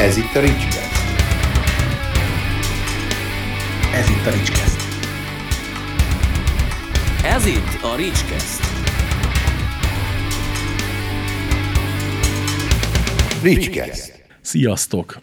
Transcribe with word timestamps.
Ez 0.00 0.16
itt 0.16 0.34
a 0.34 0.40
Ricskeszt. 0.40 0.92
Ez 3.94 4.08
itt 4.08 4.26
a 4.26 4.30
Ricskeszt. 4.30 4.80
Ez 7.24 7.46
itt 7.46 7.82
a 7.82 7.96
Ricskeszt. 7.96 8.62
Ricskeszt. 13.42 14.24
Sziasztok! 14.40 15.20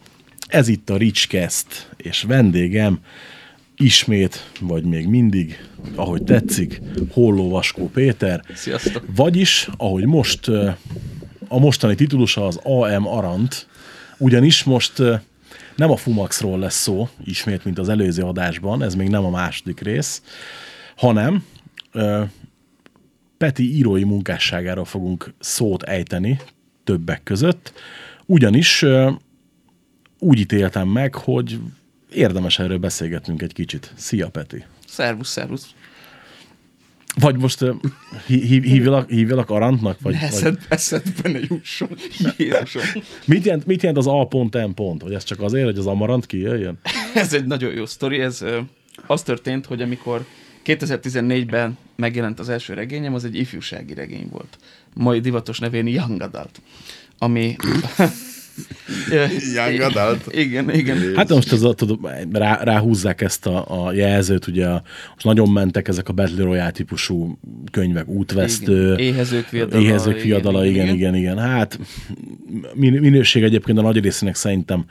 Ez 0.47 0.67
itt 0.67 0.89
a 0.89 0.97
Ricskeszt, 0.97 1.89
és 1.97 2.23
vendégem 2.23 2.99
ismét, 3.77 4.51
vagy 4.59 4.83
még 4.83 5.07
mindig, 5.07 5.59
ahogy 5.95 6.23
tetszik, 6.23 6.81
Holló 7.11 7.49
Vaskó 7.49 7.89
Péter. 7.89 8.41
Sziasztok! 8.53 9.03
Vagyis, 9.15 9.69
ahogy 9.77 10.05
most 10.05 10.47
a 11.47 11.59
mostani 11.59 11.95
titulusa 11.95 12.45
az 12.45 12.59
AM 12.63 13.07
Arant, 13.07 13.67
ugyanis 14.17 14.63
most 14.63 14.97
nem 15.75 15.91
a 15.91 15.95
Fumaxról 15.97 16.59
lesz 16.59 16.81
szó, 16.81 17.09
ismét, 17.23 17.63
mint 17.63 17.79
az 17.79 17.89
előző 17.89 18.23
adásban, 18.23 18.83
ez 18.83 18.95
még 18.95 19.09
nem 19.09 19.25
a 19.25 19.29
második 19.29 19.79
rész, 19.79 20.21
hanem 20.95 21.45
Peti 23.37 23.75
írói 23.75 24.03
munkásságáról 24.03 24.85
fogunk 24.85 25.33
szót 25.39 25.83
ejteni 25.83 26.39
többek 26.83 27.23
között, 27.23 27.73
ugyanis 28.25 28.85
úgy 30.19 30.39
ítéltem 30.39 30.87
meg, 30.87 31.15
hogy 31.15 31.59
érdemes 32.11 32.59
erről 32.59 32.77
beszélgetnünk 32.77 33.41
egy 33.41 33.53
kicsit. 33.53 33.93
Szia, 33.95 34.29
Peti! 34.29 34.65
Szervusz, 34.87 35.29
szervusz. 35.29 35.75
Vagy 37.19 37.37
most 37.37 37.61
uh, 37.61 37.75
hív, 38.25 38.63
hívjalak, 38.63 39.09
hívjalak 39.09 39.49
Arantnak? 39.49 39.97
Vagy, 40.01 40.13
vagy 40.13 40.23
Eszed, 40.23 40.57
eszedbe 40.69 41.29
ne 41.29 41.39
jusson. 41.39 41.89
Jézusom. 42.37 43.03
mit, 43.25 43.45
jelent, 43.45 43.65
mit 43.65 43.81
jelent 43.81 43.99
az 43.99 44.07
A 44.07 44.25
pont, 44.25 44.67
M 44.67 44.73
pont? 44.73 45.01
Hogy 45.01 45.13
ez 45.13 45.23
csak 45.23 45.41
azért, 45.41 45.65
hogy 45.65 45.77
az 45.77 45.87
Amarant 45.87 46.25
kijöjjön? 46.25 46.79
Ez 47.13 47.33
egy 47.33 47.45
nagyon 47.45 47.73
jó 47.73 47.85
sztori. 47.85 48.19
Ez 48.19 48.41
ö, 48.41 48.59
az 49.07 49.23
történt, 49.23 49.65
hogy 49.65 49.81
amikor 49.81 50.25
2014-ben 50.65 51.77
megjelent 51.95 52.39
az 52.39 52.49
első 52.49 52.73
regényem, 52.73 53.13
az 53.13 53.25
egy 53.25 53.35
ifjúsági 53.35 53.93
regény 53.93 54.27
volt. 54.31 54.57
Mai 54.93 55.19
divatos 55.19 55.59
nevén 55.59 55.87
Young 55.87 56.21
Adult. 56.21 56.61
Ami... 57.17 57.55
Young 59.55 59.79
Adult? 59.79 60.33
Igen, 60.35 60.73
igen. 60.73 61.15
Hát 61.15 61.29
most 61.29 61.51
ez 61.51 61.61
a, 61.61 61.73
tudod, 61.73 61.99
rá, 62.31 62.63
ráhúzzák 62.63 63.21
ezt 63.21 63.45
a, 63.45 63.85
a 63.85 63.93
jelzőt, 63.93 64.47
ugye 64.47 64.67
most 65.13 65.23
nagyon 65.23 65.49
mentek 65.49 65.87
ezek 65.87 66.09
a 66.09 66.13
Battle 66.13 66.43
Royale 66.43 66.71
típusú 66.71 67.39
könyvek, 67.71 68.07
útvesztő, 68.07 68.93
Igen. 68.93 68.99
Éhezők 69.13 69.49
viadala, 69.49 69.81
éhezők 69.81 70.15
igen, 70.15 70.27
viadala, 70.27 70.65
igen, 70.65 70.83
igen, 70.83 70.95
igen, 70.95 71.15
igen. 71.15 71.37
Hát 71.37 71.79
min- 72.73 72.99
minőség 72.99 73.43
egyébként 73.43 73.77
a 73.77 73.81
nagy 73.81 73.99
részének 73.99 74.35
szerintem 74.35 74.85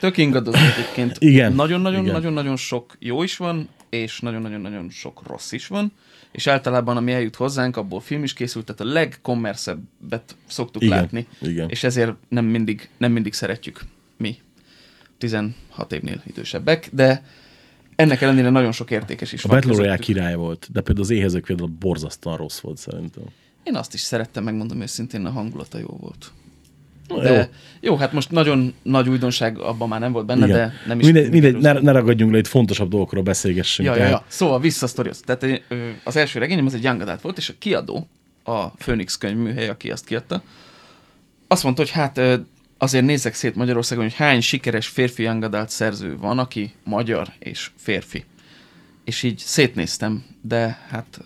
Tök 0.00 0.16
ingadozó 0.16 0.58
egyébként. 0.58 1.16
Igen. 1.18 1.52
Nagyon-nagyon, 1.52 2.00
Igen. 2.00 2.12
nagyon-nagyon 2.12 2.56
sok 2.56 2.96
jó 2.98 3.22
is 3.22 3.36
van, 3.36 3.68
és 3.90 4.20
nagyon-nagyon-nagyon 4.20 4.90
sok 4.90 5.22
rossz 5.26 5.52
is 5.52 5.66
van. 5.66 5.92
És 6.32 6.46
általában, 6.46 6.96
ami 6.96 7.12
eljut 7.12 7.36
hozzánk, 7.36 7.76
abból 7.76 8.00
film 8.00 8.22
is 8.22 8.32
készült, 8.32 8.64
tehát 8.64 8.80
a 8.80 8.84
legkommerszebbet 8.84 10.36
szoktuk 10.46 10.82
Igen, 10.82 10.98
látni. 10.98 11.26
igen. 11.40 11.68
És 11.68 11.84
ezért 11.84 12.12
nem 12.28 12.44
mindig, 12.44 12.88
nem 12.96 13.12
mindig 13.12 13.32
szeretjük 13.32 13.80
mi. 14.16 14.38
16 15.18 15.52
évnél 15.92 16.22
idősebbek, 16.26 16.88
de 16.92 17.22
ennek 17.96 18.20
ellenére 18.20 18.50
nagyon 18.50 18.72
sok 18.72 18.90
értékes 18.90 19.32
is 19.32 19.44
a 19.44 19.48
van 19.48 19.56
Battle 19.56 19.76
Royale 19.76 19.96
király 19.96 20.34
volt, 20.34 20.68
de 20.72 20.80
például 20.80 21.06
az 21.06 21.10
éhezők 21.10 21.44
például 21.44 21.70
borzasztóan 21.78 22.36
rossz 22.36 22.58
volt 22.60 22.78
szerintem. 22.78 23.24
Én 23.62 23.74
azt 23.74 23.94
is 23.94 24.00
szerettem, 24.00 24.44
megmondom 24.44 24.80
őszintén, 24.80 25.24
a 25.24 25.30
hangulata 25.30 25.78
jó 25.78 25.96
volt. 26.00 26.32
De 27.16 27.32
jó. 27.32 27.42
jó. 27.80 27.96
hát 27.96 28.12
most 28.12 28.30
nagyon 28.30 28.74
nagy 28.82 29.08
újdonság 29.08 29.58
abban 29.58 29.88
már 29.88 30.00
nem 30.00 30.12
volt 30.12 30.26
benne, 30.26 30.46
Igen. 30.46 30.56
de 30.56 30.72
nem 30.86 30.98
is... 30.98 31.04
mindegy, 31.04 31.30
mindegy 31.30 31.56
ne, 31.56 31.72
ne 31.72 31.92
ragadjunk 31.92 32.32
le, 32.32 32.38
itt 32.38 32.46
fontosabb 32.46 32.90
dolgokról 32.90 33.22
beszélgessünk. 33.22 33.88
Ja, 33.88 33.94
ja, 33.94 34.00
tehát- 34.00 34.20
ja. 34.20 34.26
Szóval 34.28 34.60
vissza 34.60 34.86
a 34.86 34.88
sztorihoz. 34.88 35.20
Tehát 35.20 35.62
az 36.04 36.16
első 36.16 36.38
regényem 36.38 36.66
az 36.66 36.74
egy 36.74 36.82
young 36.82 37.00
adult 37.00 37.20
volt, 37.20 37.38
és 37.38 37.48
a 37.48 37.52
kiadó, 37.58 38.08
a 38.42 38.68
Phoenix 38.68 39.18
könyvműhely, 39.18 39.68
aki 39.68 39.90
azt 39.90 40.04
kiadta, 40.04 40.42
azt 41.48 41.62
mondta, 41.62 41.82
hogy 41.82 41.90
hát 41.90 42.20
azért 42.78 43.04
nézzek 43.04 43.34
szét 43.34 43.54
Magyarországon, 43.54 44.04
hogy 44.04 44.14
hány 44.14 44.40
sikeres 44.40 44.86
férfi 44.86 45.22
young 45.22 45.42
adult 45.42 45.70
szerző 45.70 46.16
van, 46.16 46.38
aki 46.38 46.72
magyar 46.84 47.28
és 47.38 47.70
férfi. 47.76 48.24
És 49.04 49.22
így 49.22 49.38
szétnéztem, 49.38 50.24
de 50.40 50.86
hát 50.90 51.20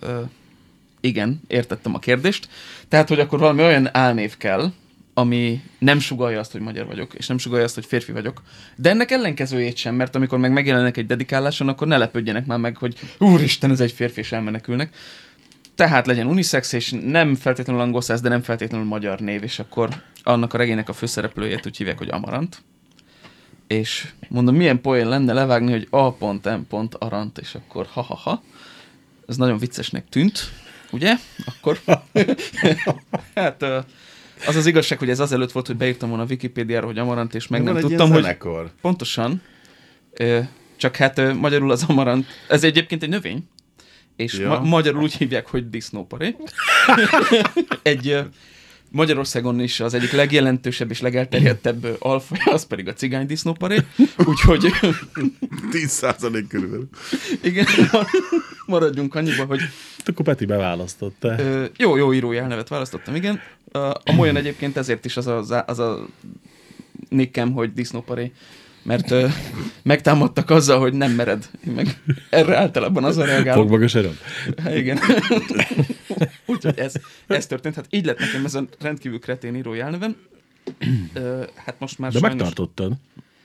igen, 1.01 1.41
értettem 1.47 1.93
a 1.93 1.99
kérdést. 1.99 2.47
Tehát, 2.87 3.07
hogy 3.07 3.19
akkor 3.19 3.39
valami 3.39 3.61
olyan 3.61 3.89
álnév 3.91 4.37
kell, 4.37 4.71
ami 5.13 5.61
nem 5.79 5.99
sugalja 5.99 6.39
azt, 6.39 6.51
hogy 6.51 6.61
magyar 6.61 6.85
vagyok, 6.85 7.13
és 7.13 7.27
nem 7.27 7.37
sugalja 7.37 7.65
azt, 7.65 7.75
hogy 7.75 7.85
férfi 7.85 8.11
vagyok. 8.11 8.41
De 8.75 8.89
ennek 8.89 9.11
ellenkezőjét 9.11 9.77
sem, 9.77 9.95
mert 9.95 10.15
amikor 10.15 10.37
meg 10.37 10.51
megjelenek 10.51 10.97
egy 10.97 11.05
dedikáláson, 11.05 11.67
akkor 11.67 11.87
ne 11.87 11.97
lepődjenek 11.97 12.45
már 12.45 12.59
meg, 12.59 12.77
hogy 12.77 12.95
úristen, 13.19 13.71
ez 13.71 13.79
egy 13.79 13.91
férfi, 13.91 14.19
és 14.19 14.31
elmenekülnek. 14.31 14.95
Tehát 15.75 16.07
legyen 16.07 16.27
unisex, 16.27 16.73
és 16.73 16.95
nem 17.03 17.35
feltétlenül 17.35 17.81
angol 17.81 18.01
száz, 18.01 18.21
de 18.21 18.29
nem 18.29 18.41
feltétlenül 18.41 18.87
magyar 18.87 19.19
név, 19.19 19.43
és 19.43 19.59
akkor 19.59 19.89
annak 20.23 20.53
a 20.53 20.57
regénynek 20.57 20.89
a 20.89 20.93
főszereplőjét 20.93 21.65
úgy 21.65 21.77
hívják, 21.77 21.97
hogy 21.97 22.09
Amarant. 22.09 22.63
És 23.67 24.11
mondom, 24.29 24.55
milyen 24.55 24.81
poén 24.81 25.07
lenne 25.07 25.33
levágni, 25.33 25.71
hogy 25.71 25.87
A 25.89 26.11
pont, 26.11 26.45
M 26.45 26.67
pont, 26.69 26.95
Arant, 26.95 27.37
és 27.37 27.55
akkor 27.55 27.87
ha-ha-ha. 27.91 28.43
Ez 29.27 29.37
nagyon 29.37 29.57
viccesnek 29.57 30.09
tűnt, 30.09 30.51
ugye? 30.91 31.15
Akkor... 31.45 31.79
hát 33.35 33.65
az 34.47 34.55
az 34.55 34.65
igazság, 34.65 34.99
hogy 34.99 35.09
ez 35.09 35.19
azelőtt 35.19 35.51
volt, 35.51 35.67
hogy 35.67 35.75
beírtam 35.77 36.09
volna 36.09 36.23
a 36.23 36.27
Wikipédiára, 36.29 36.85
hogy 36.85 36.97
Amarant, 36.97 37.35
és 37.35 37.47
meg 37.47 37.63
Van 37.63 37.73
nem 37.73 37.81
tudtam, 37.81 38.11
hogy 38.11 38.21
zenekar. 38.21 38.71
pontosan, 38.81 39.41
csak 40.77 40.95
hát 40.95 41.33
magyarul 41.33 41.71
az 41.71 41.85
Amarant, 41.87 42.25
ez 42.47 42.63
egyébként 42.63 43.03
egy 43.03 43.09
növény, 43.09 43.43
és 44.15 44.33
Ja. 44.39 44.47
ma- 44.47 44.59
magyarul 44.59 45.01
úgy 45.01 45.13
hívják, 45.13 45.47
hogy 45.47 45.69
disznóparé. 45.69 46.35
egy 47.81 48.19
Magyarországon 48.93 49.59
is 49.59 49.79
az 49.79 49.93
egyik 49.93 50.11
legjelentősebb 50.11 50.89
és 50.89 51.01
legelterjedtebb 51.01 51.95
alfaja, 51.99 52.53
az 52.53 52.65
pedig 52.65 52.87
a 52.87 52.93
cigány 52.93 53.25
disznóparé. 53.25 53.77
Úgyhogy 54.25 54.65
10% 55.71 56.45
körülbelül. 56.49 56.89
igen, 57.43 57.65
maradjunk 58.65 59.15
annyiba, 59.15 59.45
hogy 59.45 59.59
Hát 59.97 60.07
Akkor 60.07 60.25
Peti 60.25 60.45
beválasztott, 60.45 61.15
te. 61.19 61.35
Ö, 61.39 61.65
jó, 61.77 61.95
jó 61.95 62.13
írói 62.13 62.37
elnevet 62.37 62.67
választottam, 62.67 63.15
igen. 63.15 63.39
A 64.03 64.11
Molyan 64.15 64.35
egyébként 64.35 64.77
ezért 64.77 65.05
is 65.05 65.17
az 65.17 65.27
a, 65.27 65.63
az 65.67 65.79
a 65.79 66.07
nickem, 67.09 67.51
hogy 67.51 67.73
disznóparé, 67.73 68.31
mert 68.83 69.11
ö, 69.11 69.27
megtámadtak 69.81 70.49
azzal, 70.49 70.79
hogy 70.79 70.93
nem 70.93 71.11
mered. 71.11 71.49
Én 71.67 71.73
meg 71.73 72.01
erre 72.29 72.57
általában 72.57 73.03
az 73.03 73.17
a 73.17 73.25
reagálok. 73.25 73.61
Fog 73.61 73.71
magas 73.71 73.93
öröm. 73.93 74.17
Hát 74.63 74.75
igen. 74.75 74.99
Úgyhogy 76.45 76.79
ez, 76.79 76.93
ez 77.27 77.47
történt. 77.47 77.75
Hát 77.75 77.85
így 77.89 78.05
lett 78.05 78.19
nekem 78.19 78.45
ez 78.45 78.55
a 78.55 78.63
rendkívül 78.79 79.19
kretén 79.19 79.55
írói 79.55 79.79
elnevem. 79.79 80.15
Ö, 81.13 81.43
hát 81.55 81.79
most 81.79 81.99
már 81.99 82.11
De 82.11 82.19
sajnos... 82.19 82.37
megtartottad. 82.37 82.93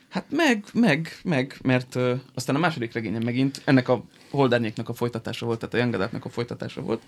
Hát 0.09 0.25
meg, 0.31 0.65
meg, 0.73 1.19
meg, 1.23 1.59
mert 1.63 1.95
ö, 1.95 2.15
aztán 2.35 2.57
a 2.57 2.59
második 2.59 2.93
regényem 2.93 3.23
megint 3.23 3.63
ennek 3.65 3.89
a 3.89 4.05
Holdárnyéknak 4.31 4.89
a 4.89 4.95
folytatása 4.95 5.47
volt, 5.47 5.59
tehát 5.59 5.75
a 5.75 5.79
Young 5.79 5.95
Adult-nak 5.95 6.25
a 6.25 6.29
folytatása 6.29 6.81
volt. 6.81 7.03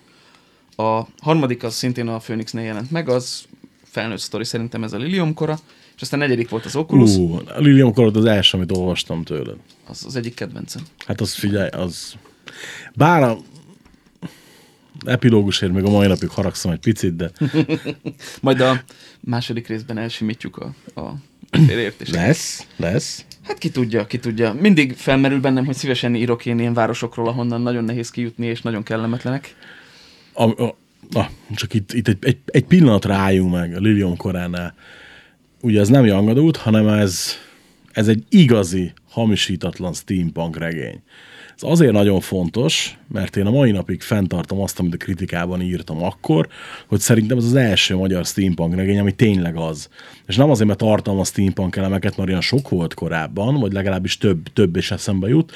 A 0.76 1.06
harmadik 1.20 1.62
az 1.62 1.74
szintén 1.74 2.08
a 2.08 2.18
Phoenixnél 2.18 2.64
jelent 2.64 2.90
meg, 2.90 3.08
az 3.08 3.44
felnőtt 3.90 4.18
sztori, 4.18 4.44
szerintem 4.44 4.82
ez 4.82 4.92
a 4.92 4.96
Lilium 4.98 5.34
kora, 5.34 5.58
és 5.96 6.02
aztán 6.02 6.18
negyedik 6.18 6.48
volt 6.48 6.64
az 6.64 6.76
Oculus, 6.76 7.16
uh. 7.16 7.20
Ú, 7.20 7.34
a 7.34 7.60
Lilium 7.60 7.92
Korod 7.92 8.16
az 8.16 8.24
első, 8.24 8.56
amit 8.56 8.72
olvastam 8.72 9.22
tőled. 9.22 9.56
az 9.86 10.04
az 10.06 10.16
egyik 10.16 10.34
kedvencem. 10.34 10.82
Hát 11.06 11.20
az 11.20 11.34
figyelj, 11.34 11.68
az... 11.68 12.14
Bár 12.94 13.22
a 13.22 13.38
epilógusért 15.04 15.72
még 15.72 15.84
a 15.84 15.90
mai 15.90 16.06
napig 16.06 16.28
haragszom 16.28 16.72
egy 16.72 16.78
picit, 16.78 17.16
de 17.16 17.30
Majd 18.40 18.60
a 18.60 18.82
második 19.20 19.66
részben 19.66 19.98
elsimítjuk 19.98 20.56
a, 20.56 21.00
a 21.00 21.14
félreértéseket. 21.50 22.26
lesz, 22.26 22.66
lesz. 22.76 23.24
Hát 23.42 23.58
ki 23.58 23.70
tudja, 23.70 24.06
ki 24.06 24.18
tudja. 24.18 24.52
Mindig 24.52 24.96
felmerül 24.96 25.40
bennem, 25.40 25.64
hogy 25.64 25.74
szívesen 25.74 26.14
írok 26.14 26.46
én 26.46 26.58
ilyen 26.58 26.74
városokról, 26.74 27.28
ahonnan 27.28 27.60
nagyon 27.60 27.84
nehéz 27.84 28.10
kijutni, 28.10 28.46
és 28.46 28.62
nagyon 28.62 28.82
kellemetlenek. 28.82 29.54
A, 30.32 30.62
a, 30.62 30.76
na, 31.10 31.28
csak 31.54 31.74
itt, 31.74 31.92
itt 31.92 32.08
egy, 32.08 32.16
egy, 32.20 32.38
egy 32.44 32.64
pillanatra 32.64 33.14
álljunk 33.14 33.52
meg 33.52 33.76
a 33.76 33.80
Lilium 33.80 34.16
koránál. 34.16 34.74
Ugye 35.62 35.80
ez 35.80 35.88
nem 35.88 36.04
Young 36.04 36.28
Adult, 36.28 36.56
hanem 36.56 36.88
ez, 36.88 37.32
ez 37.92 38.08
egy 38.08 38.24
igazi, 38.28 38.92
hamisítatlan 39.10 39.92
steampunk 39.92 40.58
regény. 40.58 41.02
Ez 41.56 41.70
azért 41.70 41.92
nagyon 41.92 42.20
fontos, 42.20 42.98
mert 43.08 43.36
én 43.36 43.46
a 43.46 43.50
mai 43.50 43.70
napig 43.70 44.02
fenntartom 44.02 44.60
azt, 44.60 44.78
amit 44.78 44.94
a 44.94 44.96
kritikában 44.96 45.62
írtam 45.62 46.02
akkor, 46.02 46.48
hogy 46.86 47.00
szerintem 47.00 47.36
ez 47.38 47.44
az 47.44 47.54
első 47.54 47.96
magyar 47.96 48.24
steampunk 48.24 48.74
regény, 48.74 48.98
ami 48.98 49.12
tényleg 49.12 49.56
az. 49.56 49.88
És 50.26 50.36
nem 50.36 50.50
azért, 50.50 50.66
mert 50.66 50.78
tartalmaz 50.78 51.28
steampunk 51.28 51.76
elemeket, 51.76 52.16
mert 52.16 52.28
olyan 52.28 52.40
sok 52.40 52.68
volt 52.68 52.94
korábban, 52.94 53.60
vagy 53.60 53.72
legalábbis 53.72 54.18
több, 54.18 54.48
több 54.52 54.76
is 54.76 54.90
eszembe 54.90 55.28
jut, 55.28 55.52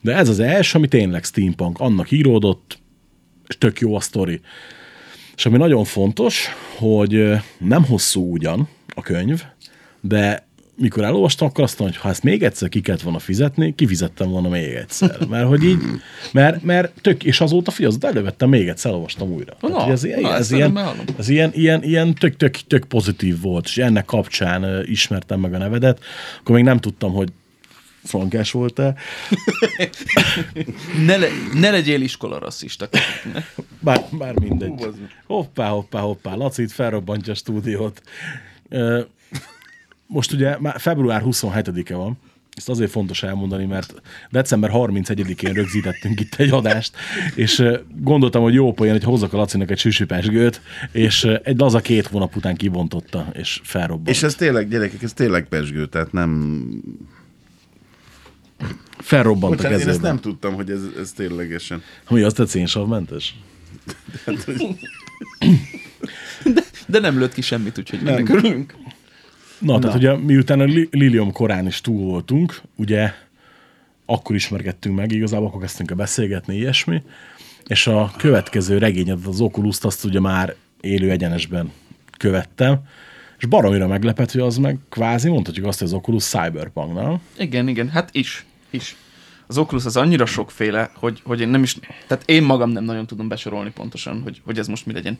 de 0.00 0.14
ez 0.14 0.28
az 0.28 0.38
első, 0.38 0.78
ami 0.78 0.88
tényleg 0.88 1.24
steampunk. 1.24 1.80
Annak 1.80 2.10
íródott, 2.10 2.78
és 3.46 3.58
tök 3.58 3.80
jó 3.80 3.94
a 3.94 4.00
sztori. 4.00 4.40
És 5.36 5.46
ami 5.46 5.56
nagyon 5.56 5.84
fontos, 5.84 6.48
hogy 6.76 7.32
nem 7.58 7.84
hosszú 7.84 8.32
ugyan 8.32 8.68
a 8.94 9.02
könyv, 9.02 9.42
de 10.00 10.46
mikor 10.76 11.04
elolvastam, 11.04 11.48
akkor 11.48 11.64
azt 11.64 11.78
mondom, 11.78 11.96
hogy 11.96 12.06
ha 12.06 12.12
ezt 12.12 12.22
még 12.22 12.42
egyszer 12.42 12.68
ki 12.68 12.80
kellett 12.80 13.00
volna 13.00 13.18
fizetni, 13.18 13.74
kifizettem 13.74 14.30
volna 14.30 14.48
még 14.48 14.74
egyszer. 14.74 15.16
Mert 15.30 15.46
hogy 15.46 15.64
így, 15.64 15.78
mert, 16.32 16.62
mert 16.62 16.92
tök, 17.00 17.24
és 17.24 17.40
azóta 17.40 17.70
figyelj, 17.70 17.90
azóta 17.90 18.08
elővettem 18.08 18.48
még 18.48 18.68
egyszer, 18.68 18.90
elolvastam 18.90 19.32
újra. 19.32 19.56
Na, 19.60 19.68
Tehát, 19.68 19.90
ez, 19.90 20.04
ilyen, 20.04 20.20
na, 20.20 20.34
ez, 20.34 20.50
ilyen, 20.50 20.78
ez 21.18 21.28
ilyen, 21.28 21.50
ilyen, 21.54 21.82
ilyen 21.82 22.14
tök, 22.14 22.36
tök, 22.36 22.56
tök 22.56 22.84
pozitív 22.84 23.40
volt, 23.40 23.64
és 23.64 23.78
ennek 23.78 24.04
kapcsán 24.04 24.84
ismertem 24.84 25.40
meg 25.40 25.54
a 25.54 25.58
nevedet. 25.58 26.00
Akkor 26.40 26.54
még 26.54 26.64
nem 26.64 26.78
tudtam, 26.78 27.12
hogy 27.12 27.28
frankás 28.06 28.50
voltál. 28.50 28.96
Ne, 31.06 31.16
le, 31.16 31.28
ne 31.54 31.70
legyél 31.70 32.00
iskola 32.00 32.38
rasszista. 32.38 32.88
Bár, 33.80 34.04
bár 34.10 34.38
mindegy. 34.38 34.86
Hoppá, 35.26 35.68
hoppá, 35.68 36.00
hoppá. 36.00 36.34
Laci 36.34 36.62
itt 36.62 36.72
felrobbantja 36.72 37.32
a 37.32 37.36
stúdiót. 37.36 38.02
Most 40.06 40.32
ugye 40.32 40.58
már 40.58 40.80
február 40.80 41.22
27-e 41.24 41.94
van. 41.94 42.18
Ezt 42.56 42.68
azért 42.68 42.90
fontos 42.90 43.22
elmondani, 43.22 43.64
mert 43.64 44.02
december 44.30 44.70
31-én 44.72 45.52
rögzítettünk 45.52 46.20
itt 46.20 46.34
egy 46.34 46.50
adást, 46.50 46.96
és 47.34 47.64
gondoltam, 48.00 48.42
hogy 48.42 48.54
jó 48.54 48.72
poén, 48.72 48.92
hogy 48.92 49.02
hozzak 49.02 49.32
a 49.32 49.36
Lacinak 49.36 49.70
egy 49.70 49.78
süsüpesgőt, 49.78 50.60
és 50.92 51.24
egy 51.24 51.58
laza 51.58 51.80
két 51.80 52.06
hónap 52.06 52.36
után 52.36 52.56
kibontotta, 52.56 53.26
és 53.32 53.60
felrobbant. 53.62 54.08
És 54.08 54.22
ez 54.22 54.34
tényleg, 54.34 54.68
gyerekek, 54.68 55.02
ez 55.02 55.12
tényleg 55.12 55.48
pesgő, 55.48 55.86
tehát 55.86 56.12
nem... 56.12 56.62
felrobbant 58.98 59.52
a 59.52 59.56
Bocsánat, 59.56 59.70
én 59.72 59.76
ezt 59.78 59.86
kezében. 59.86 60.10
nem 60.10 60.20
tudtam, 60.20 60.54
hogy 60.54 60.70
ez, 60.70 60.80
ez 61.00 61.12
ténylegesen. 61.12 61.82
Mi 62.10 62.22
az, 62.22 62.32
te 62.32 62.44
cénsavmentes? 62.44 63.34
De 66.86 66.98
nem 66.98 67.18
lőtt 67.18 67.32
ki 67.32 67.40
semmit, 67.40 67.78
úgyhogy 67.78 68.02
Nem. 68.02 68.14
ennek 68.14 68.28
örülünk. 68.28 68.74
Na, 69.58 69.78
tehát 69.78 69.96
ugye 69.96 70.16
miután 70.16 70.60
a 70.60 70.64
Li- 70.64 70.88
Lilium 70.90 71.32
korán 71.32 71.66
is 71.66 71.80
túl 71.80 72.04
voltunk, 72.04 72.60
ugye 72.76 73.12
akkor 74.06 74.34
ismerkedtünk 74.36 74.96
meg, 74.96 75.12
igazából 75.12 75.46
akkor 75.46 75.60
kezdtünk 75.60 75.90
el 75.90 75.96
beszélgetni, 75.96 76.56
ilyesmi, 76.56 77.02
és 77.66 77.86
a 77.86 78.12
következő 78.16 78.78
regényedet, 78.78 79.26
az 79.26 79.40
oculus 79.40 79.78
azt 79.80 80.04
ugye 80.04 80.20
már 80.20 80.54
élő 80.80 81.10
egyenesben 81.10 81.72
követtem, 82.18 82.80
és 83.46 83.52
baromira 83.52 83.86
meglepett, 83.86 84.30
hogy 84.32 84.40
az 84.40 84.56
meg 84.56 84.78
kvázi 84.88 85.28
mondhatjuk 85.28 85.66
azt, 85.66 85.78
hogy 85.78 85.88
az 85.88 85.94
Oculus 85.94 86.24
Cyberpunk, 86.24 86.94
nem? 86.94 87.20
Igen, 87.38 87.68
igen, 87.68 87.88
hát 87.88 88.08
is, 88.12 88.44
is. 88.70 88.96
Az 89.46 89.58
Oculus 89.58 89.84
az 89.84 89.96
annyira 89.96 90.26
sokféle, 90.26 90.90
hogy, 90.94 91.20
hogy 91.24 91.40
én 91.40 91.48
nem 91.48 91.62
is, 91.62 91.76
tehát 92.06 92.22
én 92.26 92.42
magam 92.42 92.70
nem 92.70 92.84
nagyon 92.84 93.06
tudom 93.06 93.28
besorolni 93.28 93.70
pontosan, 93.70 94.20
hogy, 94.22 94.40
hogy 94.44 94.58
ez 94.58 94.66
most 94.66 94.86
mi 94.86 94.92
legyen. 94.92 95.18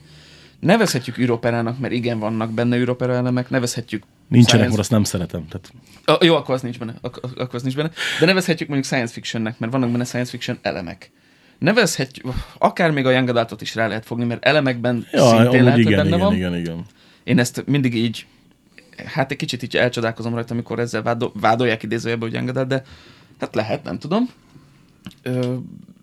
Nevezhetjük 0.61 1.19
űroperának, 1.19 1.79
mert 1.79 1.93
igen, 1.93 2.19
vannak 2.19 2.51
benne 2.53 2.77
űropera 2.77 3.15
elemek, 3.15 3.51
nevezhetjük 3.51 4.03
Nincsenek, 4.29 4.49
science- 4.49 4.69
mert 4.69 4.81
azt 4.81 4.91
nem 4.91 5.05
szeretem. 5.05 5.47
Tehát 5.49 5.73
Ah, 6.05 6.25
jó, 6.27 6.35
akkor 6.35 6.55
az 6.55 6.63
nincs 6.63 6.79
benne. 6.79 6.95
Ak- 7.01 7.25
ak- 7.25 7.39
akkor 7.39 7.55
az 7.55 7.63
nincs 7.63 7.77
benne. 7.77 7.91
De 8.21 8.27
nevezhetjük 8.27 8.69
mondjuk 8.69 8.89
science 8.93 9.13
fictionnek, 9.13 9.59
mert 9.59 9.73
vannak 9.73 9.91
benne 9.91 10.05
science 10.05 10.31
fiction 10.31 10.59
elemek. 10.63 11.11
Nevezhetjük, 11.59 12.27
akár 12.59 12.91
még 12.91 13.07
a 13.07 13.11
Young 13.11 13.29
Adultot 13.29 13.61
is 13.63 13.75
rá 13.75 13.87
lehet 13.87 14.07
fogni, 14.07 14.25
mert 14.25 14.45
elemekben 14.45 15.07
ja, 15.13 15.29
szintén 15.29 15.63
lehet, 15.65 15.79
hogy 15.79 15.87
igen, 15.91 15.97
benne 15.97 16.09
igen, 16.09 16.19
van. 16.21 16.35
igen, 16.35 16.57
igen. 16.57 16.85
Én 17.27 17.39
ezt 17.39 17.67
mindig 17.67 17.95
így, 17.95 18.27
hát 19.07 19.31
egy 19.31 19.37
kicsit 19.37 19.63
így 19.63 19.77
elcsodálkozom 19.77 20.35
rajta, 20.35 20.53
amikor 20.53 20.79
ezzel 20.79 21.03
vádol, 21.03 21.33
vádolják 21.35 21.83
idézőjebe, 21.83 22.25
hogy 22.27 22.37
Adult, 22.37 22.67
de 22.67 22.83
hát 23.39 23.55
lehet, 23.55 23.85
nem 23.85 23.99
tudom. 23.99 24.31
Ö, 25.23 25.57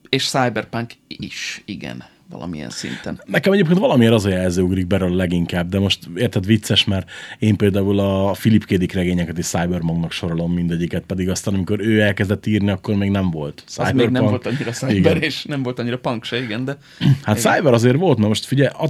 és 0.10 0.30
Cyberpunk 0.30 0.92
is, 1.08 1.62
igen, 1.66 2.04
valamilyen 2.34 2.70
szinten. 2.70 3.22
Nekem 3.26 3.54
egyébként 3.54 3.80
valamiért 3.80 4.14
az 4.14 4.26
a 4.26 4.30
jelző 4.30 4.62
ugrik 4.62 4.88
belőle 4.88 5.16
leginkább, 5.16 5.70
de 5.70 5.80
most 5.80 6.00
érted 6.16 6.46
vicces, 6.46 6.84
mert 6.84 7.10
én 7.40 7.56
például 7.56 8.00
a 8.00 8.32
Philip 8.32 8.66
K. 8.66 8.74
Dick 8.74 8.94
regényeket 8.94 9.38
is 9.38 9.46
Cyberpunknak 9.46 10.12
sorolom 10.12 10.54
mindegyiket, 10.54 11.04
pedig 11.04 11.30
aztán 11.30 11.54
amikor 11.54 11.80
ő 11.80 12.02
elkezdett 12.02 12.46
írni, 12.46 12.70
akkor 12.70 12.96
még 12.96 13.10
nem 13.10 13.32
volt 13.32 13.64
Az 13.76 13.92
még 13.92 14.10
nem 14.10 14.24
volt 14.24 14.46
annyira 14.46 14.72
cyber, 14.72 14.96
Igen. 14.96 15.22
és 15.22 15.44
nem 15.44 15.64
volt 15.64 15.80
annyira 15.80 15.98
punk 15.98 16.24
se, 16.24 16.42
igen, 16.42 16.66
de 16.66 16.78
Hát 17.24 17.38
Cyber 17.40 17.74
azért 17.74 17.98
volt, 17.98 18.18
mert 18.18 18.28
most 18.28 18.46
figyelj, 18.46 18.70
a, 18.78 18.84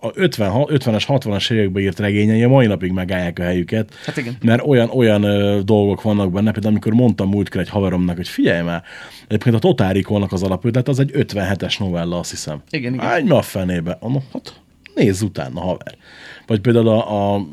a 0.00 0.10
50, 0.14 0.50
50-es, 0.52 1.04
60-as 1.08 1.50
években 1.50 1.82
írt 1.82 1.98
regényei 1.98 2.42
a 2.42 2.48
mai 2.48 2.66
napig 2.66 2.92
megállják 2.92 3.38
a 3.38 3.42
helyüket. 3.42 3.94
Hát 4.04 4.16
igen. 4.16 4.36
Mert 4.42 4.66
olyan, 4.66 4.90
olyan 4.90 5.22
ö, 5.22 5.60
dolgok 5.62 6.02
vannak 6.02 6.32
benne, 6.32 6.50
például 6.50 6.72
amikor 6.72 6.92
mondtam 6.92 7.28
múltkor 7.28 7.60
egy 7.60 7.68
haveromnak, 7.68 8.16
hogy 8.16 8.28
figyelj 8.28 8.62
már, 8.62 8.82
egyébként 9.26 9.54
a 9.54 9.58
Totárikónak 9.58 10.32
az 10.32 10.42
alapötlet 10.42 10.88
az 10.88 10.98
egy 10.98 11.10
57-es 11.14 11.78
novella, 11.78 12.18
azt 12.18 12.30
hiszem. 12.30 12.62
Igen, 12.70 12.83
igen. 12.92 13.06
Állj 13.06 13.22
ma 13.22 13.36
a 13.36 13.42
fenébe. 13.42 13.98
Mondom, 14.00 14.22
hát 14.32 14.60
nézz 14.94 15.22
utána, 15.22 15.60
haver. 15.60 15.96
Vagy 16.46 16.60
például 16.60 16.88
a, 16.88 17.34
a 17.34 17.46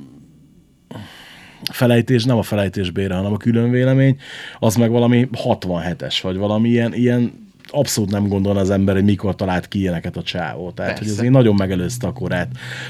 felejtés, 1.71 2.23
nem 2.23 2.37
a 2.37 2.41
felejtésbére, 2.41 3.15
hanem 3.15 3.33
a 3.33 3.37
külön 3.37 3.71
vélemény, 3.71 4.17
az 4.59 4.75
meg 4.75 4.91
valami 4.91 5.29
67-es, 5.31 6.19
vagy 6.21 6.37
valami 6.37 6.69
ilyen, 6.69 6.93
ilyen 6.93 7.49
abszolút 7.67 8.11
nem 8.11 8.27
gondol 8.27 8.57
az 8.57 8.69
ember, 8.69 8.95
hogy 8.95 9.03
mikor 9.03 9.35
talált 9.35 9.67
ki 9.67 9.79
ilyeneket 9.79 10.17
a 10.17 10.23
csávó. 10.23 10.71
Tehát, 10.71 10.91
Persze. 10.91 11.03
hogy 11.03 11.19
azért 11.19 11.33
nagyon 11.33 11.55
megelőzte 11.55 12.07
a 12.07 12.13
korát. 12.13 12.47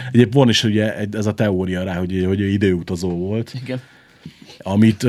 Egyébként 0.07 0.33
van 0.33 0.49
is 0.49 0.63
ugye 0.63 0.95
ez 1.11 1.25
a 1.25 1.33
teória 1.33 1.83
rá, 1.83 1.95
hogy, 1.97 2.23
hogy 2.27 2.39
ő 2.39 2.47
időutazó 2.47 3.09
volt, 3.09 3.53
igen. 3.61 3.81
amit 4.59 5.05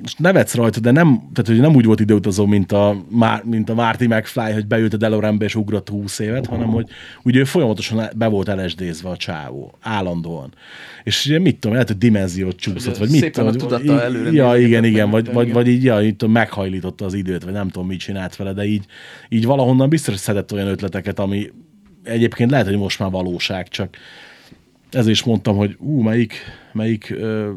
most 0.00 0.18
nevetsz 0.18 0.54
rajta, 0.54 0.80
de 0.80 0.90
nem, 0.90 1.06
tehát, 1.32 1.46
hogy 1.46 1.60
nem 1.60 1.74
úgy 1.74 1.84
volt 1.84 2.00
időutazó, 2.00 2.46
mint 2.46 2.72
a, 2.72 3.02
mint 3.42 3.70
a 3.70 3.74
Marty 3.74 4.06
McFly, 4.06 4.52
hogy 4.52 4.66
beült 4.66 4.94
a 4.94 4.96
DeLoreanbe 4.96 5.44
és 5.44 5.54
ugrott 5.54 5.88
20 5.88 6.18
évet, 6.18 6.46
hanem 6.46 6.68
hogy 6.68 6.88
ugye 7.22 7.38
ő 7.38 7.44
folyamatosan 7.44 8.08
be 8.16 8.26
volt 8.26 8.54
LSD-zve 8.54 9.08
a 9.08 9.16
csávó, 9.16 9.74
állandóan. 9.80 10.54
És 11.04 11.26
ugye 11.26 11.38
mit 11.38 11.54
tudom, 11.54 11.72
lehet, 11.72 11.88
hogy 11.88 11.98
dimenziót 11.98 12.56
csúszott, 12.56 12.96
vagy 12.96 13.10
mit 13.10 13.32
tudom, 13.32 13.52
tudata 13.52 14.02
előre 14.02 14.32
Ja, 14.32 14.56
igen, 14.56 14.84
igen, 14.84 15.10
vagy, 15.10 15.32
vagy, 15.32 15.52
vagy 15.52 15.68
így, 15.68 15.84
ja, 15.84 16.02
így 16.02 16.16
tudom, 16.16 16.34
meghajlította 16.34 17.04
az 17.04 17.14
időt, 17.14 17.44
vagy 17.44 17.52
nem 17.52 17.68
tudom, 17.68 17.88
mit 17.88 17.98
csinált 17.98 18.36
vele, 18.36 18.52
de 18.52 18.64
így, 18.64 18.84
így 19.28 19.44
valahonnan 19.44 19.88
biztos 19.88 20.16
szedett 20.16 20.52
olyan 20.52 20.68
ötleteket, 20.68 21.18
ami 21.18 21.50
egyébként 22.02 22.50
lehet, 22.50 22.66
hogy 22.66 22.76
most 22.76 22.98
már 22.98 23.10
valóság, 23.10 23.68
csak 23.68 23.96
ezért 24.90 25.14
is 25.14 25.22
mondtam, 25.22 25.56
hogy 25.56 25.76
ú, 25.78 26.00
melyik, 26.00 26.34
melyik 26.72 27.10
ö, 27.10 27.50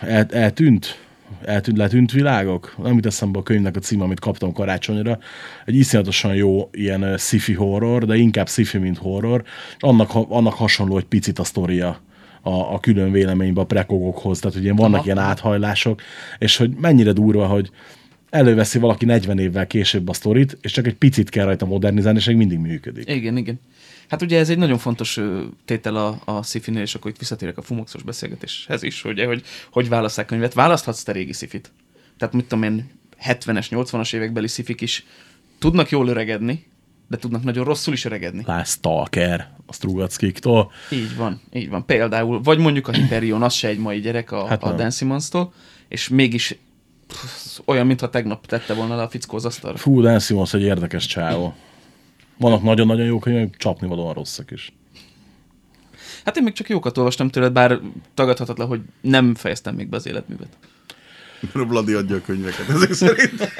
el, 0.00 0.26
eltűnt, 0.30 1.00
eltűnt, 1.44 1.76
letűnt 1.76 2.12
világok. 2.12 2.74
Nem 2.82 2.94
jut 2.94 3.06
eszembe 3.06 3.38
a 3.38 3.42
könyvnek 3.42 3.76
a 3.76 3.80
címe, 3.80 4.04
amit 4.04 4.20
kaptam 4.20 4.52
karácsonyra. 4.52 5.18
Egy 5.64 5.74
iszonyatosan 5.74 6.34
jó 6.34 6.68
ilyen 6.72 7.18
sci-fi 7.18 7.52
horror, 7.52 8.04
de 8.04 8.16
inkább 8.16 8.48
sci-fi, 8.48 8.78
mint 8.78 8.98
horror. 8.98 9.44
Annak, 9.78 10.14
annak 10.14 10.54
hasonló 10.54 10.98
egy 10.98 11.04
picit 11.04 11.38
a 11.38 11.44
sztoria 11.44 12.00
a, 12.46 12.74
a 12.74 12.80
külön 12.80 13.10
véleményben 13.10 13.62
a 13.62 13.66
prekogokhoz, 13.66 14.38
tehát 14.38 14.54
hogy 14.54 14.64
ilyen 14.64 14.76
vannak 14.76 14.94
Aha. 14.94 15.04
ilyen 15.04 15.18
áthajlások, 15.18 16.00
és 16.38 16.56
hogy 16.56 16.70
mennyire 16.80 17.12
durva, 17.12 17.46
hogy 17.46 17.70
előveszi 18.30 18.78
valaki 18.78 19.04
40 19.04 19.38
évvel 19.38 19.66
később 19.66 20.08
a 20.08 20.12
sztorit, 20.12 20.58
és 20.60 20.72
csak 20.72 20.86
egy 20.86 20.94
picit 20.94 21.28
kell 21.28 21.44
rajta 21.44 21.66
modernizálni, 21.66 22.18
és 22.18 22.26
még 22.26 22.36
mindig 22.36 22.58
működik. 22.58 23.10
Igen, 23.10 23.36
igen. 23.36 23.60
Hát 24.08 24.22
ugye 24.22 24.38
ez 24.38 24.50
egy 24.50 24.58
nagyon 24.58 24.78
fontos 24.78 25.20
tétel 25.64 25.96
a, 25.96 26.20
a 26.24 26.42
sci 26.42 26.60
és 26.74 26.94
akkor 26.94 27.10
itt 27.10 27.18
visszatérek 27.18 27.58
a 27.58 27.62
fumoxos 27.62 28.02
beszélgetéshez 28.02 28.82
is, 28.82 29.04
ugye, 29.04 29.26
hogy 29.26 29.42
hogy 29.70 29.88
válasszák 29.88 30.26
könyvet. 30.26 30.54
Választhatsz 30.54 31.02
te 31.02 31.12
régi 31.12 31.32
szifit. 31.32 31.72
Tehát 32.18 32.34
mit 32.34 32.46
tudom 32.46 32.64
én, 32.64 32.90
70-es, 33.28 33.66
80-as 33.70 34.14
évekbeli 34.14 34.48
szifik 34.48 34.80
is 34.80 35.06
tudnak 35.58 35.90
jól 35.90 36.08
öregedni, 36.08 36.66
de 37.08 37.16
tudnak 37.16 37.42
nagyon 37.42 37.64
rosszul 37.64 37.92
is 37.94 38.04
öregedni. 38.04 38.42
Lásd 38.46 38.70
Stalker, 38.70 39.50
a 39.66 39.72
Strugackiktól. 39.72 40.72
Így 40.90 41.16
van, 41.16 41.40
így 41.52 41.68
van. 41.68 41.84
Például, 41.84 42.42
vagy 42.42 42.58
mondjuk 42.58 42.88
a 42.88 42.92
Hyperion, 42.92 43.42
az 43.42 43.54
se 43.54 43.68
egy 43.68 43.78
mai 43.78 44.00
gyerek 44.00 44.32
a, 44.32 44.46
Hát 44.46 44.62
a. 44.62 44.72
Dan 44.72 44.90
Simmons-tól, 44.90 45.52
és 45.88 46.08
mégis 46.08 46.56
pff, 47.06 47.58
olyan, 47.64 47.86
mintha 47.86 48.10
tegnap 48.10 48.46
tette 48.46 48.74
volna 48.74 48.96
le 48.96 49.02
a 49.02 49.08
fickó 49.08 49.36
az 49.36 49.44
asztalra. 49.44 49.76
Fú, 49.76 50.00
Dan 50.00 50.18
Simmons 50.18 50.54
egy 50.54 50.62
érdekes 50.62 51.06
csávó. 51.06 51.54
Vannak 52.38 52.62
nagyon-nagyon 52.62 53.06
jók 53.06 53.20
könyvek, 53.20 53.56
csapni 53.56 53.88
valóan 53.88 54.14
rosszak 54.14 54.50
is. 54.50 54.72
Hát 56.24 56.36
én 56.36 56.42
még 56.42 56.52
csak 56.52 56.68
jókat 56.68 56.98
olvastam 56.98 57.28
tőled, 57.28 57.52
bár 57.52 57.80
tagadhatatlan, 58.14 58.68
hogy 58.68 58.80
nem 59.00 59.34
fejeztem 59.34 59.74
még 59.74 59.88
be 59.88 59.96
az 59.96 60.06
életművet. 60.06 60.58
Mert 61.40 61.54
a 61.54 61.64
Vladi 61.64 61.92
adja 61.92 62.16
a 62.16 62.20
könyveket 62.20 62.68
ezek 62.68 62.92
szerint. 62.92 63.40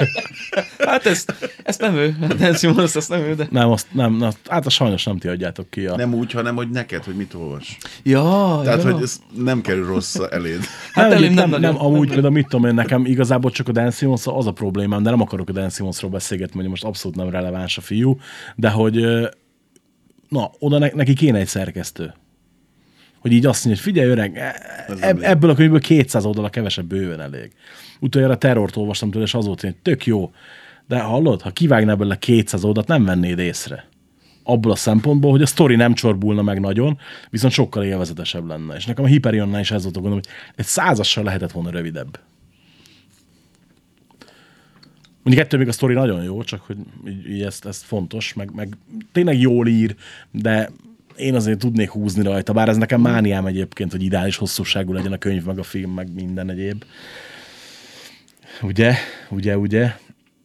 Hát 0.79 1.07
ezt, 1.07 1.53
ezt 1.63 1.81
nem 1.81 1.95
ő, 1.95 2.17
Dan 2.39 2.55
Simmons, 2.55 2.95
ezt 2.95 3.09
nem 3.09 3.21
ő, 3.21 3.35
de... 3.35 3.47
Nem, 3.51 3.71
azt 3.71 3.87
nem, 3.93 4.17
na, 4.17 4.33
hát 4.49 4.67
a 4.67 4.71
sajnos 4.71 5.05
nem 5.05 5.19
ti 5.19 5.29
adjátok 5.29 5.71
ki. 5.71 5.87
A... 5.87 5.97
Nem 5.97 6.15
úgy, 6.15 6.33
hanem 6.33 6.57
hogy 6.57 6.71
neked, 6.71 7.05
hogy 7.05 7.15
mit 7.15 7.35
olvas. 7.35 7.79
Ja, 8.03 8.61
Tehát, 8.65 8.83
ja. 8.83 8.93
hogy 8.93 9.03
ez 9.03 9.21
nem 9.35 9.61
kerül 9.61 9.87
rossz 9.87 10.17
eléd. 10.31 10.61
Hát 10.93 11.09
nem, 11.09 11.17
elém 11.17 11.33
nem, 11.33 11.51
nem 11.51 11.61
nem, 11.61 11.81
amúgy 11.81 12.07
Nem 12.07 12.09
például 12.09 12.33
mit 12.33 12.49
tudom 12.49 12.67
én, 12.67 12.75
nekem 12.75 13.05
igazából 13.05 13.51
csak 13.51 13.69
a 13.69 13.73
Dan 13.73 13.91
Simmons 13.91 14.27
az 14.27 14.47
a 14.47 14.53
problémám, 14.53 15.03
de 15.03 15.11
nem 15.11 15.21
akarok 15.21 15.49
a 15.49 15.53
Dan 15.53 15.71
Simmonsról 15.71 16.11
beszélgetni, 16.11 16.57
mert 16.57 16.69
most 16.69 16.85
abszolút 16.85 17.17
nem 17.17 17.31
releváns 17.31 17.79
a 17.79 17.81
fiú, 17.81 18.19
de 18.57 18.71
hogy 18.71 19.07
na, 20.29 20.51
oda 20.59 20.79
ne, 20.79 20.89
neki 20.95 21.13
kéne 21.13 21.39
egy 21.39 21.47
szerkesztő. 21.47 22.15
Hogy 23.27 23.35
így 23.35 23.47
azt 23.47 23.65
mondja, 23.65 23.83
hogy 23.83 23.93
figyelj 23.93 24.11
öreg, 24.11 24.37
e- 24.37 24.63
eb, 24.89 25.03
elég. 25.03 25.23
ebből 25.23 25.51
a 25.51 25.55
könyvből 25.55 25.81
200 25.81 26.25
oldal 26.25 26.51
kevesebb 26.51 26.87
bőven 26.87 27.21
elég. 27.21 27.53
Utoljára 28.01 28.33
a 28.33 28.39
terrort 28.39 28.77
olvastam 28.77 29.11
tőle, 29.11 29.25
és 29.25 29.35
az 29.35 29.47
volt, 29.47 29.61
hogy 29.61 29.77
tök 29.77 30.07
jó, 30.07 30.33
de 30.89 31.01
hallod, 31.01 31.43
ha 31.43 31.51
kivágnál 31.51 31.97
belőle 31.97 32.19
200 32.19 32.65
oldalt, 32.65 32.87
nem 32.87 33.05
vennéd 33.05 33.39
észre. 33.39 33.89
abból 34.43 34.73
a 34.73 34.77
szempontból, 34.77 35.31
hogy 35.31 35.43
a 35.43 35.47
sztori 35.47 35.77
nem 35.77 35.95
csorbulna 35.95 36.43
meg 36.43 36.61
nagyon, 36.61 36.99
viszont 37.31 37.53
sokkal 37.53 37.85
élvezetesebb 37.85 38.47
lenne. 38.47 38.75
És 38.75 38.87
nekem 38.87 39.05
a 39.05 39.09
Hyperionnál 39.09 39.61
is 39.61 39.71
ez 39.71 39.83
volt 39.83 39.97
a 39.97 40.01
gondom, 40.01 40.19
hogy 40.19 40.29
egy 40.57 40.65
százassal 40.65 41.25
lehetett 41.25 41.53
volna 41.53 41.71
rövidebb. 41.71 42.19
Mondjuk 45.23 45.47
ettől 45.47 45.61
még 45.61 45.69
a 45.69 45.73
sztori 45.73 45.95
nagyon 45.95 46.23
jó, 46.23 46.43
csak 46.43 46.61
hogy 46.61 46.77
így, 47.09 47.31
így 47.31 47.43
ezt, 47.43 47.67
ezt 47.67 47.85
fontos, 47.85 48.35
meg, 48.35 48.51
meg 48.55 48.77
tényleg 49.13 49.41
jól 49.41 49.67
ír, 49.67 49.97
de 50.31 50.71
én 51.17 51.35
azért 51.35 51.59
tudnék 51.59 51.91
húzni 51.91 52.23
rajta, 52.23 52.53
bár 52.53 52.69
ez 52.69 52.77
nekem 52.77 53.01
mániám 53.01 53.47
egyébként, 53.47 53.91
hogy 53.93 54.03
ideális 54.03 54.37
hosszúságú 54.37 54.93
legyen 54.93 55.13
a 55.13 55.19
könyv, 55.19 55.45
meg 55.45 55.59
a 55.59 55.63
film, 55.63 55.91
meg 55.91 56.15
minden 56.15 56.51
egyéb. 56.51 56.85
Ugye? 58.63 58.95
Ugye, 59.31 59.59
ugye? 59.59 59.97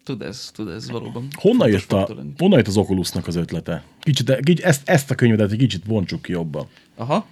Tud 0.04 0.22
ez, 0.22 0.52
tud 0.54 0.70
ez 0.70 0.92
valóban. 0.92 1.28
Honnan 1.40 1.70
jött, 1.70 1.92
a, 1.92 2.10
honnan 2.38 2.58
jött 2.58 2.68
az 2.68 2.78
Oculusnak 2.78 3.28
az 3.28 3.36
ötlete? 3.36 3.84
Kicsit, 4.00 4.40
kicsit 4.44 4.66
ezt, 4.66 4.90
ezt 4.90 5.12
a 5.12 5.16
könyvedet 5.16 5.52
egy 5.52 5.58
kicsit 5.58 5.86
bontsuk 5.86 6.22
ki 6.22 6.32
jobban. 6.32 6.68
Aha. 6.96 7.26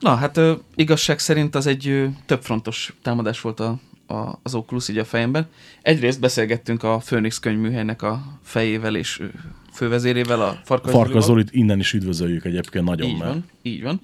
Na, 0.00 0.14
hát 0.14 0.36
ö, 0.36 0.54
igazság 0.74 1.18
szerint 1.18 1.54
az 1.54 1.66
egy 1.66 1.88
ö, 1.88 2.06
többfrontos 2.26 2.94
támadás 3.02 3.40
volt 3.40 3.60
a, 3.60 3.80
a, 4.06 4.38
az 4.42 4.54
Oculus 4.54 4.88
így 4.88 4.98
a 4.98 5.04
fejemben. 5.04 5.46
Egyrészt 5.82 6.20
beszélgettünk 6.20 6.82
a 6.82 6.96
Phoenix 6.96 7.38
könyvműhelynek 7.38 8.02
a 8.02 8.38
fejével 8.42 8.96
és 8.96 9.22
fővezérével, 9.72 10.40
a 10.42 10.60
Farkas, 10.64 10.92
Farkas. 10.92 11.24
Zolit 11.24 11.52
innen 11.52 11.78
is 11.78 11.92
üdvözöljük 11.92 12.44
egyébként 12.44 12.84
nagyon, 12.84 13.08
Így 13.08 13.18
mert 13.18 13.30
van, 13.30 13.44
így 13.62 13.82
van. 13.82 14.00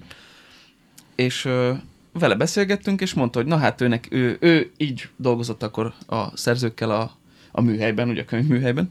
És 1.15 1.45
ö, 1.45 1.73
vele 2.13 2.35
beszélgettünk, 2.35 3.01
és 3.01 3.13
mondta, 3.13 3.39
hogy 3.39 3.47
na 3.47 3.57
hát 3.57 3.81
őnek, 3.81 4.07
ő, 4.11 4.37
ő 4.39 4.71
így 4.77 5.09
dolgozott 5.15 5.63
akkor 5.63 5.93
a 6.07 6.37
szerzőkkel 6.37 6.91
a, 6.91 7.11
a 7.51 7.61
műhelyben, 7.61 8.09
ugye 8.09 8.21
a 8.21 8.25
könyvműhelyben, 8.25 8.89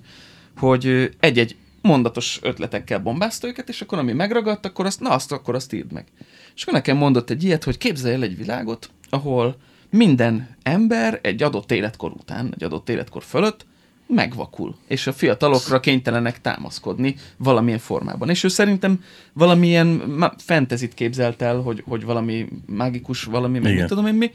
hogy 0.56 1.10
egy-egy 1.20 1.56
mondatos 1.82 2.38
ötletekkel 2.42 2.98
bombázta 2.98 3.46
őket, 3.46 3.68
és 3.68 3.80
akkor 3.80 3.98
ami 3.98 4.12
megragadt, 4.12 4.66
akkor 4.66 4.86
azt, 4.86 5.00
na 5.00 5.10
azt 5.10 5.32
akkor 5.32 5.54
azt 5.54 5.72
írd 5.72 5.92
meg. 5.92 6.06
És 6.54 6.62
akkor 6.62 6.74
nekem 6.74 6.96
mondott 6.96 7.30
egy 7.30 7.44
ilyet, 7.44 7.64
hogy 7.64 7.78
képzelj 7.78 8.14
el 8.14 8.22
egy 8.22 8.36
világot, 8.36 8.90
ahol 9.10 9.56
minden 9.90 10.56
ember 10.62 11.18
egy 11.22 11.42
adott 11.42 11.72
életkor 11.72 12.10
után, 12.10 12.52
egy 12.54 12.64
adott 12.64 12.88
életkor 12.88 13.22
fölött 13.22 13.66
megvakul, 14.08 14.76
és 14.86 15.06
a 15.06 15.12
fiatalokra 15.12 15.80
kénytelenek 15.80 16.40
támaszkodni 16.40 17.16
valamilyen 17.36 17.78
formában. 17.78 18.28
És 18.28 18.44
ő 18.44 18.48
szerintem 18.48 19.02
valamilyen 19.32 20.22
fentezit 20.38 20.94
képzelt 20.94 21.42
el, 21.42 21.60
hogy, 21.60 21.82
hogy 21.86 22.04
valami 22.04 22.48
mágikus, 22.66 23.22
valami, 23.22 23.58
meg 23.58 23.74
mit 23.74 23.86
tudom 23.86 24.06
én 24.06 24.14
mi. 24.14 24.30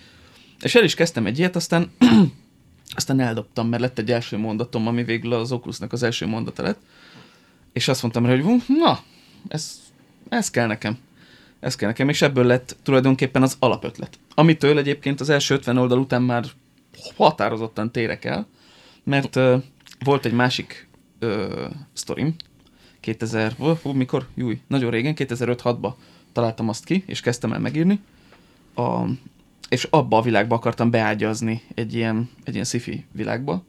És 0.60 0.75
el 0.75 0.84
is 0.84 0.94
kezdtem 0.94 1.25
egy 1.25 1.39
ilyet, 1.39 1.56
aztán 1.56 1.92
aztán 2.96 3.20
eldobtam, 3.20 3.68
mert 3.68 3.82
lett 3.82 4.00
egy 4.00 4.12
első 4.12 4.38
mondatom, 4.38 4.88
ami 4.88 5.03
végül 5.03 5.34
az 5.34 5.51
Oculusnak 5.51 5.94
az 5.94 6.03
első 6.03 6.25
mondata 6.25 6.63
lett. 6.63 6.80
És 7.74 7.88
azt 7.88 8.01
mondtam 8.01 8.25
rá, 8.25 8.36
hogy 8.36 8.63
na, 8.68 9.00
ez, 9.48 9.82
ez 10.30 10.50
kell 10.50 10.68
nekem. 10.68 10.98
Ez 11.60 11.75
kell 11.75 11.88
nekem, 11.88 12.10
és 12.10 12.22
ebből 12.22 12.46
lett 12.46 12.75
tulajdonképpen 12.84 13.42
az 13.42 13.56
alapötlet. 13.60 14.20
Amitől 14.36 14.77
egyébként 14.77 15.20
az 15.20 15.30
első 15.30 15.53
50 15.53 15.77
oldal 15.77 16.00
után 16.00 16.22
már 16.22 16.46
határozottan 17.15 17.92
térek 17.92 18.25
el, 18.25 18.48
mert 19.03 19.36
uh, 19.36 19.63
volt 20.03 20.25
egy 20.25 20.33
másik 20.33 20.88
uh, 21.22 21.72
sztorim, 21.93 22.36
2000, 23.00 23.51
hú, 23.51 23.74
hú, 23.81 23.91
mikor? 23.91 24.27
Júj, 24.36 24.62
nagyon 24.67 24.91
régen, 24.91 25.13
2005-6-ba 25.17 25.93
találtam 26.31 26.69
azt 26.69 26.83
ki, 26.83 27.03
és 27.07 27.22
kezdtem 27.22 27.53
el 27.53 27.60
megírni, 27.60 28.00
a, 28.75 29.03
és 29.69 29.83
abba 29.83 30.17
a 30.17 30.22
világba 30.22 30.55
akartam 30.55 30.89
beágyazni 30.89 31.62
egy 31.75 31.93
ilyen, 31.93 32.29
egy 32.43 32.53
ilyen 32.53 32.65
sci-fi 32.65 33.05
világba, 33.12 33.63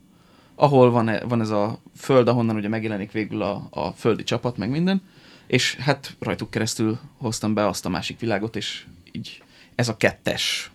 ahol 0.54 0.90
van, 0.90 1.08
e- 1.08 1.24
van 1.24 1.40
ez 1.40 1.50
a 1.50 1.78
föld, 1.96 2.28
ahonnan 2.28 2.56
ugye 2.56 2.68
megjelenik 2.68 3.12
végül 3.12 3.42
a, 3.42 3.66
a 3.70 3.90
földi 3.90 4.22
csapat, 4.22 4.56
meg 4.56 4.70
minden, 4.70 5.02
és 5.46 5.74
hát 5.74 6.16
rajtuk 6.18 6.50
keresztül 6.50 6.98
hoztam 7.16 7.54
be 7.54 7.66
azt 7.66 7.86
a 7.86 7.88
másik 7.88 8.20
világot, 8.20 8.56
és 8.56 8.86
így 9.12 9.42
ez 9.74 9.88
a 9.88 9.96
kettes 9.96 10.70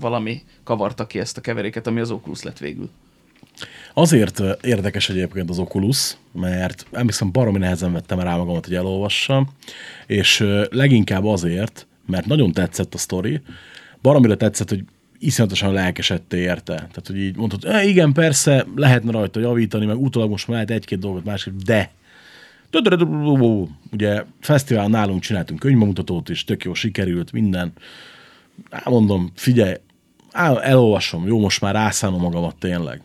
valami 0.00 0.42
kavarta 0.64 1.06
ki 1.06 1.18
ezt 1.18 1.36
a 1.36 1.40
keveréket, 1.40 1.86
ami 1.86 2.00
az 2.00 2.10
Oculus 2.10 2.42
lett 2.42 2.58
végül. 2.58 2.90
Azért 3.94 4.42
érdekes 4.62 5.08
egyébként 5.08 5.50
az 5.50 5.58
Oculus, 5.58 6.16
mert 6.32 6.86
emlékszem 6.92 7.32
baromi 7.32 7.58
nehezen 7.58 7.92
vettem 7.92 8.20
rá 8.20 8.36
magamat, 8.36 8.66
hogy 8.66 8.74
elolvassam, 8.74 9.48
és 10.06 10.46
leginkább 10.70 11.24
azért, 11.24 11.86
mert 12.06 12.26
nagyon 12.26 12.52
tetszett 12.52 12.94
a 12.94 12.98
sztori, 12.98 13.40
baromira 14.02 14.36
tetszett, 14.36 14.68
hogy 14.68 14.84
iszonyatosan 15.18 15.72
lelkesedtél 15.72 16.40
érte. 16.40 16.74
Tehát, 16.74 17.06
hogy 17.06 17.18
így 17.18 17.36
mondtad, 17.36 17.64
e, 17.64 17.84
igen, 17.84 18.12
persze, 18.12 18.66
lehetne 18.76 19.10
rajta 19.10 19.40
javítani, 19.40 19.86
meg 19.86 20.02
utólag 20.02 20.30
most 20.30 20.48
lehet 20.48 20.70
egy-két 20.70 20.98
dolgot 20.98 21.24
másképp, 21.24 21.56
de 21.56 21.90
ugye 23.92 24.24
fesztivál 24.40 24.88
nálunk 24.88 25.20
csináltunk 25.20 25.60
könyvbemutatót 25.60 26.28
is, 26.28 26.44
tök 26.44 26.64
jó 26.64 26.74
sikerült, 26.74 27.32
minden. 27.32 27.72
Á, 28.70 28.82
mondom, 28.84 29.30
figyelj, 29.34 29.74
elolvasom, 30.60 31.26
jó, 31.26 31.40
most 31.40 31.60
már 31.60 31.74
rászánom 31.74 32.20
magamat 32.20 32.56
tényleg. 32.56 33.00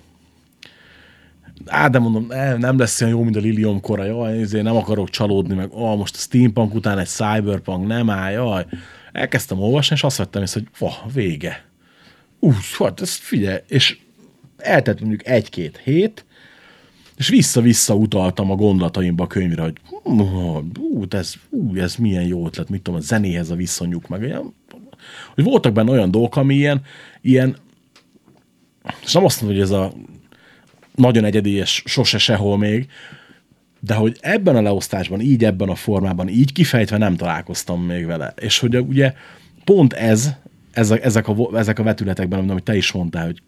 Á, 1.66 1.88
de 1.88 2.00
mondom, 2.00 2.26
nem, 2.28 2.60
nem 2.60 2.78
lesz 2.78 3.02
olyan 3.02 3.14
jó, 3.14 3.24
mint 3.24 3.36
a 3.36 3.40
Lilium 3.40 3.82
kora, 3.82 4.04
jaj, 4.04 4.42
ezért 4.42 4.64
nem 4.64 4.76
akarok 4.76 5.10
csalódni, 5.10 5.54
meg 5.54 5.74
ó, 5.74 5.96
most 5.96 6.16
a 6.16 6.20
steampunk 6.20 6.74
után 6.74 6.98
egy 6.98 7.08
cyberpunk, 7.08 7.88
nem 7.88 8.10
áll, 8.10 8.32
jaj. 8.32 8.66
Elkezdtem 9.12 9.60
olvasni, 9.60 9.96
és 9.96 10.04
azt 10.04 10.18
vettem 10.18 10.42
észre, 10.42 10.60
hogy 10.60 10.70
va, 10.80 11.12
vége. 11.14 11.66
Úgy, 12.40 12.56
hát 12.78 13.02
ez 13.02 13.16
figyelj, 13.16 13.60
és 13.68 13.98
eltett 14.58 15.00
mondjuk 15.00 15.28
egy-két 15.28 15.82
hét, 15.84 16.26
és 17.18 17.28
vissza-vissza 17.28 17.96
utaltam 17.96 18.52
a 18.52 18.56
gondolataimba 18.56 19.24
a 19.24 19.28
könyvre, 19.28 19.62
hogy 19.62 19.78
ú, 20.80 21.04
ez, 21.10 21.34
ú, 21.50 21.76
ez 21.76 21.96
milyen 21.96 22.24
jó 22.24 22.46
ötlet, 22.46 22.70
mit 22.70 22.82
tudom, 22.82 23.00
a 23.00 23.04
zenéhez 23.04 23.50
a 23.50 23.56
viszonyuk, 23.56 24.08
meg 24.08 24.22
olyan, 24.22 24.56
hogy 25.36 25.44
voltak 25.44 25.74
benne 25.74 25.92
olyan 25.92 26.12
dolgok, 26.12 26.36
ami 26.36 26.56
ilyen, 26.56 26.82
ilyen 27.22 27.58
és 29.04 29.14
nem 29.14 29.26
azt 29.26 29.42
mondom, 29.42 29.60
hogy 29.60 29.70
ez 29.70 29.78
a 29.78 29.94
nagyon 30.96 31.24
egyedi 31.24 31.52
és 31.52 31.84
sose 31.86 32.18
sehol 32.18 32.58
még, 32.58 32.88
de 33.80 33.94
hogy 33.94 34.18
ebben 34.22 34.56
a 34.56 34.62
leosztásban, 34.62 35.22
így 35.22 35.46
ebben 35.46 35.70
a 35.70 35.76
formában, 35.76 36.28
így 36.30 36.54
kifejtve 36.54 36.98
nem 36.98 37.16
találkoztam 37.16 37.82
még 37.82 38.06
vele. 38.06 38.34
És 38.40 38.60
hogy 38.60 38.78
ugye 38.78 39.14
pont 39.64 39.94
ez, 39.94 40.30
ezek, 40.72 41.04
ezek, 41.04 41.28
a, 41.28 41.58
ezek 41.58 41.80
a 41.80 41.84
vetületekben, 41.84 42.50
amit 42.50 42.64
te 42.64 42.76
is 42.76 42.92
mondtál, 42.92 43.26
hogy 43.26 43.42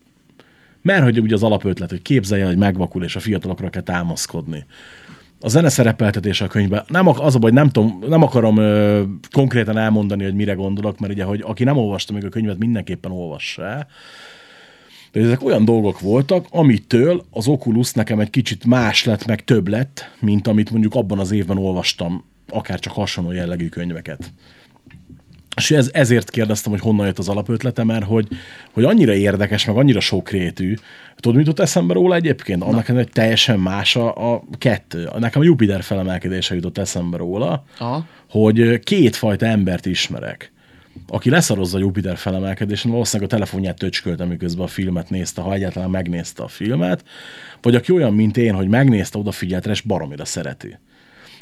mert 0.86 1.04
hogy 1.04 1.20
ugye 1.20 1.34
az 1.34 1.44
alapötlet, 1.44 1.90
hogy 1.90 2.02
képzelje, 2.02 2.46
hogy 2.46 2.58
megvakul, 2.58 3.04
és 3.04 3.16
a 3.16 3.20
fiatalokra 3.20 3.70
kell 3.70 3.82
támaszkodni. 3.82 4.66
A 5.40 5.48
zene 5.48 5.70
szerepeltetése 5.70 6.46
a 6.46 6.48
könyvben, 6.48 6.84
nem, 6.88 7.08
ak- 7.08 7.20
az 7.20 7.36
a 7.36 7.40
baj, 7.40 7.52
nem, 7.52 7.70
tudom, 7.70 8.00
nem 8.08 8.22
akarom 8.22 8.58
ö, 8.58 9.04
konkrétan 9.32 9.78
elmondani, 9.78 10.24
hogy 10.24 10.34
mire 10.34 10.54
gondolok, 10.54 11.00
mert 11.00 11.14
ugye, 11.14 11.24
hogy 11.24 11.42
aki 11.46 11.64
nem 11.64 11.78
olvasta 11.78 12.14
még 12.14 12.26
a 12.26 12.30
könyvet, 12.30 12.58
mindenképpen 12.58 13.12
olvassa 13.12 13.66
el. 13.66 13.88
De 15.16 15.22
ezek 15.22 15.44
olyan 15.44 15.66
dolgok 15.66 16.00
voltak, 16.00 16.46
amitől 16.50 17.26
az 17.32 17.48
Oculus 17.48 17.92
nekem 17.92 18.20
egy 18.20 18.30
kicsit 18.30 18.66
más 18.66 19.04
lett, 19.06 19.26
meg 19.26 19.44
több 19.44 19.68
lett, 19.68 20.12
mint 20.20 20.48
amit 20.48 20.72
mondjuk 20.72 20.96
abban 20.96 21.20
az 21.20 21.32
évben 21.32 21.58
olvastam, 21.58 22.24
akár 22.50 22.80
csak 22.80 22.94
hasonló 22.94 23.32
jellegű 23.32 23.70
könyveket. 23.70 24.32
És 25.56 25.72
ez, 25.72 25.90
ezért 25.94 26.30
kérdeztem, 26.30 26.72
hogy 26.72 26.82
honnan 26.82 27.06
jött 27.06 27.18
az 27.18 27.30
alapötlete, 27.30 27.84
mert 27.84 28.06
hogy, 28.06 28.28
hogy 28.72 28.84
annyira 28.84 29.14
érdekes, 29.14 29.66
meg 29.66 29.76
annyira 29.76 30.00
sokrétű. 30.00 30.76
Tudod, 31.16 31.38
mit 31.38 31.46
jutott 31.46 31.66
eszembe 31.66 31.94
róla 31.94 32.16
egyébként? 32.16 32.64
Annak 32.64 32.86
hogy 32.86 33.10
teljesen 33.10 33.60
más 33.60 33.96
a, 33.96 34.34
a 34.34 34.44
kettő. 34.58 35.10
Nekem 35.20 35.42
a 35.42 35.46
Jupiter 35.46 35.84
felemelkedése 35.84 36.56
jutott 36.56 36.78
eszembe 36.78 37.18
róla, 37.18 37.64
Aha. 37.78 38.06
hogy 38.30 38.80
kétfajta 38.80 39.46
embert 39.46 39.86
ismerek. 39.86 40.54
Aki 41.08 41.30
leszarozza 41.30 41.78
a 41.78 41.80
Jupiter 41.80 42.18
felemelkedésen, 42.18 42.92
valószínűleg 42.92 43.32
a 43.32 43.36
telefonját 43.36 43.78
töcskölte, 43.78 44.26
miközben 44.26 44.66
a 44.66 44.68
filmet 44.68 45.10
nézte, 45.10 45.42
ha 45.42 45.54
egyáltalán 45.54 45.90
megnézte 45.90 46.44
a 46.44 46.48
filmet, 46.48 47.04
vagy 47.62 47.76
aki 47.76 47.92
olyan, 47.92 48.14
mint 48.14 48.38
én, 48.38 48.54
hogy 48.54 48.68
megnézte, 48.68 49.18
odafigyelt 49.18 49.66
és 49.66 49.82
baromira 49.82 50.26
szereti. 50.26 50.78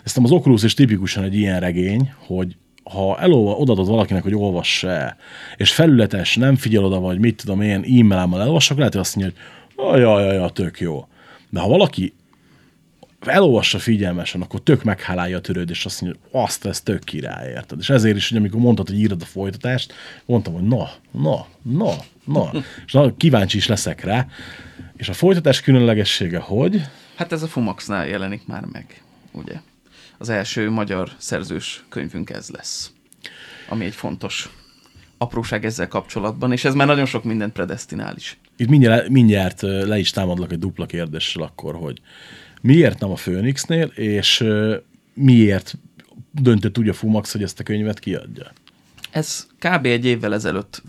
Ezt 0.03 0.17
az 0.17 0.31
Oculus 0.31 0.63
is 0.63 0.73
tipikusan 0.73 1.23
egy 1.23 1.35
ilyen 1.35 1.59
regény, 1.59 2.13
hogy 2.17 2.55
ha 2.83 3.19
elolva, 3.19 3.51
odaadod 3.51 3.87
valakinek, 3.87 4.23
hogy 4.23 4.35
olvassa 4.35 4.89
el, 4.89 5.17
és 5.55 5.73
felületes, 5.73 6.35
nem 6.35 6.55
figyel 6.55 6.83
oda, 6.83 6.99
vagy 6.99 7.19
mit 7.19 7.35
tudom 7.35 7.61
én, 7.61 7.83
e-mailámmal 7.83 8.41
elolvassak, 8.41 8.77
lehet, 8.77 8.93
hogy 8.93 9.01
azt 9.01 9.15
mondja, 9.15 9.33
hogy 9.75 9.99
jaj, 9.99 10.23
jaj, 10.23 10.35
jaj, 10.35 10.49
tök 10.53 10.79
jó. 10.79 11.07
De 11.49 11.59
ha 11.59 11.67
valaki 11.67 12.13
elolvassa 13.25 13.79
figyelmesen, 13.79 14.41
akkor 14.41 14.61
tök 14.61 14.83
meghálálja 14.83 15.37
a 15.37 15.41
törőd, 15.41 15.69
és 15.69 15.85
azt 15.85 16.01
mondja, 16.01 16.19
hogy 16.29 16.41
azt 16.41 16.65
ez 16.65 16.81
tök 16.81 17.03
király, 17.03 17.49
érted? 17.49 17.79
És 17.79 17.89
ezért 17.89 18.15
is, 18.15 18.29
hogy 18.29 18.37
amikor 18.37 18.59
mondtad, 18.59 18.87
hogy 18.87 18.99
írod 18.99 19.21
a 19.21 19.25
folytatást, 19.25 19.93
mondtam, 20.25 20.53
hogy 20.53 20.63
na, 20.63 20.89
na, 21.11 21.45
na, 21.61 21.93
na, 22.25 22.51
és 22.85 22.91
na, 22.91 23.17
kíváncsi 23.17 23.57
is 23.57 23.67
leszek 23.67 24.03
rá. 24.03 24.27
És 24.97 25.09
a 25.09 25.13
folytatás 25.13 25.61
különlegessége, 25.61 26.39
hogy 26.39 26.81
Hát 27.15 27.31
ez 27.31 27.43
a 27.43 27.47
Fumaxnál 27.47 28.07
jelenik 28.07 28.47
már 28.47 28.65
meg, 28.71 29.01
ugye? 29.31 29.53
Az 30.17 30.29
első 30.29 30.69
magyar 30.69 31.09
szerzős 31.17 31.83
könyvünk 31.89 32.29
ez 32.29 32.49
lesz, 32.49 32.91
ami 33.69 33.85
egy 33.85 33.93
fontos 33.93 34.49
apróság 35.17 35.65
ezzel 35.65 35.87
kapcsolatban, 35.87 36.51
és 36.51 36.65
ez 36.65 36.73
már 36.73 36.87
nagyon 36.87 37.05
sok 37.05 37.23
mindent 37.23 37.53
predestinál 37.53 38.15
is. 38.15 38.37
itt 38.55 38.67
mindjárt, 38.67 39.09
mindjárt 39.09 39.61
le 39.61 39.97
is 39.97 40.11
támadlak 40.11 40.51
egy 40.51 40.59
dupla 40.59 40.85
kérdéssel 40.85 41.43
akkor, 41.43 41.75
hogy 41.75 42.01
miért 42.63 42.99
nem 42.99 43.11
a 43.11 43.13
Phoenixnél, 43.13 43.85
és 43.95 44.45
miért 45.13 45.77
döntött 46.31 46.77
úgy 46.77 46.89
a 46.89 46.93
Fumax, 46.93 47.31
hogy 47.31 47.43
ezt 47.43 47.59
a 47.59 47.63
könyvet 47.63 47.99
kiadja? 47.99 48.51
Ez 49.11 49.47
kb. 49.59 49.85
egy 49.85 50.05
évvel 50.05 50.33
ezelőtt 50.33 50.81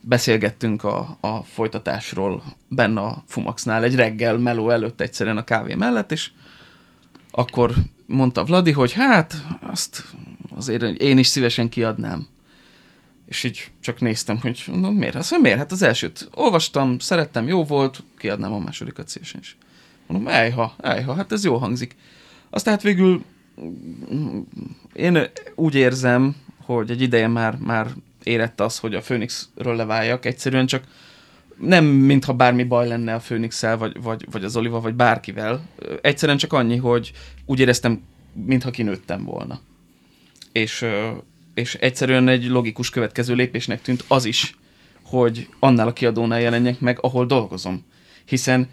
beszélgettünk 0.00 0.84
a, 0.84 1.18
a 1.20 1.42
folytatásról 1.42 2.42
benne 2.68 3.00
a 3.00 3.22
Fumaxnál, 3.26 3.84
egy 3.84 3.94
reggel 3.94 4.38
meló 4.38 4.70
előtt 4.70 5.00
egyszerűen 5.00 5.36
a 5.36 5.44
kávé 5.44 5.74
mellett, 5.74 6.12
és 6.12 6.30
akkor 7.30 7.74
mondta 8.06 8.44
Vladi, 8.44 8.72
hogy 8.72 8.92
hát 8.92 9.44
azt 9.60 10.04
azért 10.56 10.82
én 10.82 11.18
is 11.18 11.26
szívesen 11.26 11.68
kiadnám. 11.68 12.26
És 13.26 13.44
így 13.44 13.70
csak 13.80 14.00
néztem, 14.00 14.38
hogy 14.40 14.64
mondom, 14.66 14.94
miért? 14.94 15.14
Azt 15.14 15.30
mondja, 15.30 15.48
miért? 15.50 15.62
Hát 15.62 15.72
az 15.72 15.82
elsőt 15.82 16.28
olvastam, 16.34 16.98
szerettem, 16.98 17.46
jó 17.46 17.64
volt, 17.64 18.02
kiadnám 18.18 18.52
a 18.52 18.58
másodikat 18.58 19.08
szívesen 19.08 19.40
is. 19.40 19.56
Mondom, 20.08 20.28
ejha, 20.28 20.74
ejha, 20.80 21.14
hát 21.14 21.32
ez 21.32 21.44
jó 21.44 21.56
hangzik. 21.56 21.96
Aztán 22.50 22.74
hát 22.74 22.82
végül 22.82 23.24
én 24.92 25.28
úgy 25.54 25.74
érzem, 25.74 26.36
hogy 26.64 26.90
egy 26.90 27.02
ideje 27.02 27.28
már, 27.28 27.56
már 27.56 27.86
érett 28.22 28.60
az, 28.60 28.78
hogy 28.78 28.94
a 28.94 29.00
Phoenixről 29.00 29.76
leváljak, 29.76 30.24
egyszerűen 30.24 30.66
csak 30.66 30.84
nem 31.58 31.84
mintha 31.84 32.32
bármi 32.32 32.64
baj 32.64 32.88
lenne 32.88 33.14
a 33.14 33.18
phoenix 33.18 33.62
vagy, 33.62 34.02
vagy, 34.02 34.26
vagy 34.30 34.44
az 34.44 34.56
Oliva, 34.56 34.80
vagy 34.80 34.94
bárkivel. 34.94 35.60
Egyszerűen 36.00 36.38
csak 36.38 36.52
annyi, 36.52 36.76
hogy 36.76 37.12
úgy 37.46 37.60
éreztem, 37.60 38.02
mintha 38.32 38.70
kinőttem 38.70 39.24
volna. 39.24 39.60
És, 40.52 40.84
és 41.54 41.74
egyszerűen 41.74 42.28
egy 42.28 42.46
logikus 42.46 42.90
következő 42.90 43.34
lépésnek 43.34 43.82
tűnt 43.82 44.04
az 44.08 44.24
is, 44.24 44.56
hogy 45.02 45.48
annál 45.58 45.86
a 45.86 45.92
kiadónál 45.92 46.40
jelenjek 46.40 46.80
meg, 46.80 46.98
ahol 47.00 47.26
dolgozom. 47.26 47.84
Hiszen 48.24 48.68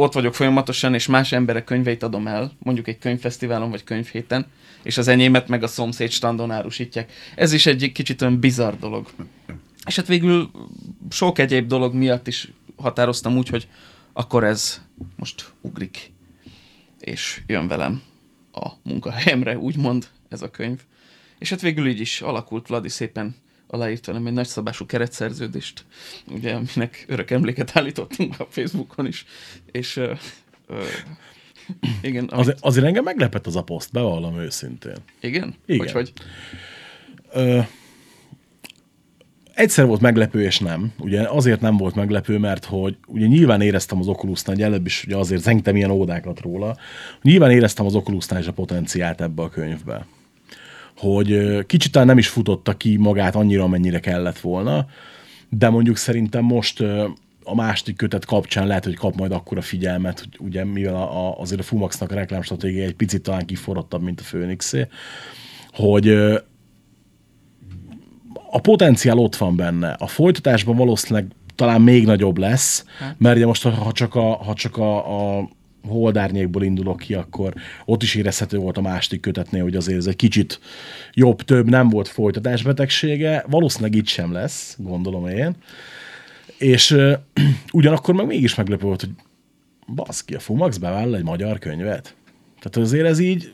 ott 0.00 0.12
vagyok 0.12 0.34
folyamatosan, 0.34 0.94
és 0.94 1.06
más 1.06 1.32
emberek 1.32 1.64
könyveit 1.64 2.02
adom 2.02 2.26
el, 2.26 2.52
mondjuk 2.58 2.88
egy 2.88 2.98
könyvfesztiválon 2.98 3.70
vagy 3.70 3.84
könyvhéten, 3.84 4.46
és 4.82 4.98
az 4.98 5.08
enyémet 5.08 5.48
meg 5.48 5.62
a 5.62 5.66
szomszéd 5.66 6.10
standon 6.10 6.50
árusítják. 6.50 7.12
Ez 7.34 7.52
is 7.52 7.66
egy 7.66 7.92
kicsit 7.92 8.22
olyan 8.22 8.40
bizarr 8.40 8.74
dolog. 8.74 9.10
És 9.86 9.96
hát 9.96 10.06
végül 10.06 10.50
sok 11.10 11.38
egyéb 11.38 11.66
dolog 11.66 11.94
miatt 11.94 12.26
is 12.26 12.52
határoztam 12.76 13.36
úgy, 13.36 13.48
hogy 13.48 13.68
akkor 14.12 14.44
ez 14.44 14.82
most 15.16 15.52
ugrik, 15.60 16.12
és 17.00 17.42
jön 17.46 17.68
velem 17.68 18.02
a 18.52 18.68
munkahelyemre, 18.82 19.58
úgymond 19.58 20.08
ez 20.28 20.42
a 20.42 20.50
könyv. 20.50 20.80
És 21.38 21.50
hát 21.50 21.60
végül 21.60 21.88
így 21.88 22.00
is 22.00 22.20
alakult, 22.20 22.66
Vladi 22.66 22.88
szépen 22.88 23.36
aláírt 23.68 24.06
velem 24.06 24.26
egy 24.26 24.32
nagyszabású 24.32 24.86
keretszerződést, 24.86 25.84
ugye, 26.30 26.52
aminek 26.52 27.04
örök 27.08 27.30
emléket 27.30 27.70
állítottunk 27.76 28.40
a 28.40 28.46
Facebookon 28.50 29.06
is, 29.06 29.24
és 29.72 29.96
ö, 29.96 30.12
ö, 30.66 30.82
igen, 32.02 32.24
amit, 32.24 32.48
Az, 32.48 32.54
azért 32.60 32.86
engem 32.86 33.04
meglepett 33.04 33.46
az 33.46 33.56
a 33.56 33.62
poszt, 33.62 33.92
bevallom 33.92 34.38
őszintén. 34.38 34.96
igen? 35.20 35.54
igen. 35.66 35.80
Hogy, 35.80 35.92
hogy? 35.92 36.12
Ö, 37.32 37.60
egyszer 39.54 39.86
volt 39.86 40.00
meglepő, 40.00 40.42
és 40.42 40.58
nem. 40.58 40.92
Ugye 40.98 41.28
azért 41.28 41.60
nem 41.60 41.76
volt 41.76 41.94
meglepő, 41.94 42.38
mert 42.38 42.64
hogy 42.64 42.96
ugye 43.06 43.26
nyilván 43.26 43.60
éreztem 43.60 43.98
az 43.98 44.08
Oculusnál, 44.08 44.54
hogy 44.54 44.64
előbb 44.64 44.86
is 44.86 45.04
ugye 45.06 45.16
azért 45.16 45.42
zengtem 45.42 45.76
ilyen 45.76 45.90
ódákat 45.90 46.40
róla, 46.40 46.76
nyilván 47.22 47.50
éreztem 47.50 47.86
az 47.86 47.94
Oculusnál 47.94 48.40
is 48.40 48.46
a 48.46 48.52
potenciált 48.52 49.20
ebbe 49.20 49.42
a 49.42 49.48
könyvbe. 49.48 50.06
Hogy 50.98 51.58
kicsit 51.66 51.92
talán 51.92 52.06
nem 52.06 52.18
is 52.18 52.28
futotta 52.28 52.76
ki 52.76 52.96
magát 52.96 53.34
annyira, 53.34 53.62
amennyire 53.62 54.00
kellett 54.00 54.38
volna, 54.38 54.86
de 55.48 55.68
mondjuk 55.68 55.96
szerintem 55.96 56.44
most 56.44 56.80
a 57.44 57.54
második 57.54 57.96
kötet 57.96 58.24
kapcsán 58.24 58.66
lehet, 58.66 58.84
hogy 58.84 58.96
kap 58.96 59.16
majd 59.16 59.32
akkora 59.32 59.60
figyelmet, 59.60 60.18
hogy 60.18 60.46
ugye 60.46 60.64
mivel 60.64 60.94
a, 60.94 61.28
a, 61.28 61.40
azért 61.40 61.60
a 61.60 61.62
Fumaxnak 61.62 62.10
a 62.10 62.14
reklámstratégia 62.14 62.84
egy 62.84 62.94
picit 62.94 63.22
talán 63.22 63.46
kiforrottabb, 63.46 64.02
mint 64.02 64.20
a 64.20 64.24
Phoenixé, 64.28 64.86
hogy 65.72 66.08
a 68.50 68.60
potenciál 68.60 69.18
ott 69.18 69.36
van 69.36 69.56
benne. 69.56 69.90
A 69.90 70.06
folytatásban 70.06 70.76
valószínűleg 70.76 71.26
talán 71.54 71.80
még 71.80 72.04
nagyobb 72.04 72.38
lesz, 72.38 72.84
mert 73.18 73.36
ugye 73.36 73.46
most, 73.46 73.62
ha 73.62 73.92
csak 73.92 74.14
a, 74.14 74.36
ha 74.36 74.54
csak 74.54 74.76
a, 74.76 75.38
a 75.38 75.48
holdárnyékból 75.88 76.62
indulok 76.62 76.98
ki, 76.98 77.14
akkor 77.14 77.54
ott 77.84 78.02
is 78.02 78.14
érezhető 78.14 78.58
volt 78.58 78.76
a 78.76 78.80
második 78.80 79.20
kötetnél, 79.20 79.62
hogy 79.62 79.76
azért 79.76 79.98
ez 79.98 80.06
egy 80.06 80.16
kicsit 80.16 80.60
jobb, 81.12 81.42
több, 81.42 81.68
nem 81.68 81.88
volt 81.88 82.08
folytatásbetegsége. 82.08 83.44
Valószínűleg 83.48 83.94
itt 83.94 84.06
sem 84.06 84.32
lesz, 84.32 84.76
gondolom 84.78 85.26
én. 85.26 85.54
És 86.58 86.90
ö, 86.90 87.12
ugyanakkor 87.72 88.14
meg 88.14 88.26
mégis 88.26 88.54
meglepő 88.54 88.86
volt, 88.86 89.00
hogy 89.00 89.12
baszki, 89.94 90.34
a 90.34 90.38
Fumax 90.38 90.76
bevállal 90.76 91.16
egy 91.16 91.24
magyar 91.24 91.58
könyvet. 91.58 92.14
Tehát 92.60 92.88
azért 92.88 93.06
ez 93.06 93.18
így 93.18 93.52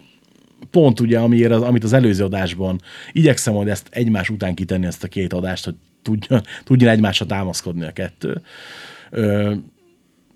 pont 0.71 1.01
ugye, 1.01 1.19
amiért 1.19 1.53
az, 1.53 1.63
amit 1.63 1.85
az 1.85 1.93
előző 1.93 2.25
adásban 2.25 2.81
igyekszem 3.13 3.55
majd 3.55 3.69
ezt 3.69 3.89
egymás 3.91 4.31
után 4.31 4.55
kitenni 4.55 4.87
ezt 4.87 5.05
a 5.05 5.09
két 5.09 5.33
adást, 5.33 5.65
hogy 5.65 5.75
tudjon, 6.03 6.43
tudjon 6.65 6.91
egymásra 6.91 7.27
támaszkodni 7.27 7.85
a 7.85 7.93
kettő. 7.93 8.43
Ö, 9.11 9.55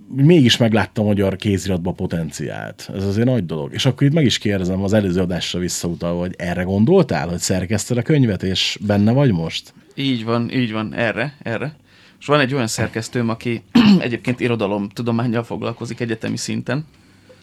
mégis 0.09 0.57
megláttam 0.57 1.05
a 1.05 1.09
magyar 1.09 1.37
kéziratba 1.37 1.93
potenciált. 1.93 2.91
Ez 2.95 3.05
azért 3.05 3.27
nagy 3.27 3.47
dolog. 3.47 3.73
És 3.73 3.87
akkor 3.87 4.07
itt 4.07 4.13
meg 4.13 4.25
is 4.25 4.39
kérdezem 4.39 4.83
az 4.83 4.93
előző 4.93 5.21
adásra 5.21 5.59
visszautalva, 5.59 6.21
hogy 6.21 6.35
erre 6.37 6.63
gondoltál, 6.63 7.29
hogy 7.29 7.39
szerkeszted 7.39 7.97
a 7.97 8.03
könyvet, 8.03 8.43
és 8.43 8.79
benne 8.87 9.13
vagy 9.13 9.33
most? 9.33 9.75
Így 9.95 10.25
van, 10.25 10.51
így 10.51 10.73
van, 10.73 10.95
erre, 10.95 11.37
erre. 11.43 11.77
És 12.21 12.27
van 12.27 12.41
egy 12.41 12.55
olyan 12.55 12.67
szerkesztőm, 12.67 13.29
aki 13.29 13.63
egyébként 14.01 14.41
irodalom 14.41 14.89
tudományjal 14.89 15.43
foglalkozik 15.43 16.01
egyetemi 16.01 16.37
szinten. 16.37 16.87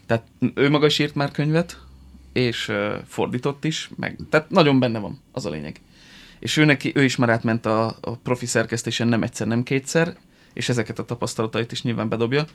Tehát 0.06 0.23
ő 0.54 0.69
maga 0.69 0.86
is 0.86 0.99
írt 0.99 1.15
már 1.15 1.32
könyvet, 1.32 1.78
és 2.34 2.71
fordított 3.08 3.63
is, 3.63 3.89
meg, 3.95 4.17
tehát 4.30 4.49
nagyon 4.49 4.80
benne 4.80 4.99
van, 4.99 5.19
az 5.32 5.45
a 5.45 5.49
lényeg. 5.49 5.82
És 6.39 6.58
ő, 6.58 6.65
neki, 6.65 6.91
ő 6.95 7.04
is 7.04 7.15
már 7.15 7.30
átment 7.30 7.65
a, 7.65 7.86
a 8.01 8.15
profi 8.23 8.45
szerkesztésen 8.45 9.08
nem 9.08 9.23
egyszer, 9.23 9.47
nem 9.47 9.63
kétszer, 9.63 10.15
és 10.56 10.70
ezeket 10.70 11.00
a 11.00 11.06
tapasztalatait 11.06 11.72
is 11.72 11.82
nyilván 11.82 12.10
bedobja. 12.10 12.46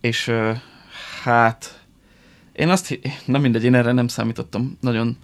És 0.00 0.32
hát, 1.22 1.84
én 2.52 2.68
azt, 2.68 2.98
na 3.24 3.38
mindegy, 3.38 3.64
én 3.64 3.74
erre 3.74 3.92
nem 3.92 4.08
számítottam, 4.08 4.76
nagyon 4.80 5.16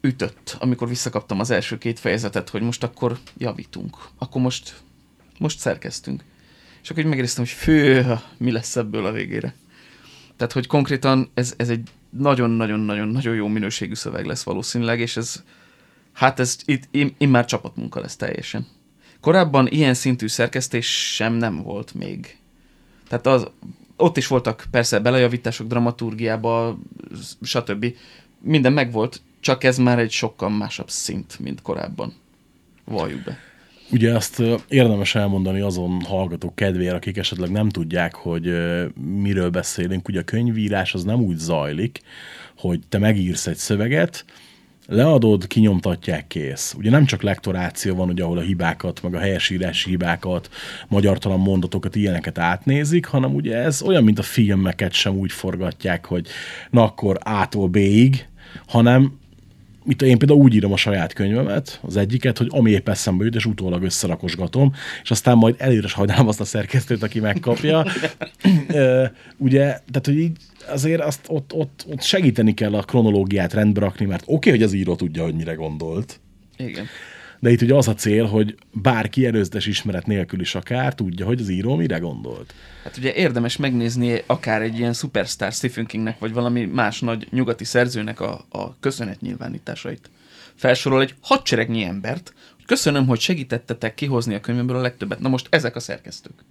ütött, 0.00 0.56
amikor 0.60 0.88
visszakaptam 0.88 1.40
az 1.40 1.50
első 1.50 1.78
két 1.78 1.98
fejezetet, 1.98 2.48
hogy 2.48 2.62
most 2.62 2.82
akkor 2.82 3.18
javítunk, 3.36 3.96
akkor 4.18 4.42
most, 4.42 4.74
most 5.38 5.58
szerkeztünk. 5.58 6.24
És 6.82 6.90
akkor 6.90 7.02
így 7.02 7.08
megéreztem, 7.08 7.44
hogy 7.44 7.52
fő, 7.52 8.06
mi 8.36 8.50
lesz 8.50 8.76
ebből 8.76 9.06
a 9.06 9.12
végére. 9.12 9.54
Tehát, 10.36 10.52
hogy 10.52 10.66
konkrétan 10.66 11.30
ez, 11.34 11.54
ez 11.56 11.68
egy 11.68 11.88
nagyon-nagyon-nagyon-nagyon 12.10 13.34
jó 13.34 13.46
minőségű 13.46 13.94
szöveg 13.94 14.26
lesz 14.26 14.42
valószínűleg, 14.42 15.00
és 15.00 15.16
ez, 15.16 15.42
hát 16.12 16.40
ez 16.40 16.56
itt 16.64 16.88
im, 16.90 17.14
immár 17.18 17.44
csapatmunka 17.44 18.00
lesz 18.00 18.16
teljesen. 18.16 18.66
Korábban 19.26 19.66
ilyen 19.68 19.94
szintű 19.94 20.26
szerkesztés 20.26 21.14
sem 21.14 21.32
nem 21.32 21.62
volt 21.62 21.94
még. 21.94 22.36
Tehát 23.08 23.26
az, 23.26 23.50
ott 23.96 24.16
is 24.16 24.26
voltak 24.26 24.66
persze 24.70 24.98
belejavítások 24.98 25.66
dramaturgiába, 25.66 26.78
stb. 27.42 27.86
Minden 28.40 28.72
megvolt, 28.72 29.22
csak 29.40 29.64
ez 29.64 29.78
már 29.78 29.98
egy 29.98 30.10
sokkal 30.10 30.50
másabb 30.50 30.90
szint, 30.90 31.38
mint 31.38 31.62
korábban. 31.62 32.14
Valljuk 32.84 33.24
be. 33.24 33.38
Ugye 33.90 34.14
azt 34.14 34.42
érdemes 34.68 35.14
elmondani 35.14 35.60
azon 35.60 36.00
hallgatók 36.00 36.54
kedvére, 36.54 36.94
akik 36.94 37.16
esetleg 37.16 37.50
nem 37.50 37.68
tudják, 37.68 38.14
hogy 38.14 38.56
miről 39.20 39.50
beszélünk. 39.50 40.08
Ugye 40.08 40.20
a 40.20 40.24
könyvírás 40.24 40.94
az 40.94 41.04
nem 41.04 41.20
úgy 41.20 41.36
zajlik, 41.36 42.00
hogy 42.56 42.80
te 42.88 42.98
megírsz 42.98 43.46
egy 43.46 43.56
szöveget, 43.56 44.24
leadod, 44.86 45.46
kinyomtatják, 45.46 46.26
kész. 46.26 46.74
Ugye 46.78 46.90
nem 46.90 47.04
csak 47.04 47.22
lektoráció 47.22 47.94
van, 47.94 48.08
ugye, 48.08 48.22
ahol 48.22 48.38
a 48.38 48.42
hibákat, 48.42 49.02
meg 49.02 49.14
a 49.14 49.18
helyesírási 49.18 49.90
hibákat, 49.90 50.50
magyartalan 50.88 51.40
mondatokat, 51.40 51.96
ilyeneket 51.96 52.38
átnézik, 52.38 53.06
hanem 53.06 53.34
ugye 53.34 53.56
ez 53.56 53.82
olyan, 53.82 54.04
mint 54.04 54.18
a 54.18 54.22
filmeket 54.22 54.92
sem 54.92 55.14
úgy 55.14 55.32
forgatják, 55.32 56.04
hogy 56.04 56.26
na 56.70 56.82
akkor 56.82 57.18
A-tól 57.22 57.68
B-ig, 57.68 58.26
hanem 58.66 59.18
itt 59.88 60.02
én 60.02 60.18
például 60.18 60.40
úgy 60.40 60.54
írom 60.54 60.72
a 60.72 60.76
saját 60.76 61.12
könyvemet, 61.12 61.80
az 61.82 61.96
egyiket, 61.96 62.38
hogy 62.38 62.46
ami 62.50 62.70
épp 62.70 62.88
eszembe 62.88 63.24
jut, 63.24 63.34
és 63.34 63.46
utólag 63.46 63.82
összerakosgatom, 63.82 64.72
és 65.02 65.10
aztán 65.10 65.36
majd 65.36 65.54
előre 65.58 65.88
sajnálom 65.88 66.28
azt 66.28 66.40
a 66.40 66.44
szerkesztőt, 66.44 67.02
aki 67.02 67.20
megkapja. 67.20 67.84
Ugye, 69.36 69.64
tehát, 69.64 70.02
hogy 70.04 70.18
így 70.18 70.36
azért 70.68 71.00
azt 71.00 71.20
ott, 71.28 71.52
ott, 71.52 71.86
ott 71.90 72.02
segíteni 72.02 72.54
kell 72.54 72.74
a 72.74 72.82
kronológiát 72.82 73.52
rendbe 73.52 73.80
rakni, 73.80 74.06
mert 74.06 74.22
oké, 74.22 74.34
okay, 74.34 74.52
hogy 74.52 74.62
az 74.62 74.72
író 74.72 74.94
tudja, 74.96 75.22
hogy 75.22 75.34
mire 75.34 75.54
gondolt, 75.54 76.20
Igen. 76.56 76.86
De 77.46 77.52
itt 77.52 77.62
ugye 77.62 77.74
az 77.74 77.88
a 77.88 77.94
cél, 77.94 78.24
hogy 78.24 78.54
bárki 78.72 79.26
előzetes 79.26 79.66
ismeret 79.66 80.06
nélkül 80.06 80.40
is 80.40 80.54
akár 80.54 80.94
tudja, 80.94 81.26
hogy 81.26 81.40
az 81.40 81.48
író 81.48 81.74
mire 81.74 81.98
gondolt. 81.98 82.54
Hát 82.84 82.96
ugye 82.96 83.14
érdemes 83.14 83.56
megnézni 83.56 84.22
akár 84.26 84.62
egy 84.62 84.78
ilyen 84.78 84.92
superstar 84.92 85.52
Stephen 85.52 85.86
Kingnek, 85.86 86.18
vagy 86.18 86.32
valami 86.32 86.64
más 86.64 87.00
nagy 87.00 87.26
nyugati 87.30 87.64
szerzőnek 87.64 88.20
a, 88.20 88.44
a 88.48 88.78
köszönetnyilvánításait. 88.80 90.10
Felsorol 90.54 91.00
egy 91.00 91.14
hadseregnyi 91.20 91.84
embert, 91.84 92.32
hogy 92.56 92.64
köszönöm, 92.64 93.06
hogy 93.06 93.20
segítettetek 93.20 93.94
kihozni 93.94 94.34
a 94.34 94.40
könyvemből 94.40 94.76
a 94.76 94.80
legtöbbet. 94.80 95.20
Na 95.20 95.28
most 95.28 95.46
ezek 95.50 95.76
a 95.76 95.80
szerkesztők. 95.80 96.44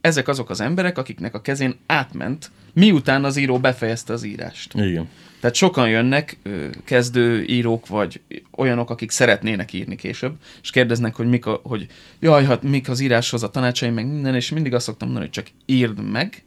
ezek 0.00 0.28
azok 0.28 0.50
az 0.50 0.60
emberek, 0.60 0.98
akiknek 0.98 1.34
a 1.34 1.40
kezén 1.40 1.76
átment, 1.86 2.50
miután 2.72 3.24
az 3.24 3.36
író 3.36 3.58
befejezte 3.58 4.12
az 4.12 4.22
írást. 4.24 4.74
Igen. 4.74 5.08
Tehát 5.40 5.56
sokan 5.56 5.88
jönnek, 5.88 6.38
kezdő 6.84 7.44
írók, 7.44 7.86
vagy 7.86 8.20
olyanok, 8.56 8.90
akik 8.90 9.10
szeretnének 9.10 9.72
írni 9.72 9.96
később, 9.96 10.34
és 10.62 10.70
kérdeznek, 10.70 11.14
hogy 11.14 11.28
mik 11.28 11.46
a, 11.46 11.60
hogy 11.62 11.86
jaj, 12.20 12.44
hát 12.44 12.62
mik 12.62 12.88
az 12.88 13.00
íráshoz 13.00 13.42
a 13.42 13.50
tanácsaim, 13.50 13.94
meg 13.94 14.06
minden, 14.06 14.34
és 14.34 14.50
mindig 14.50 14.74
azt 14.74 14.84
szoktam 14.84 15.08
mondani, 15.08 15.30
hogy 15.34 15.44
csak 15.44 15.54
írd 15.66 16.10
meg, 16.10 16.42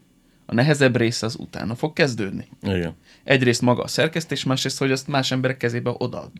a 0.51 0.53
nehezebb 0.53 0.97
része 0.97 1.25
az 1.25 1.35
utána 1.39 1.75
fog 1.75 1.93
kezdődni. 1.93 2.47
Igen. 2.61 2.95
Egyrészt 3.23 3.61
maga 3.61 3.83
a 3.83 3.87
szerkesztés, 3.87 4.43
másrészt, 4.43 4.77
hogy 4.77 4.91
azt 4.91 5.07
más 5.07 5.31
emberek 5.31 5.57
kezébe 5.57 5.95
odaad. 5.97 6.31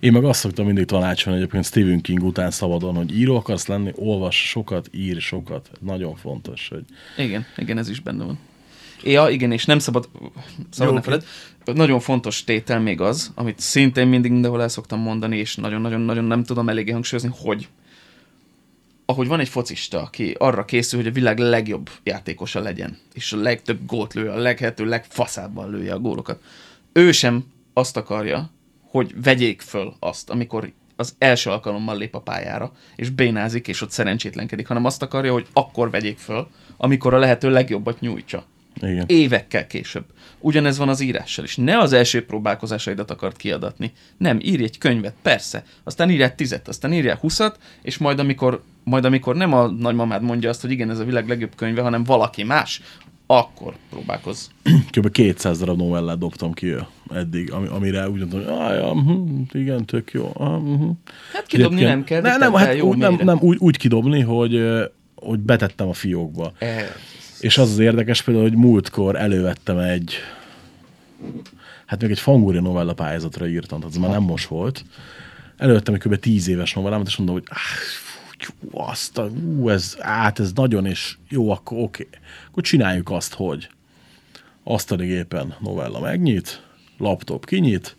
Én 0.00 0.12
meg 0.12 0.24
azt 0.24 0.40
szoktam 0.40 0.66
mindig 0.66 0.84
tanácsolni 0.84 1.38
egyébként 1.38 1.64
Stephen 1.64 2.00
King 2.00 2.22
után 2.22 2.50
szabadon, 2.50 2.94
hogy 2.94 3.18
író 3.18 3.36
akarsz 3.36 3.66
lenni, 3.66 3.92
olvas 3.94 4.48
sokat, 4.48 4.88
ír 4.92 5.20
sokat. 5.20 5.70
Nagyon 5.80 6.16
fontos, 6.16 6.68
hogy 6.68 6.84
Igen, 7.16 7.46
igen, 7.56 7.78
ez 7.78 7.88
is 7.88 8.00
benne 8.00 8.24
van. 8.24 8.38
Ja, 9.02 9.28
igen, 9.28 9.52
és 9.52 9.64
nem 9.64 9.78
szabad, 9.78 10.08
szabad 10.70 10.94
ne 10.94 11.00
feled, 11.00 11.24
nagyon 11.64 12.00
fontos 12.00 12.44
tétel 12.44 12.80
még 12.80 13.00
az, 13.00 13.32
amit 13.34 13.60
szintén 13.60 14.06
mindig 14.06 14.30
mindenhol 14.30 14.62
el 14.62 14.68
szoktam 14.68 15.00
mondani, 15.00 15.36
és 15.36 15.56
nagyon-nagyon-nagyon 15.56 16.24
nem 16.24 16.44
tudom 16.44 16.68
eléggé 16.68 16.90
hangsúlyozni, 16.90 17.30
hogy 17.38 17.68
ahogy 19.10 19.26
van 19.26 19.40
egy 19.40 19.48
focista, 19.48 20.02
aki 20.02 20.34
arra 20.38 20.64
készül, 20.64 20.98
hogy 20.98 21.08
a 21.08 21.12
világ 21.12 21.38
legjobb 21.38 21.90
játékosa 22.02 22.60
legyen, 22.60 22.98
és 23.14 23.32
a 23.32 23.36
legtöbb 23.36 23.86
gólt 23.86 24.14
lő, 24.14 24.28
a 24.28 24.36
leghető 24.36 24.84
legfaszábban 24.84 25.70
lője 25.70 25.92
a 25.92 25.98
gólokat. 25.98 26.42
Ő 26.92 27.12
sem 27.12 27.44
azt 27.72 27.96
akarja, 27.96 28.50
hogy 28.82 29.22
vegyék 29.22 29.60
föl 29.60 29.94
azt, 29.98 30.30
amikor 30.30 30.72
az 30.96 31.14
első 31.18 31.50
alkalommal 31.50 31.96
lép 31.96 32.14
a 32.14 32.20
pályára, 32.20 32.72
és 32.96 33.10
bénázik, 33.10 33.68
és 33.68 33.80
ott 33.80 33.90
szerencsétlenkedik, 33.90 34.66
hanem 34.66 34.84
azt 34.84 35.02
akarja, 35.02 35.32
hogy 35.32 35.46
akkor 35.52 35.90
vegyék 35.90 36.18
föl, 36.18 36.48
amikor 36.76 37.14
a 37.14 37.18
lehető 37.18 37.50
legjobbat 37.50 38.00
nyújtsa. 38.00 38.44
Igen. 38.82 39.04
Évekkel 39.06 39.66
később. 39.66 40.04
Ugyanez 40.40 40.78
van 40.78 40.88
az 40.88 41.00
írással 41.00 41.44
is. 41.44 41.56
Ne 41.56 41.78
az 41.78 41.92
első 41.92 42.24
próbálkozásaidat 42.24 43.10
akart 43.10 43.36
kiadatni. 43.36 43.92
Nem, 44.16 44.38
írj 44.42 44.62
egy 44.62 44.78
könyvet, 44.78 45.14
persze. 45.22 45.64
Aztán 45.84 46.10
írj 46.10 46.22
egy 46.22 46.34
tizet, 46.34 46.68
aztán 46.68 46.92
írj 46.92 47.08
huszat, 47.20 47.58
és 47.82 47.98
majd 47.98 48.18
amikor, 48.18 48.62
majd 48.84 49.04
amikor 49.04 49.36
nem 49.36 49.52
a 49.52 49.66
nagymamád 49.66 50.22
mondja 50.22 50.48
azt, 50.48 50.60
hogy 50.60 50.70
igen, 50.70 50.90
ez 50.90 50.98
a 50.98 51.04
világ 51.04 51.28
legjobb 51.28 51.54
könyve, 51.54 51.82
hanem 51.82 52.04
valaki 52.04 52.42
más, 52.42 52.80
akkor 53.30 53.74
próbálkozz. 53.90 54.46
Kb. 54.92 55.10
200 55.10 55.58
darab 55.58 55.78
novellát 55.78 56.18
dobtam 56.18 56.52
ki 56.52 56.74
eddig, 57.14 57.52
ami, 57.52 57.66
amire 57.66 58.08
úgy 58.08 58.18
mondtam, 58.18 58.40
hogy 58.40 58.76
ja, 58.76 58.92
hm, 58.92 59.40
igen, 59.52 59.84
tök 59.84 60.12
jó. 60.12 60.32
Hm. 60.36 60.90
Hát 61.32 61.46
kidobni 61.46 61.82
nem 61.82 62.04
kell, 62.04 62.20
Ne, 62.20 62.36
nem, 62.36 62.52
hát 62.52 62.76
jó 62.76 62.88
úgy, 62.88 62.96
nem, 62.96 63.20
nem 63.22 63.38
úgy, 63.40 63.56
úgy 63.60 63.76
kidobni, 63.76 64.20
hogy, 64.20 64.54
ö, 64.54 64.84
hogy 65.14 65.38
betettem 65.38 65.88
a 65.88 65.92
fiókba. 65.92 66.52
Ez. 66.58 66.86
És 67.40 67.58
az 67.58 67.70
az 67.70 67.78
érdekes 67.78 68.22
például, 68.22 68.48
hogy 68.48 68.58
múltkor 68.58 69.16
elővettem 69.16 69.78
egy, 69.78 70.14
hát 71.86 72.02
még 72.02 72.10
egy 72.10 72.18
fangúri 72.18 72.58
novella 72.58 72.94
pályázatra 72.94 73.48
írtam, 73.48 73.78
tehát 73.78 73.94
ez 73.94 74.00
már 74.00 74.10
nem 74.10 74.22
most 74.22 74.46
volt. 74.46 74.84
Elővettem 75.56 75.94
egy 75.94 76.00
kb. 76.00 76.16
10 76.16 76.48
éves 76.48 76.72
novellámat, 76.72 77.06
és 77.06 77.16
mondom, 77.16 77.34
hogy 77.34 77.44
fú, 78.38 78.52
azt 78.70 79.18
a, 79.18 79.30
ú, 79.58 79.68
ez, 79.68 79.96
át, 79.98 80.38
ez 80.38 80.52
nagyon, 80.52 80.86
és 80.86 81.16
jó, 81.28 81.50
akkor 81.50 81.78
oké. 81.78 82.08
Akkor 82.50 82.62
csináljuk 82.62 83.10
azt, 83.10 83.34
hogy 83.34 83.68
asztali 84.64 85.06
gépen 85.06 85.54
novella 85.60 86.00
megnyit, 86.00 86.62
laptop 86.98 87.46
kinyit, 87.46 87.96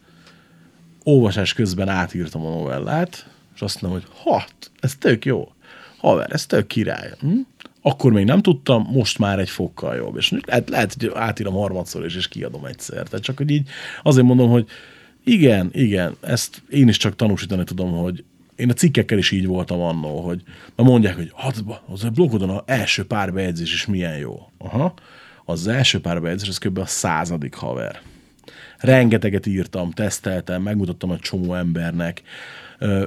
olvasás 1.04 1.54
közben 1.54 1.90
átírtam 1.90 2.46
a 2.46 2.50
novellát, 2.50 3.30
és 3.56 3.62
azt 3.62 3.82
mondom, 3.82 4.02
hogy 4.02 4.12
hat, 4.24 4.72
ez 4.80 4.96
tök 4.96 5.26
jó. 5.26 5.52
Haver, 5.98 6.32
ez 6.32 6.46
tök 6.46 6.68
király. 6.68 7.14
Hm? 7.20 7.40
Akkor 7.82 8.12
még 8.12 8.26
nem 8.26 8.42
tudtam, 8.42 8.88
most 8.92 9.20
már 9.20 9.40
egy 9.40 9.50
fokkal 9.50 9.96
jobb. 9.96 10.18
És 10.18 10.34
lehet, 10.46 10.70
lehet 10.70 10.96
hogy 11.00 11.12
átírom 11.14 11.54
harmadszor 11.54 12.06
is, 12.06 12.16
és 12.16 12.28
kiadom 12.28 12.66
egyszer. 12.66 13.08
Tehát 13.08 13.26
csak, 13.26 13.38
hogy 13.38 13.50
így 13.50 13.70
azért 14.04 14.26
mondom, 14.26 14.50
hogy 14.50 14.68
igen, 15.24 15.70
igen, 15.74 16.16
ezt 16.22 16.62
én 16.70 16.88
is 16.88 16.98
csak 16.98 17.16
tanúsítani 17.16 17.64
tudom, 17.64 17.92
hogy 17.92 18.24
én 18.56 18.70
a 18.70 18.74
cikkekkel 18.74 19.18
is 19.18 19.32
így 19.32 19.46
voltam 19.46 19.82
annó, 19.82 20.22
hogy 20.22 20.44
na 20.76 20.84
mondják, 20.84 21.16
hogy 21.16 21.32
hát, 21.36 21.64
az 21.88 22.04
a 22.04 22.10
blogodon 22.10 22.50
az 22.50 22.62
első 22.66 23.06
pár 23.06 23.34
bejegyzés 23.34 23.74
is 23.74 23.86
milyen 23.86 24.18
jó. 24.18 24.52
Aha. 24.58 24.94
Az 25.46 25.68
első 25.68 26.00
pár 26.00 26.22
bejegyzés, 26.22 26.48
ez 26.48 26.58
kb. 26.58 26.78
a 26.78 26.86
századik 26.86 27.54
haver. 27.54 28.02
Rengeteget 28.78 29.46
írtam, 29.46 29.92
teszteltem, 29.92 30.62
megmutattam 30.62 31.12
egy 31.12 31.20
csomó 31.20 31.54
embernek. 31.54 32.22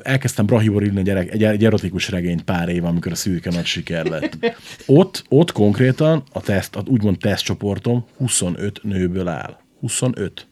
Elkezdtem 0.03 0.47
Brahibor 0.47 0.83
írni 0.83 1.11
egy, 1.11 1.29
egy, 1.29 1.45
egy 1.45 1.65
erotikus 1.65 2.09
regényt 2.09 2.43
pár 2.43 2.69
éve, 2.69 2.87
amikor 2.87 3.13
a 3.13 3.15
szürke 3.15 3.51
nagy 3.51 3.65
siker 3.65 4.07
lett. 4.07 4.57
Ott, 4.87 5.25
ott 5.29 5.53
konkrétan 5.53 6.23
a 6.33 6.41
teszt, 6.41 6.77
a 6.77 6.83
úgymond 6.87 7.19
tesztcsoportom 7.19 8.05
25 8.17 8.81
nőből 8.83 9.29
áll. 9.29 9.59
25. 9.81 10.47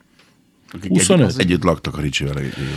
Akik 0.72 0.90
25. 0.90 1.26
Együtt, 1.26 1.40
együtt 1.40 1.62
laktak 1.62 1.98
a 1.98 2.00
Ricsivel 2.00 2.34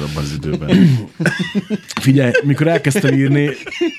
abban 0.09 0.23
az 0.23 0.33
időben. 0.33 0.99
Figyelj, 2.01 2.31
mikor 2.43 2.67
elkezdtem 2.67 3.13
írni, 3.13 3.49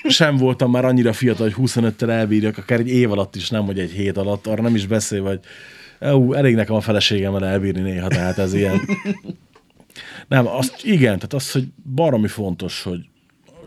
sem 0.07 0.37
voltam 0.37 0.71
már 0.71 0.85
annyira 0.85 1.13
fiatal, 1.13 1.49
hogy 1.49 1.69
25-tel 1.71 2.09
elbírjak, 2.09 2.57
akár 2.57 2.79
egy 2.79 2.89
év 2.89 3.11
alatt 3.11 3.35
is, 3.35 3.49
nem, 3.49 3.65
hogy 3.65 3.79
egy 3.79 3.91
hét 3.91 4.17
alatt, 4.17 4.47
arra 4.47 4.61
nem 4.61 4.75
is 4.75 4.87
beszél, 4.87 5.21
vagy 5.21 5.39
ú, 5.99 6.33
elég 6.33 6.55
nekem 6.55 6.75
a 6.75 6.81
feleségemmel 6.81 7.45
elbírni 7.45 7.81
néha, 7.81 8.07
tehát 8.07 8.37
ez 8.37 8.53
ilyen. 8.53 8.81
Nem, 10.27 10.47
azt, 10.47 10.83
igen, 10.83 11.15
tehát 11.15 11.33
az, 11.33 11.51
hogy 11.51 11.67
baromi 11.95 12.27
fontos, 12.27 12.83
hogy 12.83 12.99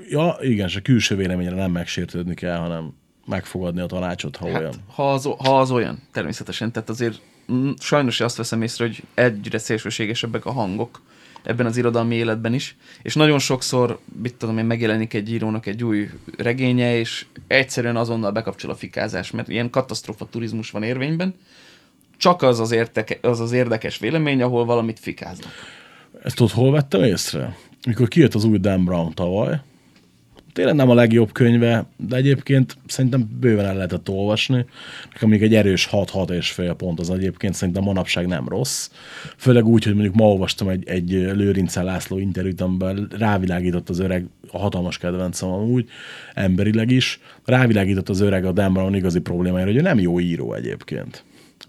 ja, 0.08 0.36
igen, 0.40 0.70
a 0.76 0.80
külső 0.82 1.16
véleményre 1.16 1.54
nem 1.54 1.70
megsértődni 1.70 2.34
kell, 2.34 2.56
hanem 2.56 2.92
megfogadni 3.26 3.80
a 3.80 3.86
tanácsot, 3.86 4.36
ha 4.36 4.46
olyan. 4.46 4.62
Hát, 4.62 4.74
ha, 4.94 5.12
az, 5.12 5.24
ha 5.24 5.60
az 5.60 5.70
olyan, 5.70 6.02
természetesen. 6.12 6.72
Tehát 6.72 6.88
azért 6.88 7.20
mm, 7.52 7.70
sajnos 7.78 8.20
azt 8.20 8.36
veszem 8.36 8.62
észre, 8.62 8.84
hogy 8.84 9.02
egyre 9.14 9.58
szélsőségesebbek 9.58 10.44
a 10.44 10.52
hangok 10.52 11.02
ebben 11.42 11.66
az 11.66 11.76
irodalmi 11.76 12.14
életben 12.14 12.54
is, 12.54 12.76
és 13.02 13.14
nagyon 13.14 13.38
sokszor, 13.38 13.98
mit 14.22 14.34
tudom 14.34 14.58
én, 14.58 14.64
megjelenik 14.64 15.14
egy 15.14 15.32
írónak 15.32 15.66
egy 15.66 15.84
új 15.84 16.10
regénye, 16.36 16.98
és 16.98 17.26
egyszerűen 17.46 17.96
azonnal 17.96 18.30
bekapcsol 18.30 18.70
a 18.70 18.74
fikázás, 18.74 19.30
mert 19.30 19.48
ilyen 19.48 19.70
katasztrofa 19.70 20.26
turizmus 20.30 20.70
van 20.70 20.82
érvényben, 20.82 21.34
csak 22.16 22.42
az 22.42 22.60
az, 22.60 22.70
érteke, 22.70 23.18
az 23.22 23.40
az 23.40 23.52
érdekes 23.52 23.98
vélemény, 23.98 24.42
ahol 24.42 24.64
valamit 24.64 24.98
fikáznak. 24.98 25.52
Ezt 26.22 26.36
tudod, 26.36 26.52
hol 26.52 26.70
vettem 26.70 27.02
észre? 27.02 27.56
Mikor 27.86 28.08
kijött 28.08 28.34
az 28.34 28.44
új 28.44 28.58
Dan 28.58 28.84
Brown 28.84 29.14
tavaly, 29.14 29.60
tényleg 30.58 30.74
nem 30.74 30.90
a 30.90 30.94
legjobb 30.94 31.32
könyve, 31.32 31.86
de 31.96 32.16
egyébként 32.16 32.76
szerintem 32.86 33.28
bőven 33.40 33.64
el 33.64 33.74
lehetett 33.74 34.08
olvasni. 34.08 34.64
Nekem 35.12 35.28
még 35.28 35.42
egy 35.42 35.54
erős 35.54 35.88
6-6 35.92 36.30
és 36.30 36.50
fél 36.50 36.72
pont 36.72 37.00
az 37.00 37.10
egyébként 37.10 37.54
szerintem 37.54 37.82
manapság 37.82 38.26
nem 38.26 38.48
rossz. 38.48 38.90
Főleg 39.36 39.66
úgy, 39.66 39.84
hogy 39.84 39.92
mondjuk 39.94 40.14
ma 40.14 40.28
olvastam 40.28 40.68
egy, 40.68 40.88
egy 40.88 41.10
Lőrince 41.10 41.82
László 41.82 42.18
interjút, 42.18 42.60
amiben 42.60 43.08
rávilágított 43.18 43.88
az 43.88 43.98
öreg, 43.98 44.26
a 44.50 44.58
hatalmas 44.58 44.98
kedvencem 44.98 45.48
amúgy, 45.48 45.88
emberileg 46.34 46.90
is, 46.90 47.20
rávilágított 47.44 48.08
az 48.08 48.20
öreg 48.20 48.44
a 48.44 48.52
Dan 48.52 48.72
Brown 48.72 48.94
igazi 48.94 49.20
problémájára, 49.20 49.70
hogy 49.70 49.80
ő 49.80 49.82
nem 49.82 49.98
jó 49.98 50.20
író 50.20 50.54
egyébként 50.54 51.24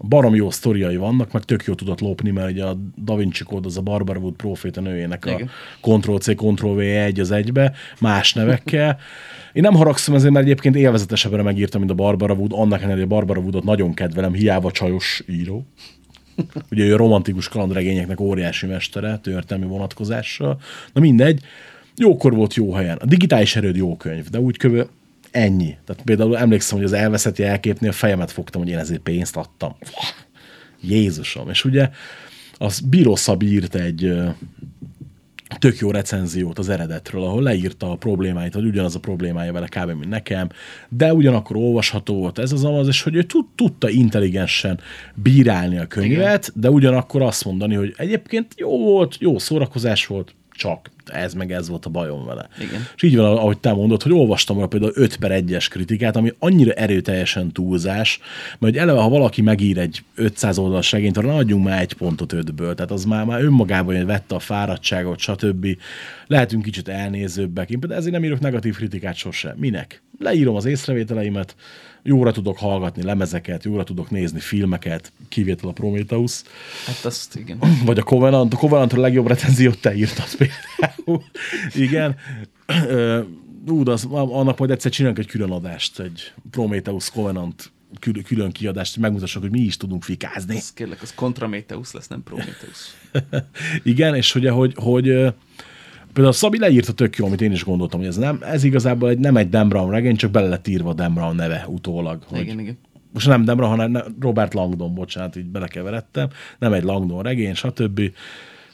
barom 0.08 0.34
jó 0.34 0.50
sztoriai 0.50 0.96
vannak, 0.96 1.32
meg 1.32 1.44
tök 1.44 1.64
jó 1.64 1.74
tudott 1.74 2.00
lopni, 2.00 2.30
mert 2.30 2.50
ugye 2.50 2.64
a 2.64 2.76
Da 2.96 3.16
Vinci 3.16 3.44
Code 3.44 3.66
az 3.66 3.76
a 3.76 3.80
Barbara 3.80 4.18
Wood 4.18 4.34
proféta 4.34 4.80
nőjének 4.80 5.26
a. 5.26 5.30
Ctrl-C, 5.80 6.34
Ctrl-V 6.34 6.78
egy 6.78 7.20
az 7.20 7.30
egybe, 7.30 7.72
más 8.00 8.32
nevekkel. 8.32 8.98
Én 9.52 9.62
nem 9.62 9.74
haragszom 9.74 10.14
ezért, 10.14 10.32
mert 10.32 10.44
egyébként 10.44 10.76
élvezetesebbre 10.76 11.42
megírtam, 11.42 11.80
mint 11.80 11.92
a 11.92 11.94
Barbara 11.94 12.34
Wood, 12.34 12.52
annak 12.52 12.78
ellenére, 12.78 12.94
hogy 12.94 13.10
a 13.10 13.14
Barbara 13.14 13.40
Woodot 13.40 13.64
nagyon 13.64 13.94
kedvelem, 13.94 14.32
hiába 14.32 14.70
csajos 14.70 15.22
író. 15.28 15.66
Ugye 16.70 16.84
ő 16.84 16.96
romantikus 16.96 17.48
kalandregényeknek 17.48 18.20
óriási 18.20 18.66
mestere, 18.66 19.18
történelmi 19.18 19.70
vonatkozással. 19.70 20.60
Na 20.92 21.00
mindegy, 21.00 21.40
jókor 21.96 22.34
volt 22.34 22.54
jó 22.54 22.72
helyen. 22.72 22.96
A 22.96 23.06
digitális 23.06 23.56
erőd 23.56 23.76
jó 23.76 23.96
könyv, 23.96 24.28
de 24.28 24.40
úgy 24.40 24.56
kb. 24.56 24.86
Ennyi. 25.30 25.76
Tehát 25.84 26.02
például 26.04 26.38
emlékszem, 26.38 26.76
hogy 26.76 26.86
az 26.86 26.92
elveszett 26.92 27.38
jelképnél 27.38 27.92
fejemet 27.92 28.30
fogtam, 28.30 28.62
hogy 28.62 28.70
én 28.70 28.78
ezért 28.78 29.00
pénzt 29.00 29.36
adtam. 29.36 29.76
Jézusom. 30.80 31.48
És 31.48 31.64
ugye 31.64 31.90
az 32.58 32.80
Bíró 32.80 33.16
Szabi 33.16 33.52
írt 33.52 33.74
egy 33.74 34.12
tök 35.58 35.78
jó 35.78 35.90
recenziót 35.90 36.58
az 36.58 36.68
eredetről, 36.68 37.22
ahol 37.22 37.42
leírta 37.42 37.90
a 37.90 37.96
problémáit, 37.96 38.54
hogy 38.54 38.64
ugyanaz 38.64 38.94
a 38.94 39.00
problémája 39.00 39.52
vele 39.52 39.66
kb. 39.66 39.90
mint 39.90 40.08
nekem, 40.08 40.48
de 40.88 41.14
ugyanakkor 41.14 41.56
olvasható 41.56 42.14
volt 42.14 42.38
ez 42.38 42.52
az 42.52 42.64
amaz, 42.64 42.88
és 42.88 43.02
hogy 43.02 43.14
ő 43.14 43.22
tud, 43.22 43.44
tudta 43.54 43.88
intelligensen 43.88 44.80
bírálni 45.14 45.78
a 45.78 45.86
könyvet, 45.86 46.46
Igen. 46.48 46.60
de 46.60 46.70
ugyanakkor 46.70 47.22
azt 47.22 47.44
mondani, 47.44 47.74
hogy 47.74 47.94
egyébként 47.96 48.54
jó 48.56 48.78
volt, 48.78 49.16
jó 49.18 49.38
szórakozás 49.38 50.06
volt, 50.06 50.34
csak 50.50 50.90
ez 51.10 51.34
meg 51.34 51.52
ez 51.52 51.68
volt 51.68 51.86
a 51.86 51.90
bajom 51.90 52.26
vele. 52.26 52.48
Igen. 52.60 52.86
És 52.96 53.02
így 53.02 53.16
van, 53.16 53.36
ahogy 53.36 53.58
te 53.58 53.72
mondod, 53.72 54.02
hogy 54.02 54.12
olvastam 54.12 54.56
róla 54.56 54.68
például 54.68 54.92
5 54.94 55.16
per 55.16 55.42
1-es 55.44 55.66
kritikát, 55.70 56.16
ami 56.16 56.32
annyira 56.38 56.72
erőteljesen 56.72 57.52
túlzás, 57.52 58.20
mert 58.58 58.76
eleve, 58.76 59.00
ha 59.00 59.08
valaki 59.08 59.42
megír 59.42 59.78
egy 59.78 60.02
500 60.14 60.58
oldalas 60.58 60.92
regényt, 60.92 61.16
arra 61.16 61.34
adjunk 61.34 61.64
már 61.64 61.80
egy 61.80 61.92
pontot 61.92 62.32
ötből. 62.32 62.74
Tehát 62.74 62.90
az 62.90 63.04
már, 63.04 63.24
már 63.24 63.42
önmagában 63.42 63.96
hogy 63.96 64.06
vette 64.06 64.34
a 64.34 64.38
fáradtságot, 64.38 65.18
stb. 65.18 65.66
Lehetünk 66.26 66.62
kicsit 66.62 66.88
elnézőbbek. 66.88 67.70
Én 67.70 67.78
például 67.78 68.00
ezért 68.00 68.14
nem 68.14 68.24
írok 68.24 68.40
negatív 68.40 68.76
kritikát 68.76 69.16
sose. 69.16 69.54
Minek? 69.58 70.02
leírom 70.20 70.54
az 70.54 70.64
észrevételeimet, 70.64 71.54
jóra 72.02 72.32
tudok 72.32 72.58
hallgatni 72.58 73.02
lemezeket, 73.02 73.64
jóra 73.64 73.84
tudok 73.84 74.10
nézni 74.10 74.40
filmeket, 74.40 75.12
kivétel 75.28 75.68
a 75.68 75.72
Prometheus, 75.72 76.42
Hát 76.86 77.04
azt 77.04 77.36
igen. 77.36 77.58
vagy 77.84 77.98
a 77.98 78.02
Covenant, 78.02 78.54
a 78.54 78.56
Covenant 78.56 78.92
a 78.92 79.00
legjobb 79.00 79.26
recenziót 79.26 79.80
te 79.80 79.94
írtad 79.94 80.28
például. 80.36 81.24
Igen. 81.86 82.16
Ú, 83.66 83.82
de 83.82 83.90
az, 83.90 84.04
annak 84.10 84.58
majd 84.58 84.70
egyszer 84.70 84.90
csinálunk 84.90 85.18
egy 85.18 85.26
külön 85.26 85.50
adást, 85.50 86.00
egy 86.00 86.32
Prometheus 86.50 87.10
Covenant 87.10 87.72
külön, 87.98 88.22
külön 88.22 88.50
kiadást, 88.50 88.94
hogy 88.94 89.02
megmutassuk, 89.02 89.42
hogy 89.42 89.50
mi 89.50 89.60
is 89.60 89.76
tudunk 89.76 90.02
fikázni. 90.02 90.56
Ez 90.56 90.72
kérlek, 90.72 91.02
az 91.02 91.14
Contrametheus 91.14 91.92
lesz, 91.92 92.08
nem 92.08 92.22
Prometheus. 92.22 92.96
Igen, 93.82 94.14
és 94.14 94.34
ugye, 94.34 94.50
hogy, 94.50 94.72
hogy 94.76 95.34
például 96.12 96.34
Szabi 96.34 96.58
leírta 96.58 96.92
tök 96.92 97.16
jó, 97.16 97.26
amit 97.26 97.40
én 97.40 97.52
is 97.52 97.64
gondoltam, 97.64 97.98
hogy 97.98 98.08
ez, 98.08 98.16
nem, 98.16 98.38
ez 98.42 98.64
igazából 98.64 99.08
egy, 99.08 99.18
nem 99.18 99.36
egy 99.36 99.48
Dan 99.48 99.68
Brown 99.68 99.90
regény, 99.90 100.16
csak 100.16 100.30
bele 100.30 100.48
lett 100.48 100.68
írva 100.68 100.92
Dan 100.92 101.14
Brown 101.14 101.34
neve 101.34 101.64
utólag. 101.68 102.22
Hogy, 102.26 102.40
Igen, 102.40 102.58
igen. 102.58 102.78
most 103.12 103.26
nem 103.26 103.44
Dembra, 103.44 103.66
hanem 103.66 103.90
ne- 103.90 104.02
Robert 104.20 104.54
Langdon, 104.54 104.94
bocsánat, 104.94 105.36
így 105.36 105.44
belekeveredtem, 105.44 106.28
nem 106.58 106.72
egy 106.72 106.82
Langdon 106.82 107.22
regény, 107.22 107.54
stb. 107.54 108.00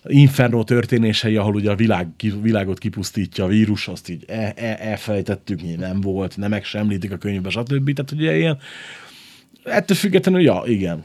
Inferno 0.08 0.64
történései, 0.64 1.36
ahol 1.36 1.54
ugye 1.54 1.70
a 1.70 1.76
világ, 1.76 2.08
világot 2.42 2.78
kipusztítja 2.78 3.44
a 3.44 3.48
vírus, 3.48 3.88
azt 3.88 4.08
így 4.08 4.24
e, 4.26 4.52
e, 4.56 4.76
elfelejtettük, 4.80 5.76
nem 5.78 6.00
volt, 6.00 6.36
nemek 6.36 6.64
sem 6.64 6.80
említik 6.80 7.12
a 7.12 7.16
könyvben, 7.16 7.50
stb. 7.50 7.92
Tehát 7.92 8.10
ugye 8.10 8.36
ilyen, 8.36 8.58
ettől 9.64 9.96
függetlenül, 9.96 10.40
ja, 10.40 10.62
igen, 10.66 11.04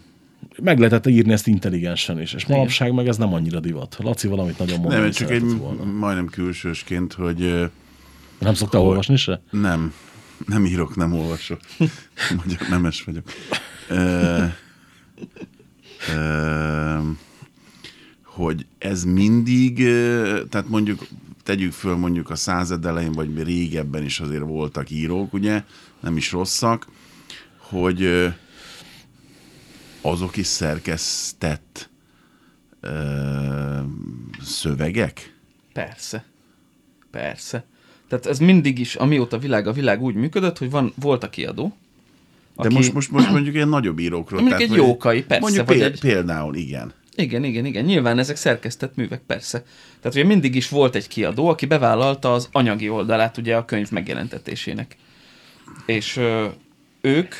meg 0.64 0.78
lehetett 0.78 1.08
írni 1.08 1.32
ezt 1.32 1.48
intelligensen 1.48 2.22
is, 2.22 2.34
és 2.34 2.46
manapság 2.46 2.94
meg 2.94 3.08
ez 3.08 3.18
nem 3.18 3.34
annyira 3.34 3.60
divat. 3.60 3.98
Laci 4.00 4.28
valamit 4.28 4.58
nagyon 4.58 4.80
mondani 4.80 5.02
Nem, 5.02 5.12
csak 5.12 5.32
egy 5.32 5.58
volna. 5.58 5.84
majdnem 5.84 6.26
külsősként, 6.28 7.14
hogy 7.14 7.70
Nem 8.40 8.54
szoktál 8.54 8.82
olvasni 8.82 9.16
se? 9.18 9.42
nem, 9.52 9.94
nem 10.48 10.66
írok, 10.66 10.96
nem 10.96 11.14
olvasok. 11.14 11.60
Magyar 12.46 12.60
nemes 12.70 13.04
vagyok. 13.04 13.24
Ö, 13.90 14.44
ö, 16.16 16.98
hogy 18.24 18.66
ez 18.78 19.04
mindig, 19.04 19.76
tehát 20.50 20.68
mondjuk 20.70 21.08
tegyük 21.44 21.72
föl 21.72 21.96
mondjuk 21.96 22.30
a 22.30 22.36
század 22.36 22.86
elején, 22.86 23.12
vagy 23.12 23.44
régebben 23.44 24.04
is 24.04 24.20
azért 24.20 24.44
voltak 24.44 24.90
írók, 24.90 25.34
ugye, 25.34 25.64
nem 26.00 26.18
is 26.18 26.32
rosszak, 26.32 26.88
hogy 27.58 28.02
ö, 28.02 28.28
azok 30.02 30.38
is 30.38 30.46
szerkesztett 30.48 31.90
ö, 32.82 32.90
szövegek? 34.42 35.36
Persze. 35.74 36.24
Persze. 37.12 37.64
Tehát 38.08 38.26
ez 38.26 38.40
mindig 38.40 38.80
is, 38.80 38.96
amióta 38.96 39.38
világ 39.38 39.68
a 39.68 39.72
világ 39.72 40.02
úgy 40.02 40.16
működött, 40.16 40.58
hogy 40.58 40.70
van, 40.70 40.94
volt 40.96 41.24
a 41.24 41.30
kiadó, 41.30 41.76
De 42.56 42.70
most, 42.70 42.94
most, 42.94 43.12
most 43.12 43.30
mondjuk 43.30 43.56
ilyen 43.56 43.68
nagyobb 43.68 44.00
írókról. 44.00 44.40
Mondjuk 44.42 44.62
egy 44.62 44.70
hogy- 44.70 44.78
Jókai, 44.78 45.24
persze, 45.24 45.42
Mondjuk 45.42 45.68
vagy 45.68 45.78
péld, 45.78 45.92
egy- 45.92 46.00
például, 46.00 46.56
igen. 46.56 46.94
Igen, 47.16 47.44
igen, 47.44 47.66
igen. 47.66 47.86
Nyilván 47.86 48.20
ezek 48.20 48.36
szerkesztett 48.36 48.96
művek, 48.96 49.22
persze. 49.22 49.64
Tehát 50.02 50.18
ugye 50.18 50.26
mindig 50.26 50.56
is 50.56 50.70
volt 50.70 50.96
egy 50.96 51.08
kiadó, 51.08 51.48
aki 51.48 51.66
bevállalta 51.66 52.34
az 52.34 52.50
anyagi 52.52 52.90
oldalát 52.90 53.38
ugye 53.38 53.56
a 53.58 53.66
könyv 53.66 53.92
megjelentetésének. 53.92 54.96
És 55.86 56.18
ö, 56.18 56.48
ők 57.02 57.36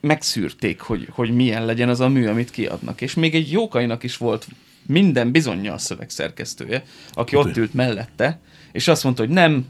megszűrték, 0.00 0.80
hogy, 0.80 1.08
hogy 1.10 1.34
milyen 1.34 1.64
legyen 1.64 1.88
az 1.88 2.00
a 2.00 2.08
mű, 2.08 2.26
amit 2.26 2.50
kiadnak. 2.50 3.00
És 3.00 3.14
még 3.14 3.34
egy 3.34 3.50
jókainak 3.50 4.02
is 4.02 4.16
volt 4.16 4.46
minden 4.86 5.30
bizonyja 5.30 5.72
a 5.72 5.78
szövegszerkesztője, 5.78 6.82
aki 7.12 7.36
ott 7.36 7.56
ült 7.56 7.74
mellette, 7.74 8.40
és 8.72 8.88
azt 8.88 9.04
mondta, 9.04 9.22
hogy 9.22 9.32
nem, 9.32 9.66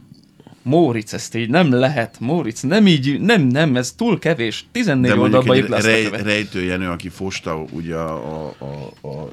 Móricz, 0.63 1.15
ezt 1.15 1.35
így 1.35 1.49
nem 1.49 1.73
lehet, 1.73 2.21
Móricz, 2.21 2.61
nem 2.61 2.87
így, 2.87 3.21
nem, 3.21 3.43
nem, 3.43 3.77
ez 3.77 3.93
túl 3.93 4.19
kevés, 4.19 4.67
14 4.73 5.11
De 5.11 5.17
mondjuk 5.17 5.41
oldalba 5.41 5.61
jut 5.61 5.69
le 5.69 5.81
rej, 5.81 6.23
rejtőjenő, 6.23 6.89
aki 6.89 7.09
fosta 7.09 7.65
ugye 7.73 7.95
a, 7.95 8.47
a, 8.47 8.55
a, 8.59 9.09
a 9.09 9.31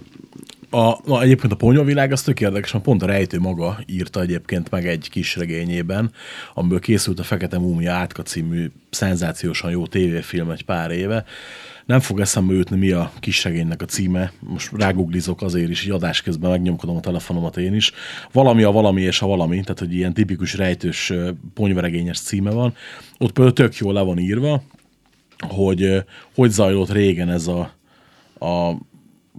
A, 0.77 0.99
na, 1.05 1.21
egyébként 1.21 1.51
a 1.51 1.55
ponyvavilág 1.55 2.11
az 2.11 2.21
tök 2.21 2.41
érdekes, 2.41 2.71
mert 2.71 2.83
pont 2.83 3.03
a 3.03 3.05
rejtő 3.05 3.39
maga 3.39 3.79
írta 3.85 4.21
egyébként 4.21 4.69
meg 4.69 4.87
egy 4.87 5.09
kis 5.09 5.35
regényében, 5.35 6.11
amiből 6.53 6.79
készült 6.79 7.19
a 7.19 7.23
Fekete 7.23 7.57
Múmia 7.57 7.93
Átka 7.93 8.21
című 8.23 8.71
szenzációsan 8.89 9.71
jó 9.71 9.87
tévéfilm 9.87 10.49
egy 10.49 10.63
pár 10.63 10.91
éve. 10.91 11.25
Nem 11.85 11.99
fog 11.99 12.19
eszembe 12.19 12.53
jutni, 12.53 12.77
mi 12.77 12.91
a 12.91 13.11
kisregénynek 13.19 13.81
a 13.81 13.85
címe. 13.85 14.31
Most 14.39 14.71
ráguglizok 14.75 15.41
azért 15.41 15.69
is, 15.69 15.85
így 15.85 15.91
adás 15.91 16.21
közben 16.21 16.49
megnyomkodom 16.49 16.95
a 16.95 16.99
telefonomat 16.99 17.57
én 17.57 17.75
is. 17.75 17.91
Valami 18.31 18.63
a 18.63 18.71
valami 18.71 19.01
és 19.01 19.21
a 19.21 19.27
valami, 19.27 19.61
tehát 19.61 19.79
hogy 19.79 19.93
ilyen 19.93 20.13
tipikus 20.13 20.53
rejtős 20.53 21.09
ö, 21.09 21.31
ponyvaregényes 21.53 22.19
címe 22.19 22.51
van. 22.51 22.73
Ott 23.17 23.31
például 23.31 23.55
tök 23.55 23.77
jól 23.77 23.93
le 23.93 24.01
van 24.01 24.17
írva, 24.17 24.63
hogy 25.37 26.03
hogy 26.35 26.49
zajlott 26.49 26.91
régen 26.91 27.29
ez 27.29 27.47
a, 27.47 27.71
a 28.39 28.77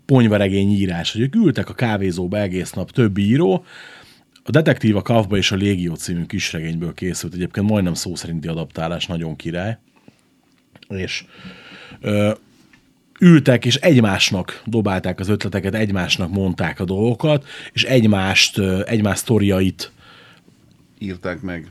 ponyvaregény 0.07 0.71
írás, 0.71 1.13
hogy 1.13 1.21
ők 1.21 1.35
ültek 1.35 1.69
a 1.69 1.75
kávézóba 1.75 2.39
egész 2.39 2.73
nap 2.73 2.91
több 2.91 3.19
író, 3.19 3.65
a 4.49 4.51
Detektív 4.51 4.97
a 4.97 5.03
Kavba 5.03 5.37
és 5.37 5.53
a 5.53 5.57
Légió 5.57 5.95
című 5.95 6.25
kisregényből 6.25 6.95
készült, 6.95 7.35
egyébként 7.35 7.69
majdnem 7.69 7.95
szó 7.95 8.15
szerinti 8.15 8.49
adaptálás, 8.49 9.07
nagyon 9.07 9.37
király. 9.37 9.79
És 10.89 11.25
ö, 12.01 12.33
ültek, 13.21 13.65
és 13.65 13.75
egymásnak 13.75 14.63
dobálták 14.65 15.21
az 15.21 15.29
ötleteket, 15.29 15.75
egymásnak 15.75 16.31
mondták 16.31 16.81
a 16.81 16.85
dolgokat, 16.85 17.47
és 17.73 17.85
egymást, 17.85 18.59
egymás 18.85 19.19
sztoriait 19.19 19.93
írták 20.99 21.41
meg. 21.41 21.71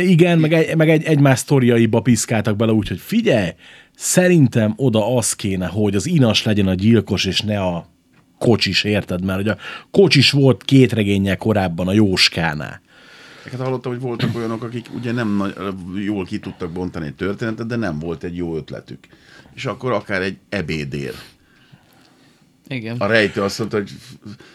Igen, 0.00 0.38
meg, 0.38 0.52
egy, 0.52 0.76
meg 0.76 0.90
egy, 0.90 1.04
egymás 1.04 1.38
sztoriaiba 1.38 2.00
piszkáltak 2.00 2.56
bele, 2.56 2.72
úgyhogy 2.72 2.98
figyelj, 2.98 3.50
szerintem 3.96 4.72
oda 4.76 5.16
az 5.16 5.32
kéne, 5.32 5.66
hogy 5.66 5.94
az 5.94 6.06
inas 6.06 6.42
legyen 6.42 6.66
a 6.66 6.74
gyilkos, 6.74 7.24
és 7.24 7.40
ne 7.40 7.60
a 7.60 7.86
kocsis, 8.38 8.84
érted? 8.84 9.24
Mert 9.24 9.38
hogy 9.38 9.48
a 9.48 9.56
kocsis 9.90 10.30
volt 10.30 10.62
két 10.62 10.92
regénye 10.92 11.36
korábban 11.36 11.88
a 11.88 11.92
Jóskánál. 11.92 12.80
Hát 13.50 13.60
hallottam, 13.60 13.92
hogy 13.92 14.00
voltak 14.00 14.36
olyanok, 14.36 14.62
akik 14.62 14.86
ugye 14.94 15.12
nem 15.12 15.36
nagy, 15.36 15.54
jól 16.04 16.24
ki 16.24 16.38
tudtak 16.38 16.70
bontani 16.70 17.06
egy 17.06 17.14
történetet, 17.14 17.66
de 17.66 17.76
nem 17.76 17.98
volt 17.98 18.22
egy 18.24 18.36
jó 18.36 18.56
ötletük. 18.56 19.06
És 19.54 19.64
akkor 19.64 19.92
akár 19.92 20.22
egy 20.22 20.36
ebédér. 20.48 21.14
Igen, 22.68 22.96
A 22.96 23.06
rejtő 23.06 23.42
azt 23.42 23.58
mondta, 23.58 23.76
hogy 23.76 23.90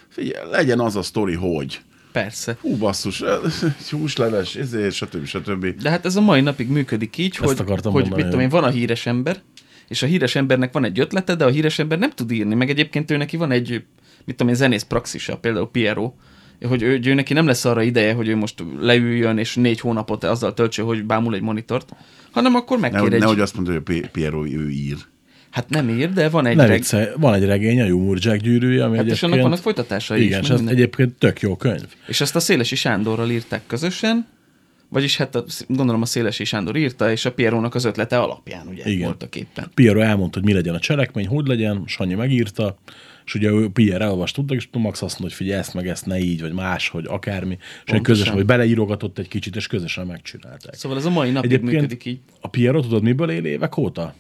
figyelj, 0.10 0.50
legyen 0.52 0.80
az 0.80 0.96
a 0.96 1.02
sztori, 1.02 1.34
hogy. 1.34 1.82
Persze. 2.22 2.58
Hú, 2.62 2.78
basszus, 2.78 3.24
húsleves, 3.90 4.56
ezért, 4.56 4.94
stb. 4.94 5.26
stb. 5.26 5.66
De 5.82 5.90
hát 5.90 6.06
ez 6.06 6.16
a 6.16 6.22
mai 6.22 6.42
napig 6.42 6.68
működik 6.70 7.18
így, 7.18 7.38
Ezt 7.42 7.44
hogy, 7.44 7.60
akartam 7.60 7.92
hogy 7.92 8.02
mondani, 8.02 8.22
mit 8.22 8.32
tudom 8.32 8.46
én, 8.46 8.50
van 8.50 8.64
a 8.64 8.70
híres 8.70 9.06
ember, 9.06 9.42
és 9.88 10.04
a 10.04 10.06
híres 10.06 10.36
embernek 10.36 10.74
van 10.74 10.84
egy 10.84 11.00
ötlete, 11.00 11.36
de 11.36 11.46
a 11.46 11.50
híres 11.50 11.80
ember 11.80 12.00
nem 12.00 12.10
tud 12.10 12.32
írni, 12.32 12.56
meg 12.56 12.70
egyébként 12.70 13.12
ő 13.12 13.18
neki 13.18 13.38
van 13.38 13.52
egy, 13.52 13.70
mit 14.26 14.36
tudom 14.36 14.48
én, 14.48 14.56
zenész 14.56 14.84
praxisa, 14.84 15.38
például 15.38 15.70
Piero, 15.72 16.14
hogy 16.68 16.82
ő, 16.82 17.00
ő 17.04 17.14
neki 17.14 17.34
nem 17.34 17.48
lesz 17.48 17.66
arra 17.66 17.82
ideje, 17.82 18.14
hogy 18.14 18.28
ő 18.28 18.36
most 18.36 18.64
leüljön, 18.80 19.38
és 19.38 19.56
négy 19.56 19.80
hónapot 19.80 20.24
azzal 20.24 20.54
töltsön, 20.54 20.86
hogy 20.86 21.06
bámul 21.06 21.36
egy 21.36 21.42
monitort, 21.42 21.90
hanem 22.32 22.56
akkor 22.56 22.80
megkér 22.80 23.00
Nehogy, 23.00 23.14
egy... 23.14 23.20
nehogy 23.20 23.40
azt 23.40 23.56
mondja, 23.56 23.82
hogy 23.86 24.10
Piero 24.10 24.46
ő 24.46 24.70
ír. 24.70 24.98
Hát 25.50 25.70
nem 25.70 25.90
ír, 25.90 26.14
de 26.14 26.30
van 26.30 26.46
egy... 26.46 26.56
Ne 26.56 26.66
reg... 26.66 26.78
viccelj, 26.78 27.06
van 27.18 27.34
egy 27.34 27.46
regény, 27.46 27.82
a 27.82 28.14
Jack 28.16 28.42
gyűrűje, 28.42 28.84
ami 28.84 28.98
Hát 28.98 29.06
és 29.06 29.12
egyébként... 29.12 29.32
annak 29.32 29.44
vannak 29.44 29.60
folytatásai 29.60 30.24
igen, 30.24 30.42
is. 30.42 30.50
és 30.50 30.56
meg 30.56 30.64
ez 30.64 30.72
egyébként 30.72 31.14
tök 31.14 31.42
jó 31.42 31.56
könyv. 31.56 31.86
És 32.08 32.22
ezt 32.22 32.36
a 32.36 32.40
Szélesi 32.40 32.76
Sándorral 32.76 33.30
írták 33.30 33.62
közösen, 33.68 34.28
vagyis 34.90 35.18
hát 35.18 35.36
a, 35.36 35.44
gondolom 35.68 36.02
a 36.02 36.06
Szélesi 36.06 36.44
Sándor 36.44 36.76
írta, 36.76 37.12
és 37.12 37.26
a 37.26 37.32
Pierónak 37.32 37.76
az 37.76 37.86
ötlete 37.86 38.18
alapján 38.20 38.68
ugye 38.68 38.84
Igen. 38.86 39.06
voltak 39.06 39.36
éppen. 39.36 39.72
Piero 39.74 40.00
elmondta, 40.00 40.40
hogy 40.40 40.48
mi 40.48 40.54
legyen 40.54 40.76
a 40.76 40.80
cselekmény, 40.80 41.28
hogy 41.28 41.48
legyen, 41.48 41.84
Sanyi 41.86 42.14
megírta, 42.14 42.78
és 43.26 43.34
ugye 43.36 43.50
ő 43.50 43.70
Pierre 43.70 44.04
elolvast, 44.04 44.36
tudtak, 44.36 44.58
és 44.58 44.68
Max 44.72 45.02
azt 45.02 45.20
mondta, 45.20 45.22
hogy 45.24 45.34
figyelj, 45.34 45.60
ezt 45.60 45.74
meg 45.74 45.88
ezt 45.88 46.06
ne 46.06 46.20
így, 46.20 46.42
vagy 46.42 46.54
más, 46.54 46.90
hogy 46.90 47.06
akármi. 47.08 47.58
És 47.86 47.92
egy 47.92 48.02
közösen, 48.02 48.34
hogy 48.34 48.46
beleírogatott 48.46 49.18
egy 49.18 49.28
kicsit, 49.28 49.56
és 49.56 49.68
közösen 49.68 50.06
megcsinálták. 50.06 50.74
Szóval 50.74 50.98
ez 50.98 51.06
a 51.06 51.10
mai 51.10 51.32
napig 51.32 51.52
Egyébként 51.52 51.74
működik 51.74 52.06
így. 52.06 52.20
a 52.42 52.48
Piero 52.48 52.82
tudod, 52.82 53.04
miből 53.04 53.30
él 53.32 53.46
évek 53.46 53.78
óta? 53.78 54.14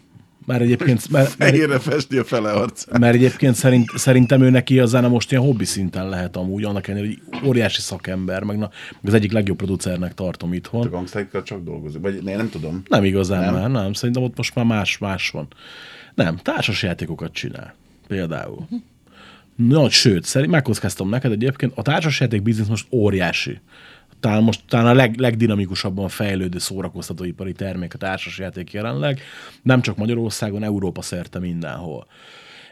Már 0.47 0.61
egyébként, 0.61 1.09
mert, 1.09 1.29
Fehérre 1.29 1.79
festi 1.79 2.17
a 2.17 2.23
fele 2.23 2.51
arcát. 2.51 2.99
mert 2.99 3.15
egyébként 3.15 3.55
szerint, 3.55 3.89
szerintem 3.95 4.41
ő 4.41 4.49
neki 4.49 4.79
az 4.79 4.89
zene 4.89 5.07
most 5.07 5.31
ilyen 5.31 5.43
hobbi 5.43 5.65
szinten 5.65 6.09
lehet 6.09 6.35
amúgy, 6.37 6.63
annak 6.63 6.87
ellenére, 6.87 7.13
hogy 7.31 7.47
óriási 7.47 7.81
szakember, 7.81 8.43
meg, 8.43 8.57
na, 8.57 8.69
meg 8.89 9.01
az 9.03 9.13
egyik 9.13 9.31
legjobb 9.31 9.57
producernek 9.57 10.13
tartom 10.13 10.51
A 10.51 10.53
itthon. 10.53 10.89
gangsztáikkal 10.89 11.43
csak 11.43 11.63
dolgozik. 11.63 12.01
Vagy 12.01 12.23
ne, 12.23 12.35
nem 12.35 12.49
tudom. 12.49 12.83
Nem 12.89 13.03
igazán 13.03 13.39
Nem? 13.41 13.53
nem. 13.53 13.71
már, 13.71 13.83
nem. 13.83 13.93
Szerintem 13.93 14.23
ott 14.23 14.37
most 14.37 14.55
már 14.55 14.65
más, 14.65 14.97
más 14.97 15.29
van. 15.29 15.47
Nem, 16.15 16.37
társas 16.37 16.83
játékokat 16.83 17.31
csinál. 17.33 17.73
Például. 18.07 18.67
Na, 19.55 19.89
sőt, 19.89 20.23
szerint 20.23 20.51
megkockáztam 20.51 21.09
neked 21.09 21.31
egyébként, 21.31 21.71
a 21.75 21.81
társasjáték 21.81 22.41
biznisz 22.41 22.67
most 22.67 22.87
óriási. 22.91 23.59
Talán 24.19 24.43
most 24.43 24.61
talán 24.67 24.85
a 24.85 24.93
leg, 24.93 25.19
legdinamikusabban 25.19 26.07
fejlődő 26.07 26.57
szórakoztatóipari 26.57 27.51
termék 27.51 27.93
a 27.93 27.97
társasjáték 27.97 28.71
jelenleg, 28.71 29.21
nem 29.61 29.81
csak 29.81 29.97
Magyarországon, 29.97 30.63
Európa 30.63 31.01
szerte 31.01 31.39
mindenhol. 31.39 32.07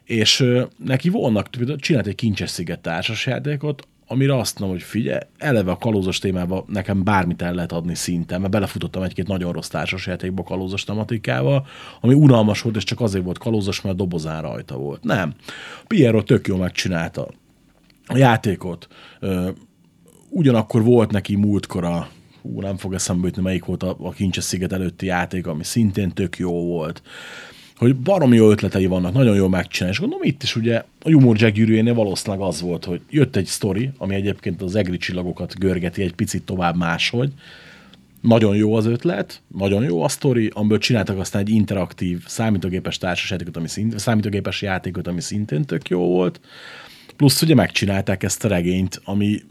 És 0.03 0.39
ö, 0.39 0.63
neki 0.77 1.09
volnak, 1.09 1.49
csinált 1.77 2.07
egy 2.07 2.15
Kincses 2.15 2.49
sziget 2.49 2.79
társasjátékot, 2.79 3.87
amire 4.07 4.37
azt 4.37 4.59
mondom, 4.59 4.77
hogy 4.77 4.87
figyelj, 4.87 5.19
eleve 5.37 5.71
a 5.71 5.77
kalózos 5.77 6.19
témában 6.19 6.63
nekem 6.67 7.03
bármit 7.03 7.41
el 7.41 7.53
lehet 7.53 7.71
adni 7.71 7.95
szinten, 7.95 8.39
mert 8.39 8.51
belefutottam 8.51 9.03
egy-két 9.03 9.27
nagyon 9.27 9.51
rossz 9.51 9.67
társasjátékba 9.67 10.43
kalózos 10.43 10.83
tematikával, 10.83 11.67
ami 12.01 12.13
unalmas 12.13 12.61
volt, 12.61 12.75
és 12.75 12.83
csak 12.83 13.01
azért 13.01 13.23
volt 13.23 13.37
kalózos, 13.37 13.81
mert 13.81 13.95
a 13.95 13.97
dobozán 13.97 14.41
rajta 14.41 14.77
volt. 14.77 15.03
Nem. 15.03 15.33
Piero 15.87 16.23
tök 16.23 16.47
jól 16.47 16.57
megcsinálta 16.57 17.27
a 18.05 18.17
játékot. 18.17 18.87
Ugyanakkor 20.37 20.83
volt 20.83 21.11
neki 21.11 21.35
múltkor 21.35 21.83
a 21.83 22.09
hú, 22.41 22.61
nem 22.61 22.77
fog 22.77 22.93
eszembe 22.93 23.27
jutni, 23.27 23.41
melyik 23.41 23.65
volt 23.65 23.83
a, 23.83 23.95
a 23.99 24.11
Kincses 24.11 24.43
sziget 24.43 24.73
előtti 24.73 25.05
játék, 25.05 25.47
ami 25.47 25.63
szintén 25.63 26.13
tök 26.13 26.37
jó 26.37 26.65
volt 26.65 27.01
hogy 27.75 27.95
baromi 27.95 28.35
jó 28.35 28.49
ötletei 28.49 28.85
vannak, 28.85 29.13
nagyon 29.13 29.35
jól 29.35 29.49
megcsinálni. 29.49 29.95
És 29.95 30.01
gondolom 30.01 30.27
itt 30.27 30.43
is 30.43 30.55
ugye 30.55 30.83
a 31.01 31.11
Humor 31.11 31.37
Jack 31.39 31.53
gyűrűjénél 31.53 31.93
valószínűleg 31.93 32.47
az 32.47 32.61
volt, 32.61 32.85
hogy 32.85 33.01
jött 33.09 33.35
egy 33.35 33.45
sztori, 33.45 33.89
ami 33.97 34.15
egyébként 34.15 34.61
az 34.61 34.75
egri 34.75 34.97
csillagokat 34.97 35.59
görgeti 35.59 36.01
egy 36.01 36.13
picit 36.13 36.43
tovább 36.43 36.75
máshogy. 36.75 37.31
Nagyon 38.21 38.55
jó 38.55 38.75
az 38.75 38.85
ötlet, 38.85 39.41
nagyon 39.57 39.83
jó 39.83 40.03
a 40.03 40.07
sztori, 40.07 40.51
amiből 40.53 40.77
csináltak 40.77 41.19
aztán 41.19 41.41
egy 41.41 41.49
interaktív 41.49 42.23
számítógépes 42.27 42.97
társasjátékot, 42.97 43.57
ami 43.57 43.67
szint, 43.67 43.99
számítógépes 43.99 44.61
játékot, 44.61 45.07
ami 45.07 45.21
szintén 45.21 45.65
tök 45.65 45.89
jó 45.89 45.99
volt. 45.99 46.39
Plusz 47.15 47.41
ugye 47.41 47.55
megcsinálták 47.55 48.23
ezt 48.23 48.45
a 48.45 48.47
regényt, 48.47 49.01
ami 49.03 49.41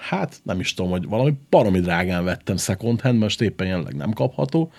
hát 0.00 0.40
nem 0.42 0.60
is 0.60 0.74
tudom, 0.74 0.90
hogy 0.90 1.08
valami 1.08 1.34
baromi 1.50 1.80
drágán 1.80 2.24
vettem 2.24 2.56
second 2.56 3.00
hand, 3.00 3.18
most 3.18 3.40
éppen 3.40 3.66
jelenleg 3.66 3.94
nem 3.94 4.12
kapható, 4.12 4.72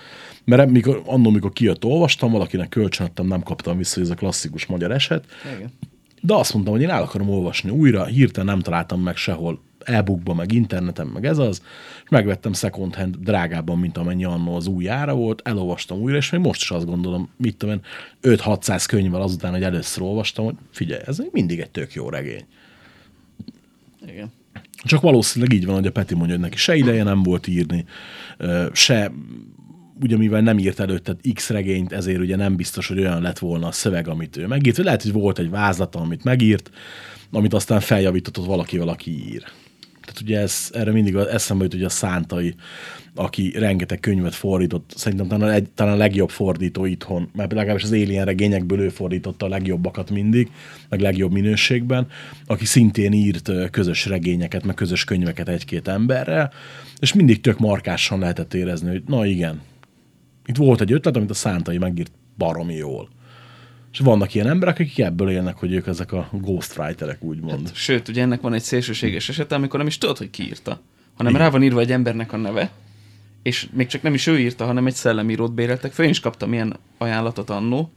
mert 0.44 0.70
mikor, 0.70 1.02
annól, 1.06 1.32
mikor 1.32 1.54
kijött, 1.54 1.86
olvastam, 1.86 2.32
valakinek 2.32 2.70
kölcsönöttem, 2.70 3.28
nem 3.28 3.44
kaptam 3.44 3.78
vissza, 3.78 4.02
ez 4.02 4.10
a 4.10 4.16
klasszikus 4.16 4.66
magyar 4.66 4.92
eset, 4.92 5.26
Igen. 5.56 5.72
de 6.22 6.34
azt 6.34 6.54
mondtam, 6.54 6.74
hogy 6.74 6.84
én 6.84 6.90
el 6.90 7.02
akarom 7.02 7.30
olvasni 7.30 7.70
újra, 7.70 8.06
hirtelen 8.06 8.50
nem 8.50 8.60
találtam 8.60 9.02
meg 9.02 9.16
sehol 9.16 9.62
e-bookban, 9.84 10.36
meg 10.36 10.52
interneten, 10.52 11.08
meg 11.08 11.26
ez 11.26 11.38
az, 11.38 11.62
és 12.04 12.10
megvettem 12.10 12.54
second 12.54 12.96
hand 12.96 13.16
drágábban, 13.16 13.80
mint 13.80 13.98
amennyi 13.98 14.24
annó 14.24 14.56
az 14.56 14.68
új 14.68 14.90
ára 14.90 15.14
volt, 15.14 15.42
elolvastam 15.44 16.00
újra, 16.00 16.18
és 16.18 16.30
még 16.30 16.42
most 16.42 16.62
is 16.62 16.72
azt 16.72 16.86
gondolom, 16.86 17.30
mit 17.38 17.58
tudom 17.58 17.76
én, 17.76 17.82
5-600 18.38 18.84
könyvvel 18.88 19.22
azután, 19.22 19.52
hogy 19.52 19.64
először 19.64 20.04
olvastam, 20.04 20.46
hogy 20.46 20.56
figyelj, 20.72 21.02
ez 21.06 21.18
még 21.18 21.30
mindig 21.32 21.60
egy 21.60 21.72
tök 21.72 21.94
jó 21.94 22.10
regény. 22.10 22.46
Igen. 24.08 24.32
Csak 24.84 25.02
valószínűleg 25.02 25.54
így 25.54 25.66
van, 25.66 25.76
hogy 25.76 25.88
a 25.88 25.92
Peti 25.92 26.16
mondja, 26.16 26.36
hogy 26.36 26.44
neki 26.44 26.58
se 26.58 26.76
ideje 26.76 27.04
nem 27.04 27.24
volt 27.24 27.48
írni, 27.48 27.86
se 28.72 29.12
ugye 30.02 30.18
mivel 30.18 30.42
nem 30.42 30.60
írt 30.60 30.80
előtte 30.80 31.16
X 31.34 31.50
regényt, 31.50 31.92
ezért 31.92 32.20
ugye 32.20 32.36
nem 32.36 32.56
biztos, 32.56 32.88
hogy 32.88 33.00
olyan 33.00 33.22
lett 33.22 33.40
volna 33.40 33.68
a 33.68 33.72
szöveg, 33.72 34.08
amit 34.08 34.38
ő 34.38 34.48
megírt. 34.48 34.78
Lehet, 34.78 35.02
hogy 35.02 35.12
volt 35.12 35.40
egy 35.40 35.50
vázlata, 35.50 36.00
amit 36.00 36.24
megírt, 36.24 36.70
amit 37.32 37.54
aztán 37.54 37.80
feljavított 37.80 38.46
valaki, 38.46 38.78
valaki 38.78 39.32
ír. 39.32 39.44
Ugye 40.22 40.40
ez, 40.40 40.70
erre 40.74 40.92
mindig 40.92 41.16
eszembe 41.16 41.64
jut, 41.64 41.74
hogy 41.74 41.84
a 41.84 41.90
Szántai, 41.90 42.56
aki 43.16 43.54
rengeteg 43.58 44.00
könyvet 44.00 44.36
fordított, 44.36 44.94
szerintem 44.96 45.28
talán, 45.28 45.50
egy, 45.50 45.70
talán 45.70 45.94
a 45.94 45.98
legjobb 45.98 46.30
fordító 46.30 46.86
itthon, 46.86 47.30
mert 47.36 47.52
legalábbis 47.52 47.84
az 47.84 47.92
Alien 47.92 48.26
regényekből 48.26 48.80
ő 48.80 48.90
fordította 48.90 49.46
a 49.46 49.50
legjobbakat 49.50 50.10
mindig, 50.10 50.52
meg 50.90 51.00
legjobb 51.00 51.32
minőségben, 51.32 52.08
aki 52.46 52.66
szintén 52.66 53.14
írt 53.14 53.52
közös 53.72 54.06
regényeket, 54.06 54.66
meg 54.66 54.76
közös 54.76 55.04
könyveket 55.04 55.50
egy-két 55.50 55.88
emberrel, 55.88 56.52
és 57.00 57.14
mindig 57.14 57.42
tök 57.42 57.60
markásan 57.60 58.20
lehetett 58.20 58.54
érezni, 58.54 58.90
hogy 58.90 59.04
na 59.08 59.26
igen, 59.26 59.62
itt 60.46 60.56
volt 60.56 60.82
egy 60.82 60.92
ötlet, 60.92 61.16
amit 61.16 61.30
a 61.30 61.34
Szántai 61.34 61.78
megírt 61.78 62.12
baromi 62.38 62.76
jól. 62.76 63.10
És 63.92 64.00
vannak 64.00 64.34
ilyen 64.34 64.48
emberek, 64.48 64.80
akik 64.80 65.00
ebből 65.00 65.30
élnek, 65.30 65.58
hogy 65.58 65.74
ők 65.74 65.88
ezek 65.88 66.12
a 66.12 66.30
ghostwriterek, 66.32 67.24
úgymond. 67.24 67.68
Hát, 67.68 67.76
Sőt, 67.76 68.08
ugye 68.08 68.22
ennek 68.22 68.42
van 68.42 68.54
egy 68.54 68.62
szélsőséges 68.62 69.30
esete, 69.30 69.56
amikor 69.56 69.80
nem 69.80 69.88
is 69.88 69.98
tudod, 69.98 70.18
hogy 70.18 70.30
ki 70.30 70.44
írta, 70.44 70.82
hanem 71.18 71.36
rá 71.36 71.50
van 71.50 71.64
írva 71.64 71.80
egy 71.80 71.92
embernek 71.92 72.34
a 72.34 72.38
neve, 72.38 72.72
és 73.42 73.68
még 73.74 73.88
csak 73.88 74.02
nem 74.02 74.14
is 74.14 74.28
ő 74.28 74.40
írta, 74.40 74.66
hanem 74.66 74.88
egy 74.88 74.94
szellemírót 74.94 75.54
béreltek 75.54 75.92
fel. 75.92 76.06
Én 76.06 76.12
is 76.12 76.20
kaptam 76.20 76.54
ilyen 76.54 76.80
ajánlatot 76.98 77.50
annó, 77.50 77.92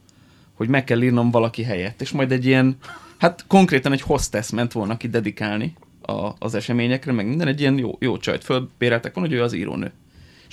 hogy 0.53 0.67
meg 0.67 0.83
kell 0.83 1.01
írnom 1.01 1.31
valaki 1.31 1.63
helyett, 1.63 2.01
és 2.01 2.11
majd 2.11 2.31
egy 2.31 2.45
ilyen, 2.45 2.77
hát 3.17 3.45
konkrétan 3.47 3.91
egy 3.91 4.01
hostess 4.01 4.49
ment 4.49 4.71
volna 4.71 4.97
ki 4.97 5.07
dedikálni 5.07 5.73
a, 6.01 6.29
az 6.39 6.55
eseményekre, 6.55 7.11
meg 7.11 7.27
minden, 7.27 7.47
egy 7.47 7.59
ilyen 7.59 7.77
jó, 7.77 7.97
jó 7.99 8.17
csajt 8.17 8.43
fölbéreltek 8.43 9.13
volna, 9.13 9.29
hogy 9.29 9.37
ő 9.37 9.43
az 9.43 9.53
írónő. 9.53 9.91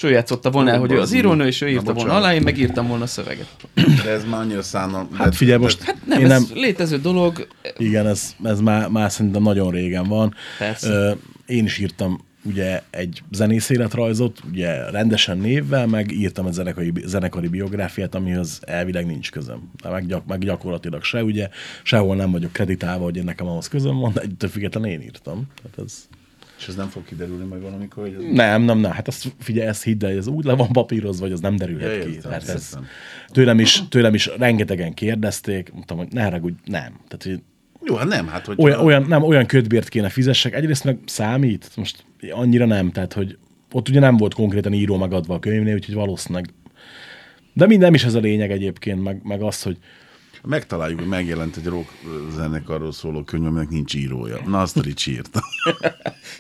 És 0.03 0.09
ő 0.09 0.12
játszotta 0.12 0.51
volna 0.51 0.71
el, 0.71 0.79
hogy 0.79 0.93
ő 0.93 1.01
az 1.01 1.12
írónő, 1.12 1.47
és 1.47 1.61
ő 1.61 1.65
Na, 1.65 1.71
írta 1.71 1.85
volna 1.85 2.01
bocsánat. 2.01 2.23
alá, 2.23 2.35
én 2.35 2.43
megírtam 2.43 2.87
volna 2.87 3.05
a 3.05 3.07
szöveget. 3.07 3.47
De 3.75 4.11
ez 4.11 4.25
már 4.25 4.41
annyira 4.41 4.62
szánal. 4.62 5.09
Hát 5.12 5.35
figyelj, 5.37 5.59
most 5.61 5.83
Hát 5.83 5.97
nem, 6.07 6.19
én 6.19 6.31
ez 6.31 6.31
nem, 6.31 6.59
létező 6.59 6.99
dolog, 6.99 7.47
Igen, 7.77 8.07
ez, 8.07 8.35
ez 8.43 8.61
már, 8.61 8.88
már 8.88 9.12
szerintem 9.12 9.43
nagyon 9.43 9.71
régen 9.71 10.05
van. 10.09 10.35
Persze. 10.59 10.88
Ö, 10.88 11.12
én 11.47 11.65
is 11.65 11.79
írtam 11.79 12.21
ugye 12.45 12.83
egy 12.91 13.23
zenész 13.31 13.69
életrajzot, 13.69 14.38
ugye 14.51 14.91
rendesen 14.91 15.38
névvel, 15.38 15.87
meg 15.87 16.12
írtam 16.12 16.47
egy 16.47 16.53
zenekari, 16.53 16.93
zenekari 17.05 17.49
biográfiát, 17.49 18.15
amihoz 18.15 18.61
elvileg 18.67 19.07
nincs 19.07 19.31
közöm. 19.31 19.71
De 19.83 19.88
meg, 19.88 20.07
gyak, 20.07 20.27
meg 20.27 20.38
gyakorlatilag 20.38 21.03
se, 21.03 21.25
ugye 21.25 21.49
sehol 21.83 22.17
nem 22.17 22.31
vagyok 22.31 22.53
kreditálva, 22.53 23.05
hogy 23.05 23.17
én 23.17 23.25
nekem 23.25 23.47
ahhoz 23.47 23.69
közöm 23.69 23.99
van, 23.99 24.12
de 24.12 24.21
ettől 24.21 24.51
függetlenül 24.51 24.91
én 24.91 25.01
írtam. 25.01 25.47
Tehát 25.62 25.79
ez... 25.91 25.95
És 26.62 26.68
ez 26.68 26.75
nem 26.75 26.88
fog 26.88 27.05
kiderülni 27.05 27.44
majd 27.44 27.62
valamikor, 27.62 28.03
hogy 28.05 28.14
ez... 28.14 28.35
Nem, 28.35 28.62
nem, 28.62 28.79
nem, 28.79 28.90
hát 28.90 29.09
azt 29.09 29.35
figyelj, 29.38 29.68
ezt 29.68 29.83
hidd 29.83 30.05
el, 30.05 30.16
ez 30.16 30.27
úgy 30.27 30.44
le 30.44 30.53
van 30.53 30.68
papírozva, 30.72 31.25
hogy 31.25 31.33
az 31.33 31.40
nem 31.40 31.57
derülhet 31.57 31.96
Ja, 31.96 32.05
ki. 32.05 32.09
értem, 32.09 32.31
Tehát 32.31 32.48
ez, 32.48 32.79
tőlem, 33.27 33.61
is, 33.61 33.83
tőlem 33.88 34.14
is 34.14 34.31
rengetegen 34.38 34.94
kérdezték, 34.94 35.72
mondtam, 35.72 35.96
hogy 35.96 36.09
ne 36.11 36.22
haragudj, 36.22 36.55
nem. 36.64 37.01
Tehát, 37.09 37.22
hogy 37.22 37.42
Jó, 37.85 37.94
hát 37.94 38.09
nem, 38.09 38.27
hát 38.27 38.46
hogy... 38.46 38.57
olyan, 38.59 38.81
olyan, 38.81 39.03
nem, 39.03 39.22
olyan 39.22 39.46
ködbért 39.46 39.88
kéne 39.88 40.09
fizessek. 40.09 40.55
Egyrészt 40.55 40.85
meg 40.85 40.98
számít, 41.07 41.70
most 41.77 42.05
annyira 42.31 42.66
nem, 42.66 42.90
tehát 42.90 43.12
hogy 43.12 43.38
ott 43.72 43.88
ugye 43.88 44.01
nem 44.01 44.16
volt 44.16 44.35
konkrétan 44.35 44.72
író 44.72 44.96
megadva 44.96 45.35
a 45.35 45.38
könyvnél, 45.38 45.75
úgyhogy 45.75 45.94
valószínűleg 45.94 46.53
de 47.53 47.66
minden 47.66 47.94
is 47.94 48.05
ez 48.05 48.14
a 48.14 48.20
lényeg 48.20 48.51
egyébként, 48.51 49.03
meg, 49.03 49.20
meg 49.22 49.42
az, 49.42 49.62
hogy 49.62 49.77
Megtaláljuk, 50.44 50.98
hogy 50.98 51.09
megjelent 51.09 51.57
egy 51.57 51.66
rock 51.66 51.88
zenekarról 52.31 52.92
szóló 52.92 53.22
könyv, 53.22 53.46
aminek 53.46 53.68
nincs 53.68 53.94
írója. 53.94 54.38
Na, 54.46 54.61
azt 54.61 54.76
a 54.76 54.81
Ricsi 54.81 55.12
írta. 55.12 55.42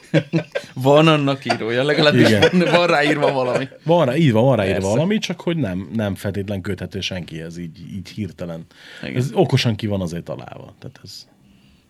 van 0.74 1.08
annak 1.08 1.44
írója, 1.44 1.82
legalábbis 1.82 2.28
Igen. 2.28 2.48
van, 2.52 2.70
van 2.70 2.86
ráírva 2.86 3.32
valami. 3.32 3.68
van 3.84 4.06
rá, 4.06 4.16
így 4.16 4.32
van, 4.32 4.44
van 4.44 4.56
rá 4.56 4.62
írva 4.62 4.74
Persze. 4.74 4.88
valami, 4.88 5.18
csak 5.18 5.40
hogy 5.40 5.56
nem, 5.56 5.88
nem 5.92 6.14
feltétlen 6.14 6.60
köthető 6.60 7.00
senkihez, 7.00 7.56
így, 7.56 7.94
így 7.94 8.08
hirtelen. 8.08 8.66
Igen. 9.02 9.16
Ez 9.16 9.30
okosan 9.32 9.76
ki 9.76 9.86
van 9.86 10.00
azért 10.00 10.24
találva. 10.24 10.74
Tehát 10.78 11.00
ez, 11.02 11.26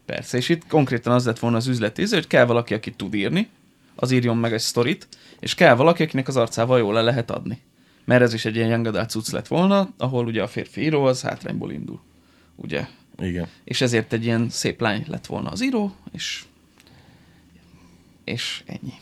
Persze, 0.07 0.37
és 0.37 0.48
itt 0.48 0.66
konkrétan 0.66 1.12
az 1.12 1.27
lett 1.27 1.38
volna 1.38 1.57
az 1.57 1.66
üzleti 1.66 2.07
hogy 2.11 2.27
kell 2.27 2.44
valaki, 2.44 2.75
aki 2.75 2.90
tud 2.90 3.14
írni, 3.14 3.48
az 3.94 4.11
írjon 4.11 4.37
meg 4.37 4.53
egy 4.53 4.61
sztorit, 4.61 5.09
és 5.40 5.55
kell 5.55 5.75
valaki, 5.75 6.03
akinek 6.03 6.29
az 6.29 6.37
arcával 6.37 6.79
jól 6.79 6.94
le 6.94 7.03
lehet 7.03 7.31
adni. 7.31 7.61
Mert 8.05 8.23
ez 8.23 8.35
is 8.35 8.45
egy 8.45 8.57
ilyen 8.57 8.69
young 8.69 9.07
cucc 9.07 9.31
lett 9.31 9.47
volna, 9.47 9.93
ahol 9.97 10.27
ugye 10.27 10.43
a 10.43 10.47
férfi 10.47 10.81
író 10.81 11.05
az 11.05 11.23
hátrányból 11.23 11.73
indul. 11.73 12.01
Ugye? 12.57 12.87
igen. 13.19 13.47
És 13.65 13.81
ezért 13.81 14.12
egy 14.12 14.25
ilyen 14.25 14.49
szép 14.49 14.81
lány 14.81 15.05
lett 15.07 15.27
volna 15.27 15.51
az 15.51 15.62
író, 15.62 15.95
és 16.12 16.45
és 18.25 18.62
ennyi. 18.67 18.93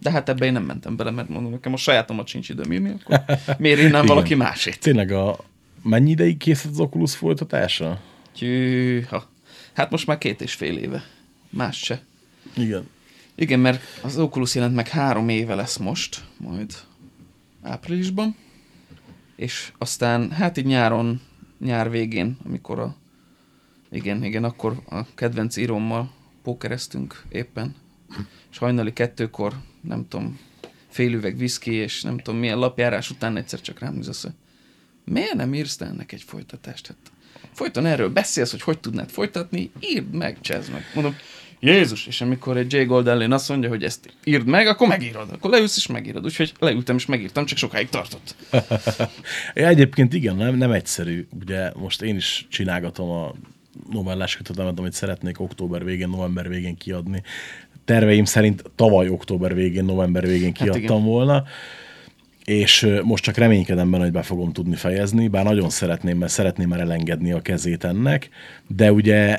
De 0.00 0.10
hát 0.10 0.28
ebbe 0.28 0.46
én 0.46 0.52
nem 0.52 0.62
mentem 0.62 0.96
bele, 0.96 1.10
mert 1.10 1.28
mondom, 1.28 1.50
nekem 1.50 1.72
a 1.72 1.76
sajátomat 1.76 2.26
sincs 2.26 2.48
időm 2.48 2.72
írni, 2.72 2.94
akkor 3.04 3.24
miért 3.58 3.80
írnám 3.80 4.06
valaki 4.14 4.34
másét? 4.34 4.80
Tényleg 4.80 5.12
a, 5.12 5.38
mennyi 5.82 6.10
ideig 6.10 6.36
készült 6.36 6.72
az 6.72 6.80
Oculus 6.80 7.16
folytatása? 7.16 8.00
Tyűha. 8.34 9.28
Hát 9.72 9.90
most 9.90 10.06
már 10.06 10.18
két 10.18 10.40
és 10.40 10.54
fél 10.54 10.76
éve. 10.76 11.04
Más 11.50 11.78
se. 11.78 12.02
Igen. 12.56 12.88
Igen, 13.34 13.60
mert 13.60 13.82
az 14.02 14.18
Oculus 14.18 14.54
jelent 14.54 14.74
meg 14.74 14.88
három 14.88 15.28
éve 15.28 15.54
lesz 15.54 15.76
most, 15.76 16.24
majd 16.36 16.74
áprilisban, 17.62 18.36
és 19.36 19.72
aztán 19.78 20.30
hát 20.30 20.56
így 20.56 20.64
nyáron, 20.64 21.20
nyár 21.58 21.90
végén, 21.90 22.36
amikor 22.44 22.78
a, 22.78 22.96
igen, 23.90 24.24
igen, 24.24 24.44
akkor 24.44 24.82
a 24.88 25.14
kedvenc 25.14 25.56
írómmal 25.56 26.12
pókereztünk 26.42 27.24
éppen, 27.28 27.74
és 28.50 28.58
hajnali 28.58 28.92
kettőkor, 28.92 29.54
nem 29.80 30.08
tudom, 30.08 30.38
fél 30.88 31.12
üveg 31.12 31.36
viszki, 31.36 31.72
és 31.72 32.02
nem 32.02 32.18
tudom 32.18 32.40
milyen 32.40 32.58
lapjárás 32.58 33.10
után 33.10 33.36
egyszer 33.36 33.60
csak 33.60 33.78
rám 33.78 33.94
néz 33.94 34.22
hogy 34.22 34.32
miért 35.04 35.34
nem 35.34 35.54
írsz 35.54 35.80
ennek 35.80 36.12
egy 36.12 36.22
folytatást? 36.22 36.86
Hát 36.86 37.12
folyton 37.52 37.86
erről 37.86 38.10
beszélsz, 38.10 38.50
hogy 38.50 38.62
hogy 38.62 38.80
tudnád 38.80 39.10
folytatni, 39.10 39.70
írd 39.80 40.14
meg, 40.14 40.40
csezd 40.40 40.72
meg. 40.72 40.82
Mondom, 40.94 41.14
Jézus! 41.60 42.06
És 42.06 42.20
amikor 42.20 42.56
egy 42.56 42.72
J. 42.72 42.82
Goldellén 42.82 43.32
azt 43.32 43.48
mondja, 43.48 43.68
hogy 43.68 43.84
ezt 43.84 44.14
írd 44.24 44.46
meg, 44.46 44.66
akkor 44.66 44.88
megírod. 44.88 45.28
Akkor 45.32 45.50
leülsz 45.50 45.76
és 45.76 45.86
megírod. 45.86 46.24
Úgyhogy 46.24 46.52
leültem 46.58 46.96
és 46.96 47.06
megírtam, 47.06 47.44
csak 47.44 47.58
sokáig 47.58 47.88
tartott. 47.88 48.34
Ja, 49.54 49.66
Egyébként 49.66 50.14
igen, 50.14 50.36
nem, 50.36 50.56
nem 50.56 50.70
egyszerű. 50.72 51.26
Ugye 51.40 51.70
most 51.74 52.02
én 52.02 52.16
is 52.16 52.46
csinálgatom 52.50 53.10
a 53.10 53.34
novellás 53.90 54.36
kötetemet, 54.36 54.78
amit 54.78 54.92
szeretnék 54.92 55.40
október 55.40 55.84
végén, 55.84 56.08
november 56.08 56.48
végén 56.48 56.76
kiadni. 56.76 57.22
Terveim 57.84 58.24
szerint 58.24 58.62
tavaly 58.74 59.08
október 59.08 59.54
végén, 59.54 59.84
november 59.84 60.26
végén 60.26 60.52
kiadtam 60.52 60.82
igen. 60.82 61.02
volna. 61.02 61.44
És 62.44 62.88
most 63.02 63.24
csak 63.24 63.36
reménykedem 63.36 63.90
benne, 63.90 64.02
hogy 64.02 64.12
be 64.12 64.22
fogom 64.22 64.52
tudni 64.52 64.74
fejezni, 64.74 65.28
bár 65.28 65.44
nagyon 65.44 65.70
szeretném, 65.70 66.18
mert 66.18 66.32
szeretném 66.32 66.68
már 66.68 66.80
elengedni 66.80 67.32
a 67.32 67.40
kezét 67.40 67.84
ennek, 67.84 68.28
de 68.66 68.92
ugye 68.92 69.38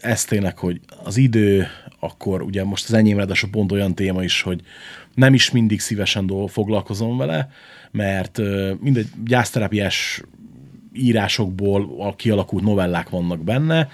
ez 0.00 0.24
tényleg, 0.24 0.58
hogy 0.58 0.80
az 1.04 1.16
idő, 1.16 1.66
akkor 2.00 2.42
ugye 2.42 2.64
most 2.64 2.84
az 2.88 2.92
enyém 2.92 3.16
ráadásul 3.16 3.50
pont 3.50 3.72
olyan 3.72 3.94
téma 3.94 4.22
is, 4.22 4.42
hogy 4.42 4.60
nem 5.14 5.34
is 5.34 5.50
mindig 5.50 5.80
szívesen 5.80 6.32
foglalkozom 6.48 7.16
vele, 7.16 7.50
mert 7.90 8.38
mindegy 8.80 9.06
gyászterápiás 9.24 10.22
írásokból 10.92 11.94
a 11.98 12.16
kialakult 12.16 12.64
novellák 12.64 13.08
vannak 13.08 13.44
benne, 13.44 13.88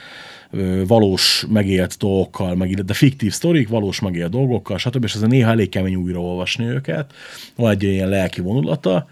valós 0.87 1.47
megélt 1.49 1.97
dolgokkal, 1.99 2.55
meg, 2.55 2.75
de 2.75 2.95
fiktív 2.95 3.33
sztorik, 3.33 3.69
valós 3.69 4.01
megélt 4.01 4.31
dolgokkal, 4.31 4.79
stb. 4.79 5.05
És 5.05 5.15
ez 5.15 5.21
néha 5.21 5.51
elég 5.51 5.69
kemény 5.69 5.95
újraolvasni 5.95 6.65
őket. 6.65 7.13
Van 7.57 7.71
egy 7.71 7.83
ilyen 7.83 8.09
lelki 8.09 8.41
vonulata. 8.41 9.07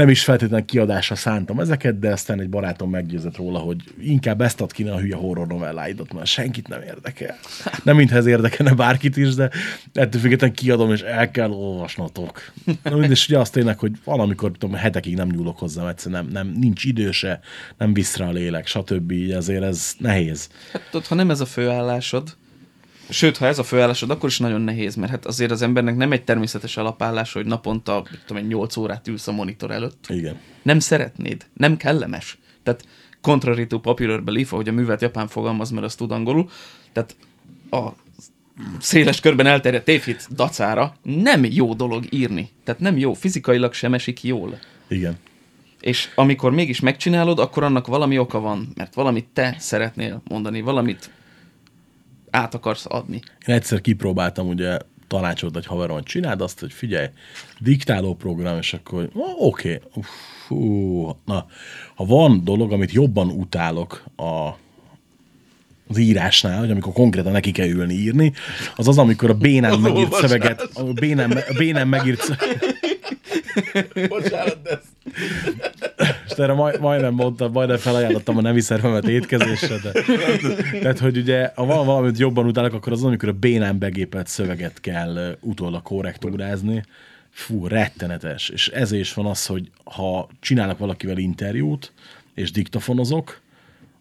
Nem 0.00 0.08
is 0.08 0.24
feltétlenül 0.24 0.66
kiadásra 0.66 1.14
szántam 1.14 1.60
ezeket, 1.60 1.98
de 1.98 2.12
aztán 2.12 2.40
egy 2.40 2.48
barátom 2.48 2.90
meggyőzött 2.90 3.36
róla, 3.36 3.58
hogy 3.58 3.76
inkább 3.98 4.40
ezt 4.40 4.60
ad 4.60 4.72
ki 4.72 4.82
ne 4.82 4.92
a 4.92 4.98
hülye 4.98 5.16
horror 5.16 5.46
novelláidat, 5.46 6.12
mert 6.12 6.26
senkit 6.26 6.68
nem 6.68 6.82
érdekel. 6.82 7.36
Nem 7.84 7.96
mintha 7.96 8.16
ez 8.16 8.26
érdekelne 8.26 8.74
bárkit 8.74 9.16
is, 9.16 9.34
de 9.34 9.50
ettől 9.92 10.20
függetlenül 10.20 10.56
kiadom, 10.56 10.92
és 10.92 11.00
el 11.00 11.30
kell 11.30 11.50
olvasnotok. 11.50 12.52
Na, 12.82 12.96
mindegy, 12.96 13.24
ugye 13.28 13.38
azt 13.38 13.52
tényleg, 13.52 13.78
hogy 13.78 13.92
valamikor 14.04 14.50
tudom, 14.50 14.74
hetekig 14.74 15.16
nem 15.16 15.28
nyúlok 15.28 15.58
hozzá, 15.58 15.88
egyszerűen 15.88 16.24
nem, 16.24 16.32
nem, 16.32 16.58
nincs 16.60 16.84
időse, 16.84 17.40
nem 17.78 17.92
visz 17.92 18.16
rá 18.16 18.26
a 18.26 18.32
lélek, 18.32 18.66
stb. 18.66 19.10
Így 19.10 19.30
ezért 19.30 19.62
ez 19.62 19.94
nehéz. 19.98 20.48
Hát 20.72 20.82
tudod, 20.90 21.06
ha 21.06 21.14
nem 21.14 21.30
ez 21.30 21.40
a 21.40 21.46
főállásod, 21.46 22.36
sőt, 23.10 23.36
ha 23.36 23.46
ez 23.46 23.58
a 23.58 23.62
főállásod, 23.62 24.10
akkor 24.10 24.28
is 24.28 24.38
nagyon 24.38 24.60
nehéz, 24.60 24.94
mert 24.94 25.10
hát 25.10 25.26
azért 25.26 25.50
az 25.50 25.62
embernek 25.62 25.96
nem 25.96 26.12
egy 26.12 26.24
természetes 26.24 26.76
alapállás, 26.76 27.32
hogy 27.32 27.46
naponta, 27.46 28.02
mit 28.10 28.20
tudom, 28.26 28.42
egy 28.42 28.48
8 28.48 28.76
órát 28.76 29.08
ülsz 29.08 29.28
a 29.28 29.32
monitor 29.32 29.70
előtt. 29.70 30.04
Igen. 30.08 30.38
Nem 30.62 30.78
szeretnéd, 30.78 31.46
nem 31.52 31.76
kellemes. 31.76 32.38
Tehát 32.62 32.84
contrary 33.20 33.66
to 33.66 33.78
popular 33.78 34.22
belief, 34.22 34.52
ahogy 34.52 34.68
a 34.68 34.72
művelt 34.72 35.00
japán 35.00 35.28
fogalmaz, 35.28 35.70
mert 35.70 35.84
azt 35.84 35.98
tud 35.98 36.10
angolul, 36.10 36.50
tehát 36.92 37.16
a 37.70 37.88
széles 38.78 39.20
körben 39.20 39.46
elterjedt 39.46 39.84
tévhit 39.84 40.26
dacára 40.34 40.94
nem 41.02 41.44
jó 41.44 41.74
dolog 41.74 42.04
írni. 42.10 42.50
Tehát 42.64 42.80
nem 42.80 42.98
jó, 42.98 43.12
fizikailag 43.12 43.72
sem 43.72 43.94
esik 43.94 44.22
jól. 44.22 44.58
Igen. 44.88 45.16
És 45.80 46.08
amikor 46.14 46.52
mégis 46.52 46.80
megcsinálod, 46.80 47.38
akkor 47.38 47.62
annak 47.62 47.86
valami 47.86 48.18
oka 48.18 48.40
van, 48.40 48.68
mert 48.74 48.94
valamit 48.94 49.26
te 49.32 49.56
szeretnél 49.58 50.22
mondani, 50.28 50.60
valamit 50.60 51.10
át 52.30 52.54
akarsz 52.54 52.86
adni. 52.88 53.20
Én 53.46 53.54
egyszer 53.54 53.80
kipróbáltam 53.80 54.48
ugye 54.48 54.78
tanácsolt 55.06 55.56
egy 55.56 55.66
haverom, 55.66 55.96
hogy 55.96 56.04
csináld 56.04 56.40
azt, 56.40 56.60
hogy 56.60 56.72
figyelj, 56.72 57.06
diktáló 57.58 58.14
program, 58.14 58.58
és 58.58 58.72
akkor 58.72 59.10
oké, 59.38 59.80
okay. 59.84 60.02
Fú, 60.46 61.16
na, 61.24 61.46
ha 61.94 62.04
van 62.04 62.44
dolog, 62.44 62.72
amit 62.72 62.92
jobban 62.92 63.28
utálok 63.28 64.04
a, 64.16 64.48
az 65.88 65.98
írásnál, 65.98 66.58
hogy 66.58 66.70
amikor 66.70 66.92
konkrétan 66.92 67.32
neki 67.32 67.50
kell 67.50 67.68
ülni 67.68 67.94
írni, 67.94 68.32
az 68.76 68.88
az, 68.88 68.98
amikor 68.98 69.30
a 69.30 69.34
bénán 69.34 69.80
megírt 69.80 70.04
olvasás. 70.04 70.30
szöveget, 70.30 70.60
a 70.74 70.82
bénán, 70.82 71.30
a 71.30 71.52
bénán 71.58 71.88
megírt 71.88 72.20
szöveget, 72.20 72.78
Bocsánat, 74.08 74.62
de 74.62 74.70
ez... 74.70 74.89
és 76.26 76.32
erre 76.36 76.52
majd, 76.52 76.80
majdnem 76.80 77.14
mondtam, 77.14 77.52
majdnem 77.52 77.76
felajánlottam 77.76 78.36
a 78.36 78.40
nemi 78.40 78.60
szervemet 78.60 79.08
étkezésre, 79.08 79.76
de 79.78 79.92
tehát, 80.80 80.98
hogy 80.98 81.16
ugye, 81.16 81.52
ha 81.54 81.64
van 81.64 81.86
valamit 81.86 82.18
jobban 82.18 82.46
utálok, 82.46 82.72
akkor 82.72 82.92
az, 82.92 83.04
amikor 83.04 83.28
a 83.28 83.32
bénán 83.32 83.78
begépelt 83.78 84.26
szöveget 84.26 84.80
kell 84.80 85.36
utólag 85.40 85.82
korrektúrázni. 85.82 86.84
Fú, 87.30 87.66
rettenetes. 87.66 88.48
És 88.48 88.68
ezért 88.68 89.02
is 89.02 89.14
van 89.14 89.26
az, 89.26 89.46
hogy 89.46 89.70
ha 89.84 90.28
csinálok 90.40 90.78
valakivel 90.78 91.18
interjút, 91.18 91.92
és 92.34 92.50
diktafonozok, 92.50 93.40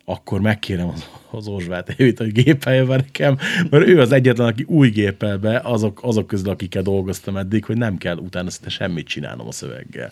akkor 0.05 0.41
megkérem 0.41 0.87
az, 0.87 1.09
az 1.31 1.47
Orzsvát 1.47 1.89
Évit, 1.89 2.17
hogy 2.17 2.31
gépelje 2.31 2.83
be 2.83 2.95
nekem, 2.95 3.37
mert 3.69 3.87
ő 3.87 3.99
az 3.99 4.11
egyetlen, 4.11 4.47
aki 4.47 4.63
új 4.67 4.89
gépel 4.89 5.37
be, 5.37 5.59
azok, 5.63 5.99
azok 6.03 6.27
közül, 6.27 6.49
akikkel 6.49 6.81
dolgoztam 6.81 7.37
eddig, 7.37 7.65
hogy 7.65 7.77
nem 7.77 7.97
kell 7.97 8.17
utána 8.17 8.49
szinte 8.49 8.69
semmit 8.69 9.07
csinálnom 9.07 9.47
a 9.47 9.51
szöveggel. 9.51 10.11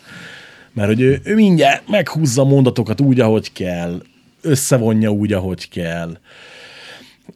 Mert 0.77 0.89
hogy 0.89 1.01
ő, 1.01 1.19
ő 1.23 1.35
mindjárt 1.35 1.87
meghúzza 1.87 2.43
mondatokat 2.43 3.01
úgy, 3.01 3.19
ahogy 3.19 3.51
kell, 3.51 4.01
összevonja 4.41 5.09
úgy, 5.11 5.33
ahogy 5.33 5.69
kell, 5.69 6.17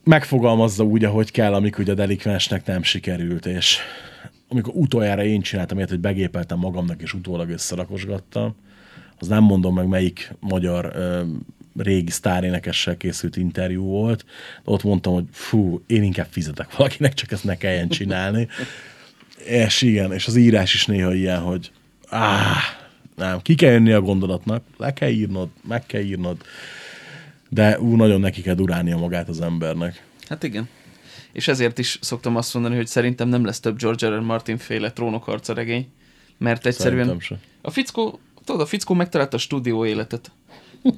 megfogalmazza 0.03 0.83
úgy, 0.83 1.03
ahogy 1.03 1.31
kell, 1.31 1.53
amikor 1.53 1.79
ugye 1.79 1.91
a 1.91 1.95
delikvensnek 1.95 2.65
nem 2.65 2.83
sikerült, 2.83 3.45
és 3.45 3.77
amikor 4.47 4.73
utoljára 4.75 5.23
én 5.23 5.41
csináltam 5.41 5.77
ilyet, 5.77 5.89
hogy 5.89 5.99
begépeltem 5.99 6.57
magamnak, 6.57 7.01
és 7.01 7.13
utólag 7.13 7.49
összerakosgattam, 7.49 8.55
az 9.19 9.27
nem 9.27 9.43
mondom 9.43 9.75
meg, 9.75 9.87
melyik 9.87 10.33
magyar 10.39 10.91
ö, 10.95 11.21
régi 11.77 12.11
sztárénekessel 12.11 12.97
készült 12.97 13.37
interjú 13.37 13.83
volt, 13.83 14.25
de 14.63 14.71
ott 14.71 14.83
mondtam, 14.83 15.13
hogy 15.13 15.25
fú, 15.31 15.83
én 15.87 16.03
inkább 16.03 16.27
fizetek 16.29 16.77
valakinek, 16.77 17.13
csak 17.13 17.31
ezt 17.31 17.43
ne 17.43 17.57
kelljen 17.57 17.89
csinálni. 17.89 18.47
És 19.45 19.81
igen, 19.81 20.13
és 20.13 20.27
az 20.27 20.35
írás 20.35 20.73
is 20.73 20.85
néha 20.85 21.13
ilyen, 21.13 21.39
hogy 21.39 21.71
áh, 22.09 22.79
nem, 23.21 23.41
ki 23.41 23.55
kell 23.55 23.71
jönni 23.71 23.91
a 23.91 24.01
gondolatnak, 24.01 24.63
le 24.77 24.93
kell 24.93 25.09
írnod, 25.09 25.49
meg 25.67 25.85
kell 25.85 26.01
írnod, 26.01 26.37
de 27.49 27.79
ú, 27.79 27.95
nagyon 27.95 28.19
neki 28.19 28.41
kell 28.41 28.55
durálnia 28.55 28.97
magát 28.97 29.29
az 29.29 29.41
embernek. 29.41 30.05
Hát 30.27 30.43
igen. 30.43 30.69
És 31.31 31.47
ezért 31.47 31.77
is 31.77 31.99
szoktam 32.01 32.35
azt 32.35 32.53
mondani, 32.53 32.75
hogy 32.75 32.87
szerintem 32.87 33.27
nem 33.27 33.45
lesz 33.45 33.59
több 33.59 33.77
George 33.77 34.09
R. 34.09 34.13
R. 34.13 34.19
Martin 34.19 34.57
féle 34.57 34.91
trónokharca 34.91 35.53
regény, 35.53 35.87
mert 36.37 36.65
egyszerűen 36.65 37.21
a 37.61 37.71
fickó, 37.71 38.19
tudod, 38.43 38.61
a 38.61 38.65
fickó 38.65 38.93
megtalálta 38.93 39.37
a 39.37 39.39
stúdió 39.39 39.85
életet. 39.85 40.31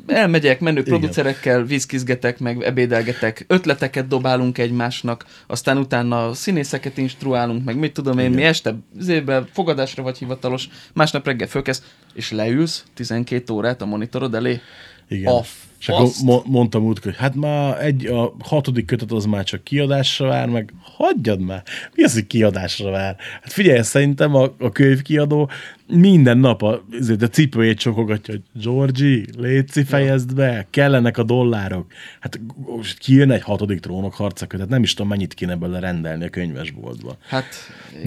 Elmegyek, 0.07 0.59
menő 0.59 0.83
producerekkel, 0.83 1.63
vízkizgetek, 1.63 2.39
meg 2.39 2.63
ebédelgetek, 2.63 3.45
ötleteket 3.47 4.07
dobálunk 4.07 4.57
egymásnak, 4.57 5.25
aztán 5.47 5.77
utána 5.77 6.33
színészeket 6.33 6.97
instruálunk, 6.97 7.63
meg 7.63 7.77
mit 7.77 7.93
tudom 7.93 8.19
én, 8.19 8.31
mi 8.31 8.43
este 8.43 8.75
zébe, 8.99 9.45
fogadásra 9.51 10.03
vagy 10.03 10.17
hivatalos, 10.17 10.67
másnap 10.93 11.25
reggel 11.25 11.47
fölkezd, 11.47 11.83
és 12.13 12.31
leülsz 12.31 12.83
12 12.93 13.53
órát 13.53 13.81
a 13.81 13.85
monitorod 13.85 14.35
elé. 14.35 14.59
Igen. 15.07 15.33
A 15.33 15.41
és 15.83 15.89
akkor 15.89 16.09
mo- 16.23 16.45
mondtam 16.45 16.83
úgy, 16.83 16.97
hogy 17.03 17.15
hát 17.17 17.35
már 17.35 17.85
egy, 17.85 18.05
a 18.05 18.35
hatodik 18.39 18.85
kötet 18.85 19.11
az 19.11 19.25
már 19.25 19.43
csak 19.43 19.63
kiadásra 19.63 20.27
vár, 20.27 20.47
meg 20.47 20.73
hagyjad 20.81 21.39
már. 21.39 21.63
Mi 21.95 22.03
az, 22.03 22.13
hogy 22.13 22.27
kiadásra 22.27 22.91
vár? 22.91 23.15
Hát 23.41 23.51
figyelj, 23.51 23.81
szerintem 23.81 24.35
a, 24.35 24.53
a 24.59 24.71
könyvkiadó 24.71 25.49
minden 25.87 26.37
nap 26.37 26.61
a, 26.61 26.83
a 27.19 27.25
cipőjét 27.25 27.77
csokogatja, 27.77 28.33
hogy 28.33 28.63
Georgi, 28.63 29.25
létszi, 29.37 29.83
fejezd 29.83 30.35
be, 30.35 30.67
kellenek 30.69 31.17
a 31.17 31.23
dollárok. 31.23 31.91
Hát 32.19 32.39
most 32.67 32.97
kijön 32.97 33.31
egy 33.31 33.41
hatodik 33.41 33.79
trónok 33.79 34.13
harca 34.13 34.45
kötet, 34.47 34.69
nem 34.69 34.83
is 34.83 34.93
tudom, 34.93 35.07
mennyit 35.07 35.33
kéne 35.33 35.55
belőle 35.55 35.79
rendelni 35.79 36.25
a 36.25 36.29
könyvesboltba. 36.29 37.17
Hát, 37.27 37.45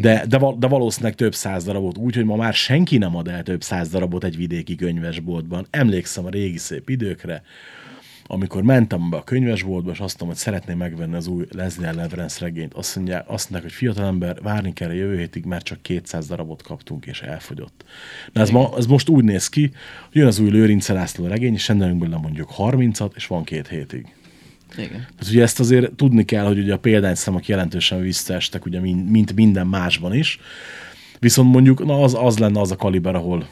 De, 0.01 0.25
de, 0.29 0.39
val- 0.39 0.59
de 0.59 0.67
valószínűleg 0.67 1.15
több 1.15 1.35
száz 1.35 1.65
darabot, 1.65 1.99
úgyhogy 1.99 2.25
ma 2.25 2.37
már 2.37 2.55
senki 2.55 2.99
nem 2.99 3.17
ad 3.17 3.29
el 3.29 3.43
több 3.43 3.63
száz 3.63 3.89
darabot 3.89 4.25
egy 4.25 4.37
vidéki 4.37 4.75
könyvesboltban. 4.75 5.67
Emlékszem 5.71 6.25
a 6.25 6.31
régi 6.31 6.59
szép 6.59 6.89
időkre, 6.89 7.43
amikor 8.27 8.63
mentem 8.63 9.11
be 9.11 9.17
a 9.17 9.25
könyvesboltba, 9.25 9.91
és 9.91 9.99
azt 9.99 10.19
mondtam, 10.19 10.29
hogy 10.29 10.37
szeretném 10.37 10.77
megvenni 10.77 11.15
az 11.15 11.27
új 11.27 11.45
Leslie 11.51 11.93
Leverance 11.93 12.45
regényt, 12.45 12.75
azt 12.75 12.97
mondják, 12.97 13.25
azt 13.27 13.51
mondják, 13.51 13.73
hogy 13.73 13.79
fiatalember, 13.79 14.43
várni 14.43 14.73
kell 14.73 14.89
a 14.89 14.93
jövő 14.93 15.19
hétig, 15.19 15.45
mert 15.45 15.65
csak 15.65 15.83
200 15.83 16.27
darabot 16.27 16.63
kaptunk, 16.63 17.07
és 17.07 17.21
elfogyott. 17.21 17.85
Na 18.33 18.41
ez, 18.41 18.51
ma, 18.51 18.73
ez 18.77 18.87
most 18.87 19.09
úgy 19.09 19.25
néz 19.25 19.49
ki, 19.49 19.71
hogy 20.07 20.17
jön 20.17 20.27
az 20.27 20.39
új 20.39 20.51
Lőrince 20.51 20.93
László 20.93 21.27
regény, 21.27 21.55
és 21.55 21.69
rendelünk 21.69 22.21
mondjuk 22.21 22.51
30-at, 22.57 23.11
és 23.15 23.27
van 23.27 23.45
két 23.45 23.69
hétig. 23.69 24.07
igen. 24.77 24.89
Tehát 24.89 25.27
ugye 25.31 25.43
ezt 25.43 25.61
azért 25.61 25.93
tudni 25.93 26.25
kell, 26.25 26.45
hogy 26.45 26.59
ugye 26.59 26.75
a 26.75 26.79
példányszámok 26.79 27.47
jelentősen 27.47 28.01
visszaestek, 28.01 28.65
ugye 28.65 28.81
min- 28.81 29.11
mint 29.11 29.35
minden 29.35 29.67
másban 29.67 30.15
is. 30.15 30.41
Viszont 31.19 31.53
mondjuk 31.53 31.85
na 31.85 32.03
az, 32.03 32.15
az 32.19 32.39
lenne 32.39 32.61
az 32.61 32.71
a 32.71 32.77
kaliber, 32.77 33.15
ahol 33.15 33.49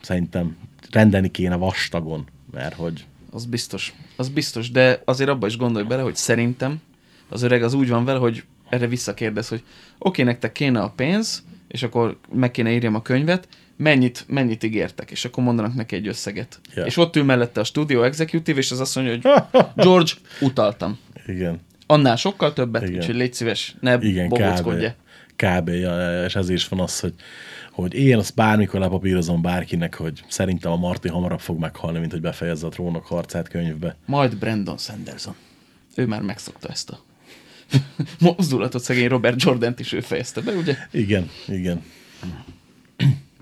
szerintem 0.00 0.56
rendelni 0.90 1.30
kéne 1.30 1.56
vastagon, 1.56 2.24
mert 2.52 2.74
hogy 2.74 3.04
Az 3.32 3.44
biztos. 3.44 3.92
Az 4.16 4.28
biztos, 4.28 4.70
de 4.70 5.02
azért 5.04 5.30
abba 5.30 5.46
is 5.46 5.56
gondolj 5.56 5.84
bele, 5.84 6.02
hogy 6.02 6.16
szerintem 6.16 6.80
az 7.28 7.42
öreg 7.42 7.62
az 7.62 7.74
úgy 7.74 7.88
van 7.88 8.04
vele, 8.04 8.18
hogy 8.18 8.44
erre 8.68 8.86
visszakérdez, 8.86 9.48
hogy 9.48 9.62
oké, 9.98 10.22
nektek 10.22 10.52
kéne 10.52 10.80
a 10.80 10.92
pénz, 10.96 11.44
és 11.68 11.82
akkor 11.82 12.18
meg 12.32 12.50
kéne 12.50 12.72
írjam 12.72 12.94
a 12.94 13.02
könyvet, 13.02 13.48
mennyit, 13.76 14.24
mennyit 14.28 14.62
ígértek, 14.62 15.10
és 15.10 15.24
akkor 15.24 15.44
mondanak 15.44 15.74
neki 15.74 15.96
egy 15.96 16.08
összeget. 16.08 16.60
Ja. 16.74 16.84
És 16.84 16.96
ott 16.96 17.16
ül 17.16 17.24
mellette 17.24 17.60
a 17.60 17.64
studio 17.64 18.02
executive, 18.02 18.58
és 18.58 18.70
az 18.70 18.80
azt 18.80 18.94
mondja, 18.94 19.12
hogy 19.12 19.42
George, 19.84 20.12
utaltam. 20.40 20.98
igen, 21.26 21.60
Annál 21.86 22.16
sokkal 22.16 22.52
többet, 22.52 22.82
Igen. 22.82 22.94
úgyhogy 22.94 23.14
légy 23.14 23.32
szíves, 23.34 23.74
ne 23.80 23.98
igen, 24.00 24.28
kb. 24.28 24.38
bohóckodj. 24.38 24.86
kb. 25.36 25.68
ja, 25.68 26.24
és 26.24 26.34
ezért 26.34 26.58
is 26.58 26.68
van 26.68 26.80
az, 26.80 27.00
hogy, 27.00 27.14
hogy 27.72 27.94
én 27.94 28.18
azt 28.18 28.34
bármikor 28.34 28.80
lepapírozom 28.80 29.42
bárkinek, 29.42 29.94
hogy 29.94 30.24
szerintem 30.28 30.72
a 30.72 30.76
Marti 30.76 31.08
hamarabb 31.08 31.40
fog 31.40 31.58
meghalni, 31.58 31.98
mint 31.98 32.12
hogy 32.12 32.20
befejezze 32.20 32.66
a 32.66 32.70
trónok 32.70 33.06
harcát 33.06 33.48
könyvbe. 33.48 33.96
Majd 34.06 34.36
Brandon 34.36 34.78
Sanderson. 34.78 35.34
Ő 35.94 36.06
már 36.06 36.22
megszokta 36.22 36.68
ezt 36.68 36.90
a 36.90 37.00
mozdulatot, 38.20 38.82
szegény 38.82 39.08
Robert 39.08 39.42
Jordan-t 39.42 39.80
is 39.80 39.92
ő 39.92 40.00
fejezte 40.00 40.40
be, 40.40 40.52
ugye? 40.52 40.76
Igen, 40.90 41.30
igen. 41.48 41.82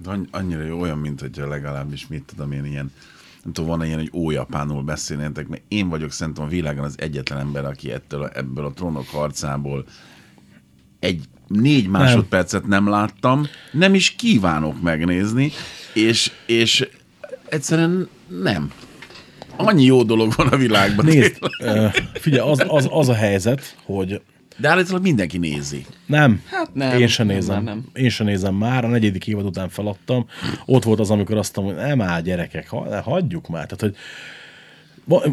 De 0.02 0.18
annyira 0.30 0.62
jó, 0.62 0.80
olyan, 0.80 0.98
mint 0.98 1.20
hogyha 1.20 1.48
legalábbis, 1.48 2.06
mit 2.06 2.24
tudom 2.24 2.52
én, 2.52 2.64
ilyen 2.64 2.92
nem 3.44 3.52
tudom, 3.52 3.70
van 3.70 3.86
ilyen, 3.86 3.98
hogy 3.98 4.10
ójapánul 4.14 4.82
beszélnétek, 4.82 5.48
mert 5.48 5.62
én 5.68 5.88
vagyok 5.88 6.12
szerintem 6.12 6.44
a 6.44 6.48
világon 6.48 6.84
az 6.84 6.94
egyetlen 6.98 7.38
ember, 7.38 7.64
aki 7.64 7.92
ettől, 7.92 8.22
a- 8.22 8.30
ebből 8.34 8.64
a 8.64 8.72
trónok 8.72 9.08
harcából 9.08 9.84
egy 10.98 11.24
négy 11.58 11.88
másodpercet 11.88 12.66
nem 12.66 12.88
láttam, 12.88 13.46
nem 13.72 13.94
is 13.94 14.10
kívánok 14.10 14.82
megnézni, 14.82 15.52
és, 15.94 16.32
és 16.46 16.88
egyszerűen 17.48 18.08
nem. 18.42 18.72
Annyi 19.56 19.84
jó 19.84 20.02
dolog 20.02 20.32
van 20.36 20.46
a 20.46 20.56
világban. 20.56 21.04
Nézd, 21.04 21.36
ö, 21.62 21.86
figyelj, 22.12 22.50
az, 22.50 22.64
az, 22.68 22.88
az 22.90 23.08
a 23.08 23.14
helyzet, 23.14 23.76
hogy 23.84 24.20
De 24.56 24.68
állítólag 24.68 25.02
mindenki 25.02 25.38
nézi. 25.38 25.86
nem, 26.06 26.42
Hát 26.50 26.74
nem, 26.74 26.98
én 26.98 27.06
sem 27.06 27.26
nem, 27.26 27.36
nézem. 27.36 27.54
már 27.54 27.74
nem. 27.74 27.84
Én 27.94 28.08
sem 28.08 28.26
nézem 28.26 28.54
már, 28.54 28.84
a 28.84 28.88
negyedik 28.88 29.26
évad 29.26 29.44
után 29.44 29.68
feladtam. 29.68 30.26
Ott 30.66 30.84
volt 30.84 31.00
az, 31.00 31.10
amikor 31.10 31.36
azt 31.36 31.56
mondtam, 31.56 31.78
hogy 31.78 31.86
nem 31.88 32.00
áll 32.08 32.20
gyerekek, 32.20 32.68
ha- 32.68 33.02
hagyjuk 33.02 33.48
már. 33.48 33.66
Tehát, 33.66 33.80
hogy 33.80 33.94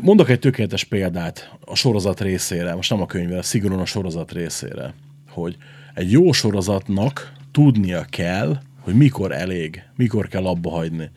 Mondok 0.02 0.30
egy 0.30 0.40
tökéletes 0.40 0.84
példát 0.84 1.52
a 1.66 1.76
sorozat 1.76 2.22
részére, 2.22 2.76
most 2.76 2.90
nem 2.90 3.02
a 3.02 3.06
könyvre, 3.06 3.42
szigorúan 3.42 3.80
a 3.80 3.86
sorozat 3.86 4.32
részére, 4.32 4.94
hogy 5.30 5.58
egy 5.98 6.12
jó 6.12 6.32
sorozatnak 6.32 7.32
tudnia 7.52 8.06
kell, 8.10 8.58
hogy 8.80 8.96
mikor 8.96 9.32
elég, 9.32 9.84
mikor 9.96 10.28
kell 10.28 10.46
abba 10.46 10.70
hagyni. 10.70 11.10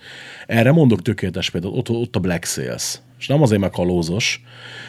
Erre 0.47 0.73
mondok 0.73 1.03
tökéletes 1.03 1.51
példát, 1.51 1.73
ott, 1.75 1.91
ott 1.91 2.17
a 2.17 2.21
Black 2.21 2.45
Sails. 2.45 2.99
És 3.19 3.27
nem 3.27 3.43
azért, 3.43 3.61
mert 3.61 3.73
kalózos. 3.73 4.43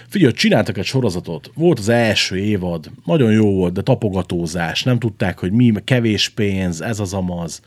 Figyelj, 0.07 0.33
csináltak 0.33 0.77
egy 0.77 0.85
sorozatot, 0.85 1.51
volt 1.55 1.79
az 1.79 1.89
első 1.89 2.37
évad, 2.37 2.91
nagyon 3.05 3.31
jó 3.31 3.53
volt, 3.53 3.73
de 3.73 3.81
tapogatózás, 3.81 4.83
nem 4.83 4.99
tudták, 4.99 5.39
hogy 5.39 5.51
mi, 5.51 5.73
kevés 5.83 6.29
pénz, 6.29 6.81
ez 6.81 6.99
az 6.99 7.13
amaz 7.13 7.61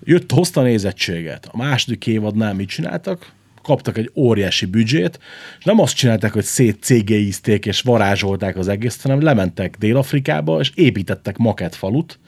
jött, 0.00 0.32
hozta 0.32 0.62
nézettséget. 0.62 1.48
A 1.52 1.56
második 1.56 2.06
évadnál 2.06 2.54
mit 2.54 2.68
csináltak? 2.68 3.32
Kaptak 3.64 3.98
egy 3.98 4.10
óriási 4.14 4.66
büdzsét, 4.66 5.18
és 5.58 5.64
nem 5.64 5.80
azt 5.80 5.96
csinálták, 5.96 6.32
hogy 6.32 6.44
szét 6.44 6.82
cégeizték 6.82 7.66
és 7.66 7.80
varázsolták 7.80 8.56
az 8.56 8.68
egészet, 8.68 9.02
hanem 9.02 9.20
lementek 9.20 9.76
Dél-Afrikába, 9.78 10.60
és 10.60 10.70
építettek 10.74 11.36
makett 11.36 11.74
falut, 11.74 12.18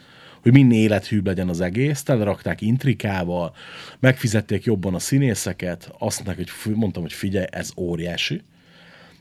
hogy 0.43 0.53
minél 0.53 0.83
élethűbb 0.83 1.27
legyen 1.27 1.49
az 1.49 1.61
egész, 1.61 2.03
telerakták 2.03 2.61
intrikával, 2.61 3.55
megfizették 4.01 4.65
jobban 4.65 4.95
a 4.95 4.99
színészeket, 4.99 5.93
azt 5.99 6.25
mondták, 6.25 6.49
hogy 6.63 6.75
mondtam, 6.75 7.03
hogy 7.03 7.13
figyelj, 7.13 7.47
ez 7.51 7.71
óriási. 7.77 8.43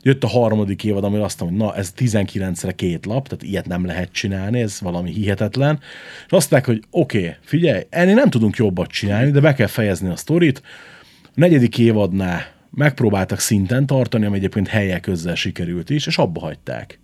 Jött 0.01 0.24
a 0.24 0.28
harmadik 0.28 0.84
évad, 0.84 1.03
amire 1.03 1.24
azt 1.24 1.39
mondtam, 1.39 1.68
hogy 1.68 1.70
na, 1.70 1.80
ez 1.80 1.93
19-re 1.97 2.72
két 2.72 3.05
lap, 3.05 3.28
tehát 3.28 3.43
ilyet 3.43 3.68
nem 3.68 3.86
lehet 3.86 4.11
csinálni, 4.11 4.61
ez 4.61 4.82
valami 4.82 5.11
hihetetlen. 5.11 5.80
És 6.26 6.32
azt 6.32 6.51
mondták, 6.51 6.66
hogy 6.66 6.84
oké, 6.89 7.18
okay, 7.18 7.36
figyelj, 7.41 7.84
ennél 7.89 8.16
nem 8.16 8.30
tudunk 8.30 8.55
jobbat 8.55 8.89
csinálni, 8.89 9.32
de 9.32 9.39
be 9.39 9.53
kell 9.53 9.68
fejezni 9.68 10.09
a 10.09 10.16
sztorit. 10.16 10.61
Negyedik 11.36 11.78
évadnál 11.78 12.54
megpróbáltak 12.72 13.40
szinten 13.40 13.86
tartani, 13.86 14.26
ami 14.26 14.38
egyébként 14.38 14.68
helyek 14.68 15.02
közzel 15.02 15.36
sikerült 15.36 15.90
is, 15.90 16.08
és 16.08 16.18
abba 16.18 16.40
hagyták. 16.40 17.00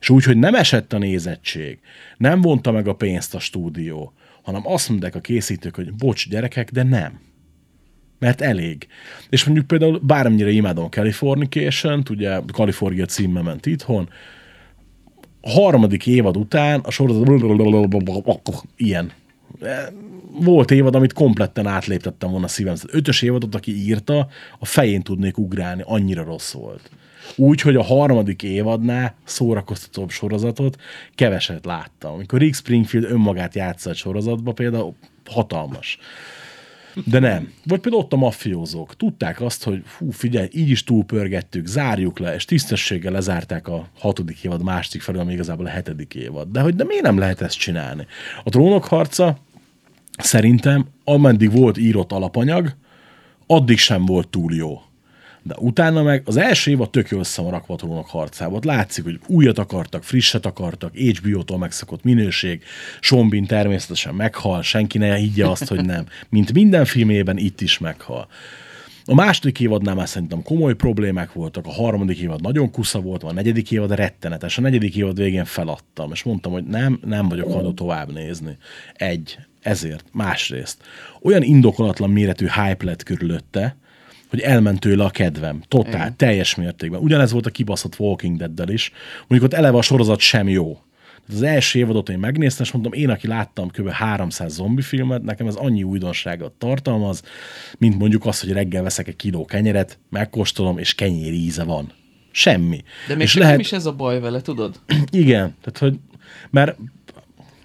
És 0.00 0.10
úgy, 0.10 0.24
hogy 0.24 0.36
nem 0.36 0.54
esett 0.54 0.92
a 0.92 0.98
nézettség, 0.98 1.78
nem 2.16 2.40
vonta 2.40 2.70
meg 2.72 2.88
a 2.88 2.94
pénzt 2.94 3.34
a 3.34 3.38
stúdió, 3.38 4.12
hanem 4.42 4.66
azt 4.66 4.88
mondták 4.88 5.14
a 5.14 5.20
készítők, 5.20 5.74
hogy 5.74 5.94
bocs 5.94 6.28
gyerekek, 6.28 6.70
de 6.70 6.82
nem 6.82 7.20
mert 8.24 8.40
elég. 8.40 8.86
És 9.30 9.44
mondjuk 9.44 9.66
például 9.66 9.98
bármennyire 9.98 10.50
imádom 10.50 10.84
a 10.84 10.88
Californication-t, 10.88 12.08
ugye 12.08 12.40
California 12.52 13.06
címmel 13.06 13.42
ment 13.42 13.66
itthon, 13.66 14.08
a 15.40 15.50
harmadik 15.50 16.06
évad 16.06 16.36
után 16.36 16.80
a 16.80 16.90
sorozat 16.90 17.26
ilyen. 18.76 19.12
Volt 20.30 20.70
évad, 20.70 20.94
amit 20.94 21.12
kompletten 21.12 21.66
átléptettem 21.66 22.30
volna 22.30 22.44
a 22.44 22.48
szívem. 22.48 22.74
Ötös 22.86 23.22
évadot, 23.22 23.54
aki 23.54 23.76
írta, 23.76 24.28
a 24.58 24.66
fején 24.66 25.02
tudnék 25.02 25.38
ugrálni, 25.38 25.82
annyira 25.86 26.24
rossz 26.24 26.52
volt. 26.52 26.90
Úgy, 27.36 27.60
hogy 27.60 27.76
a 27.76 27.82
harmadik 27.82 28.42
évadnál 28.42 29.14
szórakoztatóbb 29.24 30.10
sorozatot 30.10 30.80
keveset 31.14 31.64
láttam. 31.64 32.12
Amikor 32.12 32.38
Rick 32.38 32.54
Springfield 32.54 33.10
önmagát 33.10 33.54
játsza 33.54 33.90
egy 33.90 33.96
sorozatba, 33.96 34.52
például 34.52 34.94
hatalmas. 35.24 35.98
De 37.04 37.18
nem. 37.18 37.52
Vagy 37.64 37.80
például 37.80 38.02
ott 38.02 38.12
a 38.12 38.16
maffiózók. 38.16 38.96
Tudták 38.96 39.40
azt, 39.40 39.64
hogy 39.64 39.82
hú, 39.98 40.10
figyelj, 40.10 40.48
így 40.52 40.68
is 40.68 40.84
túlpörgettük, 40.84 41.66
zárjuk 41.66 42.18
le, 42.18 42.34
és 42.34 42.44
tisztességgel 42.44 43.12
lezárták 43.12 43.68
a 43.68 43.88
hatodik 43.98 44.44
évad 44.44 44.62
második 44.62 45.02
felül, 45.02 45.20
ami 45.20 45.32
igazából 45.32 45.66
a 45.66 45.68
hetedik 45.68 46.14
évad. 46.14 46.48
De 46.48 46.60
hogy 46.60 46.74
de 46.74 46.84
miért 46.84 47.02
nem 47.02 47.18
lehet 47.18 47.40
ezt 47.40 47.58
csinálni? 47.58 48.06
A 48.44 48.50
trónok 48.50 48.84
harca 48.84 49.38
szerintem, 50.18 50.86
ameddig 51.04 51.52
volt 51.52 51.78
írott 51.78 52.12
alapanyag, 52.12 52.76
addig 53.46 53.78
sem 53.78 54.04
volt 54.04 54.28
túl 54.28 54.54
jó. 54.54 54.82
De 55.46 55.54
utána 55.58 56.02
meg 56.02 56.22
az 56.24 56.36
első 56.36 56.70
évad 56.70 56.90
tök 56.90 57.08
jól 57.08 57.20
össze 57.20 57.42
van 57.42 57.50
rakva 57.50 57.74
a 57.74 57.76
trónok 57.76 58.08
harcába. 58.08 58.56
Ott 58.56 58.64
látszik, 58.64 59.04
hogy 59.04 59.20
újat 59.26 59.58
akartak, 59.58 60.04
frisset 60.04 60.46
akartak, 60.46 60.96
HBO-tól 60.96 61.58
megszokott 61.58 62.02
minőség, 62.02 62.62
Bean 63.10 63.44
természetesen 63.46 64.14
meghal, 64.14 64.62
senki 64.62 64.98
ne 64.98 65.14
higgye 65.14 65.46
azt, 65.46 65.68
hogy 65.68 65.84
nem. 65.84 66.06
Mint 66.28 66.52
minden 66.52 66.84
filmében 66.84 67.38
itt 67.38 67.60
is 67.60 67.78
meghal. 67.78 68.28
A 69.06 69.14
második 69.14 69.60
évadnál 69.60 69.94
már 69.94 70.08
szerintem 70.08 70.42
komoly 70.42 70.74
problémák 70.74 71.32
voltak, 71.32 71.66
a 71.66 71.72
harmadik 71.72 72.18
évad 72.18 72.42
nagyon 72.42 72.70
kusza 72.70 73.00
volt, 73.00 73.22
a 73.22 73.32
negyedik 73.32 73.70
évad 73.70 73.94
rettenetes. 73.94 74.58
A 74.58 74.60
negyedik 74.60 74.96
évad 74.96 75.16
végén 75.16 75.44
feladtam, 75.44 76.10
és 76.12 76.22
mondtam, 76.22 76.52
hogy 76.52 76.64
nem, 76.64 77.00
nem 77.04 77.28
vagyok 77.28 77.46
hajlandó 77.46 77.72
tovább 77.72 78.12
nézni. 78.12 78.56
Egy, 78.94 79.38
ezért. 79.60 80.04
Másrészt. 80.12 80.82
Olyan 81.22 81.42
indokolatlan 81.42 82.10
méretű 82.10 82.46
hype 82.46 82.84
lett 82.84 83.02
körülötte, 83.02 83.76
hogy 84.34 84.42
elment 84.42 84.80
tőle 84.80 85.04
a 85.04 85.10
kedvem. 85.10 85.62
Totál, 85.68 85.94
Igen. 85.94 86.16
teljes 86.16 86.54
mértékben. 86.54 87.00
Ugyanez 87.00 87.32
volt 87.32 87.46
a 87.46 87.50
kibaszott 87.50 87.98
Walking 87.98 88.36
Dead-del 88.36 88.68
is. 88.68 88.92
Mondjuk 89.28 89.52
ott 89.52 89.58
eleve 89.58 89.78
a 89.78 89.82
sorozat 89.82 90.20
sem 90.20 90.48
jó. 90.48 90.78
Az 91.28 91.42
első 91.42 91.78
évadot 91.78 92.08
én 92.08 92.18
megnéztem, 92.18 92.64
és 92.64 92.72
mondtam, 92.72 92.92
én, 92.92 93.10
aki 93.10 93.26
láttam 93.26 93.70
kb. 93.70 93.88
300 93.88 94.52
zombi 94.52 94.82
filmet, 94.82 95.22
nekem 95.22 95.46
ez 95.46 95.54
annyi 95.54 95.82
újdonságot 95.82 96.52
tartalmaz, 96.52 97.22
mint 97.78 97.98
mondjuk 97.98 98.26
az, 98.26 98.40
hogy 98.40 98.52
reggel 98.52 98.82
veszek 98.82 99.08
egy 99.08 99.16
kiló 99.16 99.44
kenyeret, 99.44 99.98
megkóstolom, 100.10 100.78
és 100.78 100.94
kenyér 100.94 101.32
íze 101.32 101.64
van. 101.64 101.92
Semmi. 102.30 102.82
De 103.08 103.14
még 103.14 103.22
és 103.22 103.34
lehet... 103.34 103.60
is 103.60 103.72
ez 103.72 103.86
a 103.86 103.92
baj 103.92 104.20
vele, 104.20 104.40
tudod? 104.40 104.80
igen, 105.10 105.54
tehát 105.62 105.78
hogy, 105.78 105.98
mert 106.50 106.76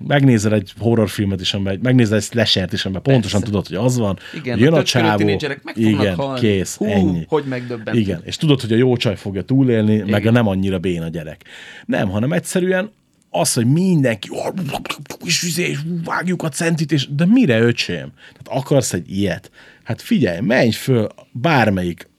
megnézel 0.07 0.53
egy 0.53 0.73
horrorfilmet 0.79 1.41
is, 1.41 1.53
amiben, 1.53 1.79
megnézel 1.81 2.17
egy 2.17 2.23
slashert 2.23 2.73
is, 2.73 2.85
amiben 2.85 3.01
pontosan 3.01 3.41
tudod, 3.41 3.67
hogy 3.67 3.75
az 3.75 3.97
van, 3.97 4.17
Igen, 4.33 4.59
jön 4.59 4.73
a 4.73 4.77
a 4.77 4.83
csávó, 4.83 5.29
igen, 5.73 6.15
halni. 6.15 6.39
kész, 6.39 6.75
Hú, 6.75 6.85
ennyi. 6.85 7.25
hogy 7.27 7.43
megdöbbentő. 7.43 7.99
Igen, 7.99 8.21
és 8.25 8.35
tudod, 8.37 8.61
hogy 8.61 8.71
a 8.71 8.75
jó 8.75 8.97
csaj 8.97 9.15
fogja 9.15 9.41
túlélni, 9.41 9.93
igen. 9.93 10.09
meg 10.09 10.25
a 10.25 10.31
nem 10.31 10.47
annyira 10.47 10.79
béna 10.79 11.07
gyerek. 11.07 11.43
Nem, 11.85 12.09
hanem 12.09 12.31
egyszerűen 12.31 12.91
az, 13.29 13.53
hogy 13.53 13.65
mindenki, 13.65 14.29
és, 15.25 15.43
izé, 15.43 15.63
és 15.63 15.79
vágjuk 16.03 16.43
a 16.43 16.49
centit, 16.49 16.91
és, 16.91 17.07
de 17.15 17.25
mire 17.25 17.59
öcsém? 17.59 18.11
Tehát 18.31 18.61
akarsz 18.61 18.93
egy 18.93 19.11
ilyet? 19.11 19.51
Hát 19.83 20.01
figyelj, 20.01 20.39
menj 20.39 20.71
föl 20.71 21.07
bármelyik 21.31 22.09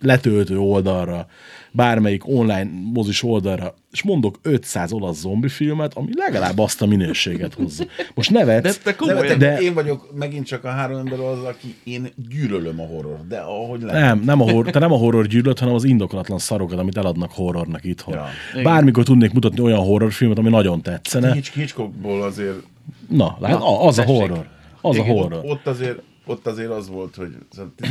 letöltő 0.00 0.58
oldalra, 0.58 1.26
bármelyik 1.72 2.28
online 2.28 2.70
mozis 2.92 3.22
oldalra, 3.22 3.74
és 3.92 4.02
mondok 4.02 4.38
500 4.42 4.92
olasz 4.92 5.18
zombi 5.18 5.48
filmet, 5.48 5.94
ami 5.94 6.08
legalább 6.14 6.58
azt 6.58 6.82
a 6.82 6.86
minőséget 6.86 7.54
hozza. 7.54 7.84
Most 8.14 8.30
nevetsz, 8.30 8.76
De 8.76 8.82
te 8.82 8.96
komolyan- 8.96 9.26
De, 9.26 9.36
de- 9.36 9.60
én 9.60 9.74
vagyok 9.74 10.14
megint 10.18 10.46
csak 10.46 10.64
a 10.64 10.68
három 10.68 10.98
ember 10.98 11.20
az, 11.20 11.42
aki 11.44 11.74
én 11.84 12.08
gyűlölöm 12.28 12.80
a 12.80 12.84
horror, 12.86 13.18
de 13.28 13.38
ahogy 13.38 13.82
lehet. 13.82 14.00
Nem, 14.02 14.22
nem 14.24 14.40
a, 14.40 14.44
horror, 14.50 14.70
te 14.70 14.78
nem 14.78 14.92
a 14.92 14.96
horror 14.96 15.26
gyűlölt, 15.26 15.58
hanem 15.58 15.74
az 15.74 15.84
indokolatlan 15.84 16.38
szarokat, 16.38 16.78
amit 16.78 16.96
eladnak 16.96 17.30
horrornak 17.32 17.84
itthon. 17.84 18.14
Ja. 18.14 18.26
Ja. 18.54 18.62
Bármikor 18.62 19.04
tudnék 19.04 19.32
mutatni 19.32 19.60
olyan 19.60 19.80
horrorfilmet, 19.84 20.38
ami 20.38 20.48
nagyon 20.48 20.82
tetszene. 20.82 21.32
Hitch, 21.32 21.52
Hitchcockból 21.54 22.22
azért 22.22 22.62
Na, 23.08 23.36
lát, 23.40 23.58
Na 23.58 23.80
az 23.80 23.98
a 23.98 24.02
tessék. 24.04 24.18
horror. 24.20 24.46
Az 24.80 24.96
a 24.98 25.00
Igen, 25.02 25.14
horror. 25.16 25.38
Ott, 25.38 25.50
ott, 25.50 25.66
azért, 25.66 25.98
ott 26.26 26.46
azért 26.46 26.70
az 26.70 26.88
volt, 26.88 27.14
hogy 27.16 27.28
szóval 27.50 27.72
10, 27.76 27.90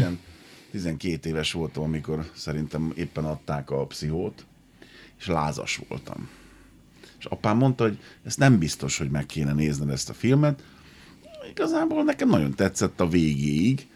12 0.71 1.29
éves 1.29 1.51
voltam, 1.51 1.83
amikor 1.83 2.31
szerintem 2.35 2.91
éppen 2.95 3.25
adták 3.25 3.69
a 3.69 3.85
pszichót, 3.85 4.45
és 5.19 5.27
lázas 5.27 5.81
voltam. 5.87 6.29
És 7.19 7.25
apám 7.25 7.57
mondta, 7.57 7.83
hogy 7.83 7.99
ezt 8.23 8.37
nem 8.37 8.57
biztos, 8.57 8.97
hogy 8.97 9.09
meg 9.09 9.25
kéne 9.25 9.53
nézned 9.53 9.89
ezt 9.89 10.09
a 10.09 10.13
filmet. 10.13 10.63
Igazából 11.49 12.03
nekem 12.03 12.29
nagyon 12.29 12.53
tetszett 12.53 12.99
a 12.99 13.07
végéig. 13.07 13.87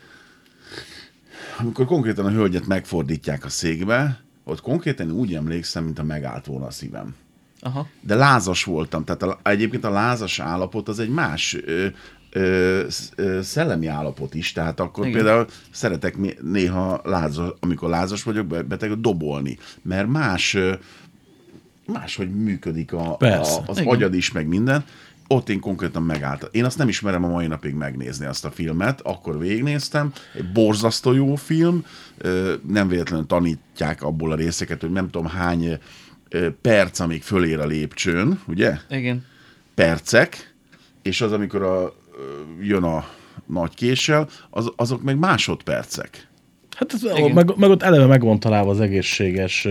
Amikor 1.59 1.85
konkrétan 1.85 2.25
a 2.25 2.31
hölgyet 2.31 2.67
megfordítják 2.67 3.45
a 3.45 3.49
székbe, 3.49 4.23
ott 4.43 4.61
konkrétan 4.61 5.11
úgy 5.11 5.33
emlékszem, 5.33 5.83
mint 5.83 5.99
a 5.99 6.03
megállt 6.03 6.45
volna 6.45 6.65
a 6.65 6.71
szívem 6.71 7.15
Aha. 7.63 7.87
de 8.01 8.15
lázas 8.15 8.63
voltam. 8.63 9.03
Tehát 9.03 9.23
a, 9.23 9.39
egyébként 9.43 9.83
a 9.83 9.89
lázas 9.89 10.39
állapot 10.39 10.87
az 10.87 10.99
egy 10.99 11.09
más 11.09 11.57
ö, 11.65 11.87
ö, 12.33 12.85
ö, 13.15 13.41
szellemi 13.41 13.87
állapot 13.87 14.35
is, 14.35 14.51
tehát 14.51 14.79
akkor 14.79 15.07
Igen. 15.07 15.17
Például 15.23 15.47
szeretek 15.71 16.41
néha, 16.41 17.01
lázas, 17.03 17.49
amikor 17.59 17.89
lázas 17.89 18.23
vagyok, 18.23 18.45
be- 18.45 18.61
beteg 18.63 18.99
dobolni, 18.99 19.57
mert 19.81 20.07
más 20.07 20.57
máshogy 21.85 22.35
működik 22.35 22.93
a, 22.93 23.15
Persze. 23.15 23.59
a, 23.59 23.63
az 23.67 23.77
Igen. 23.77 23.93
agyad 23.93 24.13
is, 24.13 24.31
meg 24.31 24.47
minden, 24.47 24.85
ott 25.27 25.49
én 25.49 25.59
konkrétan 25.59 26.03
megálltam. 26.03 26.49
Én 26.51 26.65
azt 26.65 26.77
nem 26.77 26.87
ismerem 26.87 27.23
a 27.23 27.27
mai 27.27 27.47
napig 27.47 27.73
megnézni 27.73 28.25
azt 28.25 28.45
a 28.45 28.51
filmet, 28.51 29.01
akkor 29.01 29.39
végignéztem, 29.39 30.11
egy 30.33 30.51
borzasztó 30.51 31.13
jó 31.13 31.35
film, 31.35 31.85
nem 32.67 32.87
véletlenül 32.87 33.25
tanítják 33.25 34.03
abból 34.03 34.31
a 34.31 34.35
részeket, 34.35 34.81
hogy 34.81 34.91
nem 34.91 35.09
tudom 35.09 35.27
hány 35.27 35.79
perc, 36.61 36.99
amíg 36.99 37.23
fölér 37.23 37.59
a 37.59 37.65
lépcsőn, 37.65 38.39
ugye? 38.47 38.77
Igen. 38.89 39.25
Percek, 39.75 40.53
és 41.01 41.21
az, 41.21 41.31
amikor 41.31 41.61
a, 41.61 41.93
jön 42.61 42.83
a 42.83 43.05
nagy 43.45 43.75
késsel, 43.75 44.29
az, 44.49 44.71
azok 44.75 45.03
meg 45.03 45.17
másodpercek. 45.17 46.27
Hát 46.75 46.93
ez, 46.93 47.03
Igen. 47.03 47.31
meg, 47.31 47.57
meg, 47.57 47.69
ott 47.69 47.83
eleve 47.83 48.05
meg 48.05 48.21
van 48.21 48.39
találva 48.39 48.71
az 48.71 48.79
egészséges 48.79 49.67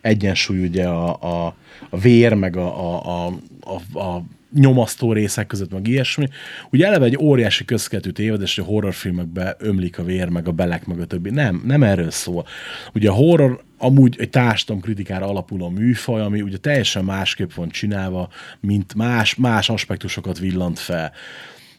egyensúly, 0.00 0.58
ugye 0.66 0.86
a, 0.86 1.22
a, 1.22 1.54
a 1.90 1.98
vér, 1.98 2.34
meg 2.34 2.56
a, 2.56 2.96
a, 2.96 3.26
a, 3.26 3.32
a, 3.60 3.98
a 3.98 4.24
nyomasztó 4.54 5.12
részek 5.12 5.46
között, 5.46 5.72
meg 5.72 5.86
ilyesmi. 5.86 6.28
Ugye 6.70 6.86
eleve 6.86 7.04
egy 7.04 7.18
óriási 7.20 7.64
közkeletű 7.64 8.10
tévedés, 8.10 8.54
hogy 8.54 8.64
a 8.64 8.66
horrorfilmekbe 8.66 9.56
ömlik 9.58 9.98
a 9.98 10.04
vér, 10.04 10.28
meg 10.28 10.48
a 10.48 10.52
belek, 10.52 10.86
meg 10.86 11.00
a 11.00 11.04
többi. 11.04 11.30
Nem, 11.30 11.62
nem 11.66 11.82
erről 11.82 12.10
szól. 12.10 12.46
Ugye 12.94 13.10
a 13.10 13.14
horror 13.14 13.62
amúgy 13.78 14.16
egy 14.18 14.30
társadalomkritikára 14.30 15.26
alapuló 15.26 15.68
műfaj, 15.68 16.20
ami 16.20 16.42
ugye 16.42 16.56
teljesen 16.56 17.04
másképp 17.04 17.52
van 17.52 17.68
csinálva, 17.68 18.28
mint 18.60 18.94
más, 18.94 19.34
más 19.34 19.70
aspektusokat 19.70 20.38
villant 20.38 20.78
fel. 20.78 21.12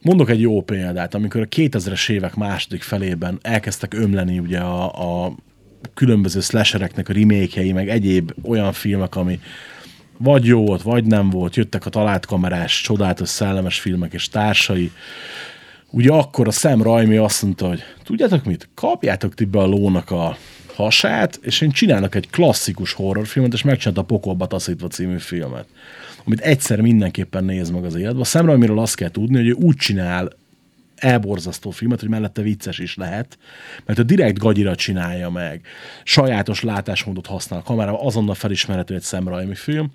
Mondok 0.01 0.29
egy 0.29 0.41
jó 0.41 0.61
példát, 0.61 1.13
amikor 1.13 1.41
a 1.41 1.45
2000-es 1.45 2.09
évek 2.09 2.35
második 2.35 2.81
felében 2.81 3.39
elkezdtek 3.41 3.93
ömleni 3.93 4.39
ugye 4.39 4.59
a, 4.59 5.25
a 5.25 5.35
különböző 5.93 6.39
slashereknek 6.39 7.09
a 7.09 7.13
remake 7.13 7.73
meg 7.73 7.89
egyéb 7.89 8.33
olyan 8.43 8.73
filmek, 8.73 9.15
ami 9.15 9.39
vagy 10.17 10.45
jó 10.45 10.65
volt, 10.65 10.81
vagy 10.81 11.05
nem 11.05 11.29
volt, 11.29 11.55
jöttek 11.55 11.85
a 11.85 11.89
talált 11.89 12.25
kamerás, 12.25 12.81
csodálatos, 12.81 13.29
szellemes 13.29 13.79
filmek 13.79 14.13
és 14.13 14.29
társai. 14.29 14.91
Ugye 15.89 16.11
akkor 16.11 16.47
a 16.47 16.51
Sam 16.51 16.81
Raimi 16.81 17.17
azt 17.17 17.41
mondta, 17.43 17.67
hogy 17.67 17.83
tudjátok 18.03 18.43
mit, 18.43 18.69
kapjátok 18.73 19.33
ti 19.33 19.45
be 19.45 19.59
a 19.59 19.65
lónak 19.65 20.11
a 20.11 20.37
hasát, 20.75 21.39
és 21.41 21.61
én 21.61 21.71
csinálnak 21.71 22.15
egy 22.15 22.29
klasszikus 22.29 22.93
horrorfilmet, 22.93 23.53
és 23.53 23.63
megcsinálta 23.63 24.01
a 24.01 24.05
Pokolba 24.05 24.47
taszítva 24.47 24.87
című 24.87 25.17
filmet, 25.17 25.65
amit 26.25 26.39
egyszer 26.39 26.81
mindenképpen 26.81 27.43
néz 27.43 27.69
meg 27.69 27.83
az 27.83 27.95
életben. 27.95 28.25
A 28.33 28.41
Raimiről 28.41 28.79
azt 28.79 28.95
kell 28.95 29.09
tudni, 29.09 29.37
hogy 29.37 29.47
ő 29.47 29.51
úgy 29.51 29.75
csinál 29.75 30.29
elborzasztó 30.95 31.69
filmet, 31.69 31.99
hogy 31.99 32.09
mellette 32.09 32.41
vicces 32.41 32.79
is 32.79 32.95
lehet, 32.95 33.37
mert 33.85 33.99
a 33.99 34.03
direkt 34.03 34.37
gagyira 34.37 34.75
csinálja 34.75 35.29
meg, 35.29 35.61
sajátos 36.03 36.61
látásmódot 36.61 37.27
használ 37.27 37.59
a 37.59 37.63
kamerával, 37.63 38.05
azonnal 38.05 38.35
felismerhető 38.35 38.95
egy 38.95 39.03
Sam 39.03 39.27
Raimi 39.27 39.55
film. 39.55 39.91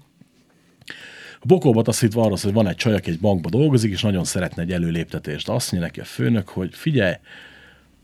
A 1.41 1.47
bokolba 1.47 1.83
taszítva 1.83 2.23
arra 2.23 2.37
szól, 2.37 2.53
hogy 2.53 2.63
van 2.63 2.71
egy 2.71 2.77
csaj, 2.77 2.95
aki 2.95 3.11
egy 3.11 3.21
bankba 3.21 3.49
dolgozik, 3.49 3.93
és 3.93 4.03
nagyon 4.03 4.25
szeretne 4.25 4.63
egy 4.63 4.73
előléptetést. 4.73 5.49
Azt 5.49 5.73
mondja 5.73 5.89
neki 5.89 6.01
a 6.01 6.05
főnök, 6.05 6.49
hogy 6.49 6.75
figyelj, 6.75 7.15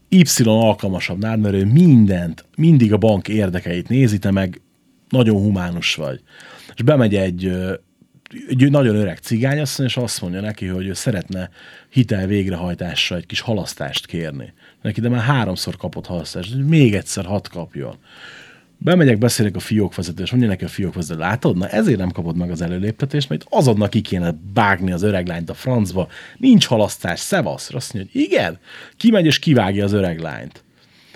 Y 0.09 0.43
alkalmasabb 0.45 1.19
nád, 1.19 1.41
mert 1.41 1.55
ő 1.55 1.65
mindent, 1.65 2.45
mindig 2.57 2.93
a 2.93 2.97
bank 2.97 3.29
érdekeit 3.29 3.89
nézi, 3.89 4.19
te 4.19 4.31
meg 4.31 4.61
nagyon 5.09 5.37
humánus 5.37 5.95
vagy. 5.95 6.21
És 6.75 6.83
bemegy 6.83 7.15
egy, 7.15 7.53
egy 8.49 8.71
nagyon 8.71 8.97
öreg 8.97 9.19
cigányasszony, 9.19 9.87
és 9.87 9.97
azt 9.97 10.21
mondja 10.21 10.41
neki, 10.41 10.67
hogy 10.67 10.87
ő 10.87 10.93
szeretne 10.93 11.51
hitel 11.89 12.27
végrehajtásra 12.27 13.17
egy 13.17 13.27
kis 13.27 13.41
halasztást 13.41 14.07
kérni. 14.07 14.53
Neki 14.83 15.01
de 15.01 15.09
már 15.09 15.23
háromszor 15.23 15.77
kapott 15.77 16.07
halasztást, 16.07 16.53
hogy 16.53 16.65
még 16.65 16.95
egyszer 16.95 17.25
hat 17.25 17.49
kapjon. 17.49 17.97
Bemegyek, 18.83 19.19
beszélek 19.19 19.57
a 19.57 19.61
fiókvezető, 19.61 20.23
és 20.23 20.31
mondja 20.31 20.49
neki 20.49 20.65
a 20.65 20.69
fiókvezető, 20.69 21.19
látod? 21.19 21.57
Na 21.57 21.69
ezért 21.69 21.99
nem 21.99 22.11
kapod 22.11 22.37
meg 22.37 22.51
az 22.51 22.61
előléptetést, 22.61 23.29
mert 23.29 23.47
azonnal 23.49 23.89
ki 23.89 24.01
kéne 24.01 24.35
bágni 24.55 24.93
az 24.93 25.03
öreg 25.03 25.27
lányt 25.27 25.51
a 25.51 25.55
francba. 25.55 26.09
Nincs 26.37 26.67
halasztás, 26.67 27.21
szevasz. 27.21 27.75
Azt 27.75 27.93
mondja, 27.93 28.13
hogy 28.13 28.23
igen. 28.23 28.59
Kimegy 28.97 29.27
és 29.27 29.39
kivágja 29.39 29.85
az 29.85 29.93
öreg 29.93 30.19
lányt. 30.19 30.65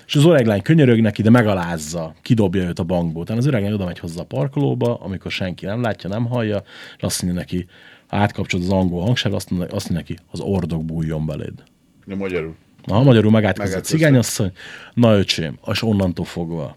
És 0.07 0.15
az 0.15 0.25
öreg 0.25 0.47
lány 0.47 0.63
könyörög 0.63 1.01
neki, 1.01 1.23
de 1.23 1.31
megalázza, 1.31 2.15
kidobja 2.23 2.63
őt 2.63 2.79
a 2.79 2.83
bankból. 2.83 3.23
Utána 3.23 3.39
az 3.39 3.47
öreg 3.47 3.63
lány 3.63 3.73
oda 3.73 3.85
megy 3.85 3.99
hozzá 3.99 4.21
a 4.21 4.25
parkolóba, 4.25 4.97
amikor 4.97 5.31
senki 5.31 5.67
nem 5.67 5.81
látja, 5.81 6.09
nem 6.09 6.27
hallja, 6.27 6.63
és 6.97 7.03
azt 7.03 7.23
mondja 7.23 7.41
neki, 7.41 7.67
ha 8.07 8.17
átkapcsolod 8.17 8.67
az 8.67 8.73
angol 8.73 9.03
hangsáv, 9.03 9.35
azt 9.35 9.51
mondja, 9.51 9.77
azt 9.77 9.91
mondja 9.91 10.07
neki, 10.09 10.23
az 10.31 10.41
ordok 10.41 10.85
bújjon 10.85 11.27
beléd. 11.27 11.63
De 12.05 12.15
magyarul. 12.15 12.55
Na, 12.85 13.03
magyarul 13.03 13.31
megátkozott 13.31 13.77
a 13.77 13.81
cigányasszony. 13.81 14.53
Na 14.95 15.19
öcsém, 15.19 15.59
és 15.67 15.83
onnantól 15.83 16.25
fogva. 16.25 16.77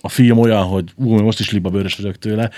A 0.00 0.08
film 0.08 0.38
olyan, 0.38 0.64
hogy 0.64 0.92
ú, 0.96 1.20
most 1.20 1.40
is 1.40 1.50
libabőrös 1.50 1.96
vagyok 1.96 2.18
tőle. 2.18 2.50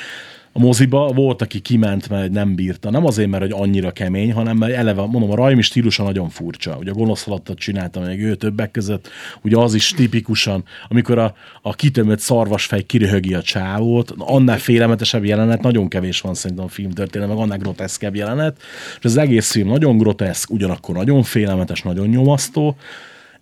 A 0.57 0.61
moziba 0.61 1.13
volt, 1.13 1.43
aki 1.43 1.61
kiment, 1.61 2.09
mert 2.09 2.31
nem 2.31 2.55
bírta. 2.55 2.91
Nem 2.91 3.07
azért, 3.07 3.29
mert 3.29 3.43
hogy 3.43 3.53
annyira 3.53 3.91
kemény, 3.91 4.33
hanem 4.33 4.57
mert 4.57 4.73
eleve, 4.73 5.07
mondom, 5.07 5.31
a 5.31 5.35
Raimi 5.35 5.63
stílusa 5.63 6.03
nagyon 6.03 6.29
furcsa. 6.29 6.77
Ugye 6.77 6.91
a 6.91 6.95
gonosz 6.95 7.25
halattat 7.25 7.59
csinálta 7.59 8.01
még 8.01 8.21
ő 8.21 8.35
többek 8.35 8.71
között. 8.71 9.09
Ugye 9.43 9.57
az 9.57 9.75
is 9.75 9.91
tipikusan, 9.91 10.65
amikor 10.89 11.19
a, 11.19 11.35
a 11.63 11.75
kitömött 11.75 12.19
szarvasfej 12.19 12.83
kiröhögi 12.83 13.35
a 13.35 13.43
csávót, 13.43 14.15
annál 14.19 14.59
félelmetesebb 14.59 15.25
jelenet, 15.25 15.63
nagyon 15.63 15.89
kevés 15.89 16.21
van 16.21 16.35
szerintem 16.35 16.65
a 16.65 16.69
film 16.69 16.91
történet, 16.91 17.29
meg 17.29 17.37
annál 17.37 17.59
groteszkebb 17.59 18.15
jelenet. 18.15 18.63
És 18.99 19.05
az 19.05 19.17
egész 19.17 19.51
film 19.51 19.69
nagyon 19.69 19.99
groteszk, 19.99 20.51
ugyanakkor 20.51 20.95
nagyon 20.95 21.23
félelmetes, 21.23 21.83
nagyon 21.83 22.07
nyomasztó, 22.07 22.77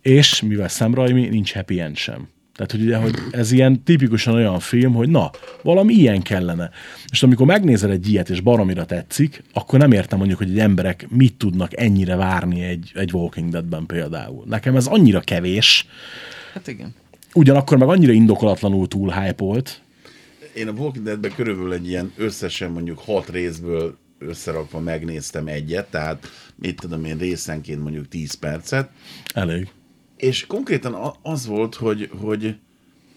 és 0.03 0.43
mivel 0.43 0.69
Sam 0.69 0.95
Raimi, 0.95 1.29
nincs 1.29 1.55
happy 1.55 1.81
end 1.81 1.97
sem. 1.97 2.29
Tehát, 2.55 2.71
hogy, 2.71 2.83
ugye, 2.83 2.97
hogy 2.97 3.15
ez 3.31 3.53
ilyen 3.53 3.83
tipikusan 3.83 4.35
olyan 4.35 4.59
film, 4.59 4.93
hogy 4.95 5.09
na, 5.09 5.31
valami 5.63 5.95
ilyen 5.95 6.23
kellene. 6.23 6.71
És 7.11 7.23
amikor 7.23 7.47
megnézel 7.47 7.91
egy 7.91 8.09
ilyet, 8.09 8.31
és 8.31 8.41
baromira 8.41 8.85
tetszik, 8.85 9.43
akkor 9.53 9.79
nem 9.79 9.93
értem 9.93 10.19
mondjuk, 10.19 10.39
hogy 10.39 10.51
egy 10.51 10.59
emberek 10.59 11.07
mit 11.09 11.35
tudnak 11.35 11.81
ennyire 11.81 12.17
várni 12.17 12.63
egy, 12.63 12.93
egy 12.95 13.13
Walking 13.13 13.51
Deadben 13.51 13.87
például. 13.87 14.45
Nekem 14.47 14.77
ez 14.77 14.87
annyira 14.87 15.21
kevés, 15.21 15.87
Hát 16.55 16.67
igen. 16.67 16.95
ugyanakkor 17.35 17.79
meg 17.79 17.89
annyira 17.89 18.13
indokolatlanul 18.13 18.89
túl 18.89 19.11
hype 19.11 19.45
volt. 19.45 19.81
Én 20.55 20.69
a 20.69 20.73
Walking 20.73 21.05
Deadben 21.05 21.35
körülbelül 21.35 21.73
egy 21.73 21.89
ilyen 21.89 22.13
összesen 22.17 22.71
mondjuk 22.71 22.99
hat 22.99 23.31
részből 23.31 23.99
összerakva 24.19 24.81
megnéztem 24.81 25.47
egyet, 25.47 25.91
tehát 25.91 26.29
mit 26.57 26.81
tudom 26.81 27.05
én 27.05 27.19
részenként 27.19 27.83
mondjuk 27.83 28.09
10 28.09 28.35
percet, 28.35 28.91
Elég. 29.35 29.69
És 30.23 30.47
konkrétan 30.47 30.97
az 31.23 31.47
volt, 31.47 31.75
hogy, 31.75 32.11
hogy, 32.21 32.57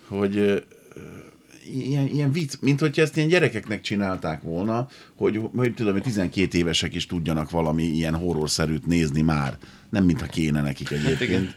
hogy 0.07 0.63
ilyen, 1.73 2.07
ilyen 2.07 2.31
vicc, 2.31 2.53
mint 2.61 2.79
hogyha 2.79 3.01
ezt 3.01 3.17
ilyen 3.17 3.29
gyerekeknek 3.29 3.81
csinálták 3.81 4.41
volna, 4.41 4.87
hogy, 5.15 5.39
hogy 5.55 5.73
tudom, 5.73 5.93
hogy 5.93 6.01
12 6.01 6.57
évesek 6.57 6.95
is 6.95 7.05
tudjanak 7.05 7.49
valami 7.49 7.83
ilyen 7.83 8.15
horrorszerűt 8.15 8.85
nézni 8.85 9.21
már. 9.21 9.57
Nem 9.89 10.03
mintha 10.03 10.25
kéne 10.25 10.61
nekik 10.61 10.91
egyébként. 10.91 11.55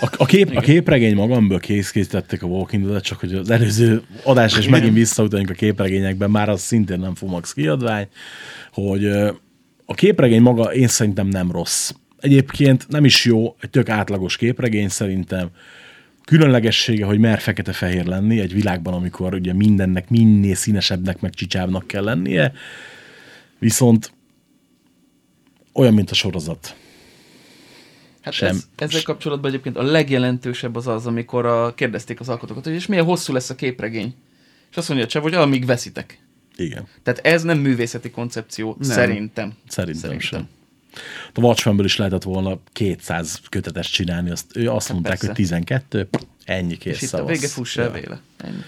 A, 0.00 0.08
a, 0.16 0.24
kép, 0.24 0.56
a 0.56 0.60
képregény 0.60 1.14
magamből 1.14 1.60
készítették 1.60 2.42
a 2.42 2.46
Walking 2.46 2.86
Dead, 2.86 3.00
csak 3.00 3.20
hogy 3.20 3.34
az 3.34 3.50
előző 3.50 4.02
adás, 4.24 4.58
és 4.58 4.68
megint 4.68 4.94
visszautaljunk 4.94 5.50
a 5.50 5.54
képregényekben, 5.54 6.30
már 6.30 6.48
az 6.48 6.60
szintén 6.60 6.98
nem 6.98 7.14
Fumax 7.14 7.52
kiadvány, 7.52 8.08
hogy 8.72 9.06
a 9.84 9.94
képregény 9.94 10.42
maga 10.42 10.74
én 10.74 10.88
szerintem 10.88 11.26
nem 11.26 11.50
rossz. 11.50 11.92
Egyébként 12.20 12.88
nem 12.88 13.04
is 13.04 13.24
jó, 13.24 13.56
egy 13.60 13.70
tök 13.70 13.88
átlagos 13.88 14.36
képregény 14.36 14.88
szerintem. 14.88 15.48
Különlegessége, 16.24 17.04
hogy 17.04 17.18
mer 17.18 17.40
fekete-fehér 17.40 18.06
lenni 18.06 18.40
egy 18.40 18.52
világban, 18.52 18.94
amikor 18.94 19.34
ugye 19.34 19.52
mindennek 19.52 20.10
minél 20.10 20.54
színesebbnek, 20.54 21.20
meg 21.20 21.34
csicsábbnak 21.34 21.86
kell 21.86 22.04
lennie. 22.04 22.52
Viszont 23.58 24.12
olyan, 25.72 25.94
mint 25.94 26.10
a 26.10 26.14
sorozat. 26.14 26.76
Hát 28.20 28.32
Sem. 28.32 28.48
Ez, 28.48 28.68
ezzel 28.76 29.02
kapcsolatban 29.02 29.50
egyébként 29.50 29.76
a 29.76 29.82
legjelentősebb 29.82 30.76
az 30.76 30.86
az, 30.86 31.06
amikor 31.06 31.46
a, 31.46 31.74
kérdezték 31.74 32.20
az 32.20 32.28
alkotókat, 32.28 32.64
hogy 32.64 32.74
és 32.74 32.86
milyen 32.86 33.04
hosszú 33.04 33.32
lesz 33.32 33.50
a 33.50 33.54
képregény. 33.54 34.14
És 34.70 34.76
azt 34.76 34.88
mondja 34.88 35.06
a 35.06 35.08
Csev, 35.08 35.22
hogy 35.22 35.34
amíg 35.34 35.66
veszitek. 35.66 36.18
Igen. 36.56 36.86
Tehát 37.02 37.20
ez 37.26 37.42
nem 37.42 37.58
művészeti 37.58 38.10
koncepció, 38.10 38.76
nem. 38.78 38.90
szerintem. 38.90 39.52
Szerintem, 39.68 40.00
Szerintem. 40.02 40.38
sem. 40.38 40.48
A 41.34 41.40
Watchmenből 41.40 41.84
is 41.84 41.96
lehetett 41.96 42.22
volna 42.22 42.58
200 42.72 43.40
kötetes 43.48 43.90
csinálni, 43.90 44.30
azt, 44.30 44.56
ő 44.56 44.70
azt 44.70 44.92
mondták, 44.92 45.12
persze. 45.12 45.26
hogy 45.26 45.34
12, 45.34 46.08
ennyi 46.44 46.76
kész 46.76 46.94
És 46.94 47.02
itt 47.02 47.12
a 47.12 47.24
vége 47.24 47.48
fuss 47.48 47.76
ja. 47.76 47.90
véle. 47.90 48.20
Ennyi. 48.36 48.62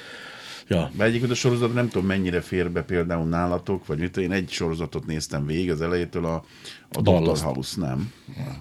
Ja. 0.68 0.90
De 0.96 1.04
egyébként 1.04 1.30
a 1.30 1.34
sorozat 1.34 1.74
nem 1.74 1.88
tudom 1.88 2.06
mennyire 2.06 2.40
fér 2.40 2.70
be 2.70 2.82
például 2.82 3.28
nálatok, 3.28 3.86
vagy 3.86 3.98
mit, 3.98 4.16
én 4.16 4.32
egy 4.32 4.50
sorozatot 4.50 5.06
néztem 5.06 5.46
végig 5.46 5.70
az 5.70 5.80
elejétől 5.80 6.24
a, 6.24 6.44
a 6.92 7.00
Dr. 7.00 7.38
House, 7.38 7.80
nem, 7.80 8.12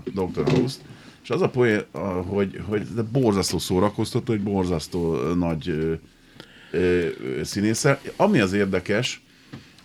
a 0.05 0.09
Dr. 0.21 0.51
House, 0.51 0.79
és 1.23 1.29
az 1.29 1.41
a 1.41 1.49
poén, 1.49 1.85
hogy, 2.27 2.61
hogy 2.67 2.93
de 2.93 3.01
borzasztó 3.01 3.57
szórakoztató, 3.57 4.31
hogy 4.31 4.41
borzasztó 4.41 5.15
nagy 5.33 5.67
ö. 5.67 5.93
Ami 8.15 8.39
az 8.39 8.53
érdekes, 8.53 9.21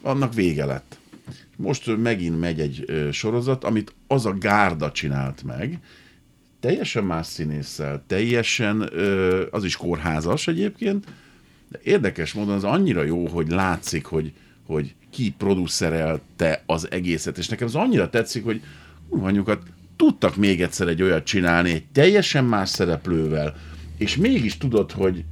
annak 0.02 0.34
vége 0.34 0.64
lett. 0.64 0.98
Most 1.56 1.96
megint 1.96 2.40
megy 2.40 2.60
egy 2.60 3.08
sorozat, 3.12 3.64
amit 3.64 3.94
az 4.06 4.26
a 4.26 4.32
gárda 4.32 4.92
csinált 4.92 5.42
meg, 5.42 5.78
teljesen 6.60 7.04
más 7.04 7.26
színésszel, 7.26 8.04
teljesen, 8.06 8.90
az 9.50 9.64
is 9.64 9.76
kórházas 9.76 10.48
egyébként, 10.48 11.06
de 11.68 11.80
érdekes 11.82 12.32
módon 12.32 12.54
az 12.54 12.64
annyira 12.64 13.02
jó, 13.02 13.26
hogy 13.26 13.48
látszik, 13.48 14.04
hogy, 14.04 14.32
hogy 14.66 14.94
ki 15.10 15.34
producerelte 15.38 16.62
az 16.66 16.90
egészet, 16.90 17.38
és 17.38 17.48
nekem 17.48 17.66
az 17.66 17.74
annyira 17.74 18.10
tetszik, 18.10 18.44
hogy 18.44 18.62
anyukat 19.08 19.62
tudtak 19.96 20.36
még 20.36 20.62
egyszer 20.62 20.88
egy 20.88 21.02
olyat 21.02 21.24
csinálni, 21.24 21.70
egy 21.70 21.86
teljesen 21.92 22.44
más 22.44 22.68
szereplővel, 22.68 23.56
és 23.98 24.16
mégis 24.16 24.56
tudod, 24.56 24.92
hogy 24.92 25.24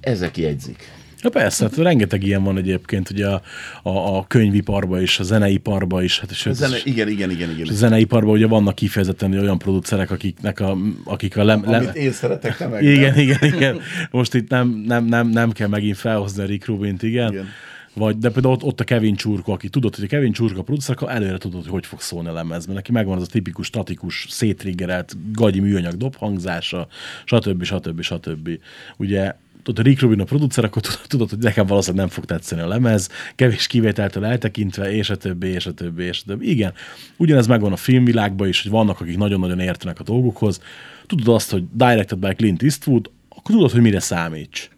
ezek 0.00 0.36
jegyzik. 0.36 0.93
Ja 1.24 1.30
persze, 1.30 1.64
hát 1.64 1.76
rengeteg 1.76 2.22
ilyen 2.22 2.42
van 2.42 2.56
egyébként, 2.56 3.10
ugye 3.10 3.26
a, 3.26 3.42
a, 3.82 4.16
a 4.16 4.24
könyviparban 4.26 5.02
is, 5.02 5.18
a 5.18 5.22
zeneiparban 5.22 6.02
is. 6.02 6.20
Hát, 6.20 6.30
A 6.30 6.34
sőt, 6.34 6.54
zene, 6.54 6.76
igen, 6.84 7.08
igen, 7.08 7.30
igen, 7.30 7.50
igen. 7.50 7.68
a 7.68 7.72
zeneiparban 7.72 8.34
ugye 8.34 8.46
vannak 8.46 8.74
kifejezetten 8.74 9.32
olyan 9.32 9.58
producerek, 9.58 10.10
akiknek 10.10 10.60
a, 10.60 10.76
akik 11.04 11.36
a 11.36 11.44
lem, 11.44 11.62
Amit 11.66 11.94
én 11.94 12.12
szeretek, 12.12 12.56
te 12.56 12.66
meg 12.66 12.82
Igen, 12.94 13.18
igen, 13.18 13.38
igen. 13.42 13.80
Most 14.10 14.34
itt 14.34 14.48
nem, 14.48 14.68
nem, 14.86 15.04
nem, 15.04 15.28
nem 15.28 15.52
kell 15.52 15.68
megint 15.68 15.96
felhozni 15.96 16.42
a 16.42 16.46
Rick 16.46 16.66
Rubint, 16.66 17.02
igen. 17.02 17.32
Igen. 17.32 17.48
Vagy, 17.94 18.18
de 18.18 18.30
például 18.30 18.54
ott, 18.54 18.62
ott 18.62 18.80
a 18.80 18.84
Kevin 18.84 19.16
Csurko, 19.16 19.52
aki 19.52 19.68
tudod, 19.68 19.94
hogy 19.94 20.04
a 20.04 20.06
Kevin 20.06 20.32
Csurko 20.32 20.60
a 20.60 20.62
producer, 20.62 20.94
akkor 20.94 21.10
előre 21.10 21.38
tudod, 21.38 21.62
hogy 21.62 21.70
hogy 21.70 21.86
fog 21.86 22.00
szólni 22.00 22.28
a 22.28 22.32
lemezben. 22.32 22.74
Neki 22.74 22.92
megvan 22.92 23.16
az 23.16 23.22
a 23.22 23.30
tipikus, 23.30 23.66
statikus, 23.66 24.26
szétriggerelt, 24.28 25.16
gagyi 25.32 25.60
műanyag 25.60 25.94
dobhangzása, 25.94 26.86
stb. 27.24 27.62
stb. 27.62 28.00
stb. 28.00 28.48
Ugye 28.96 29.34
tudod, 29.64 29.84
Rick 29.84 30.00
Rubin 30.00 30.20
a 30.20 30.24
producer, 30.24 30.64
akkor 30.64 30.82
tudod, 31.06 31.30
hogy 31.30 31.38
nekem 31.38 31.66
valószínűleg 31.66 32.06
nem 32.06 32.14
fog 32.14 32.24
tetszeni 32.24 32.60
a 32.60 32.68
lemez, 32.68 33.08
kevés 33.34 33.66
kivételtől 33.66 34.24
eltekintve, 34.24 34.92
és 34.92 35.10
a 35.10 35.16
többi, 35.16 35.46
és 35.46 35.66
a 35.66 35.72
többi, 35.72 36.02
és 36.02 36.20
a 36.20 36.24
többi. 36.26 36.50
Igen, 36.50 36.72
ugyanez 37.16 37.46
megvan 37.46 37.72
a 37.72 37.76
filmvilágban 37.76 38.48
is, 38.48 38.62
hogy 38.62 38.70
vannak, 38.70 39.00
akik 39.00 39.16
nagyon-nagyon 39.16 39.60
értenek 39.60 40.00
a 40.00 40.02
dolgokhoz. 40.02 40.60
Tudod 41.06 41.34
azt, 41.34 41.50
hogy 41.50 41.64
directed 41.72 42.18
by 42.18 42.34
Clint 42.34 42.62
Eastwood, 42.62 43.10
akkor 43.28 43.54
tudod, 43.54 43.70
hogy 43.70 43.80
mire 43.80 44.00
számíts. 44.00 44.68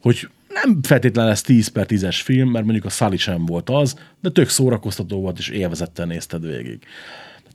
Hogy 0.00 0.28
nem 0.64 0.82
feltétlenül 0.82 1.30
lesz 1.30 1.42
10 1.42 1.68
per 1.68 1.86
10-es 1.88 2.20
film, 2.24 2.50
mert 2.50 2.64
mondjuk 2.64 2.84
a 2.84 2.90
Sully 2.90 3.16
sem 3.16 3.46
volt 3.46 3.70
az, 3.70 3.98
de 4.20 4.30
tök 4.30 4.48
szórakoztató 4.48 5.20
volt, 5.20 5.38
és 5.38 5.48
élvezettel 5.48 6.06
nézted 6.06 6.46
végig. 6.46 6.78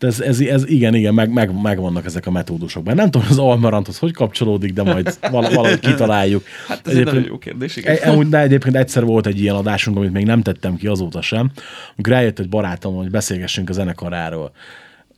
Tehát 0.01 0.19
ez, 0.19 0.27
ez, 0.27 0.39
ez 0.39 0.69
igen, 0.69 0.95
igen, 0.95 1.13
meg, 1.13 1.29
meg, 1.29 1.61
megvannak 1.61 2.05
ezek 2.05 2.25
a 2.25 2.31
metódusok. 2.31 2.83
Bár 2.83 2.95
nem 2.95 3.11
tudom, 3.11 3.27
az 3.29 3.37
Almaranthoz 3.37 3.97
hogy 3.97 4.13
kapcsolódik, 4.13 4.73
de 4.73 4.83
majd 4.83 5.17
val- 5.31 5.53
valahogy 5.53 5.79
kitaláljuk. 5.79 6.43
Hát 6.67 6.87
ez 6.87 6.95
egy 6.95 7.05
nagyon 7.05 7.23
jó 7.27 7.37
kérdés, 7.37 7.75
igen. 7.75 7.97
E- 8.01 8.09
Amúgy, 8.11 8.27
de 8.27 8.39
egyébként 8.39 8.75
egyszer 8.75 9.05
volt 9.05 9.27
egy 9.27 9.41
ilyen 9.41 9.55
adásunk, 9.55 9.97
amit 9.97 10.11
még 10.11 10.25
nem 10.25 10.41
tettem 10.41 10.75
ki 10.75 10.87
azóta 10.87 11.21
sem, 11.21 11.51
amikor 11.95 12.13
eljött 12.13 12.39
egy 12.39 12.49
barátom, 12.49 12.95
hogy 12.95 13.09
beszélgessünk 13.09 13.69
a 13.69 13.73
zenekaráról. 13.73 14.51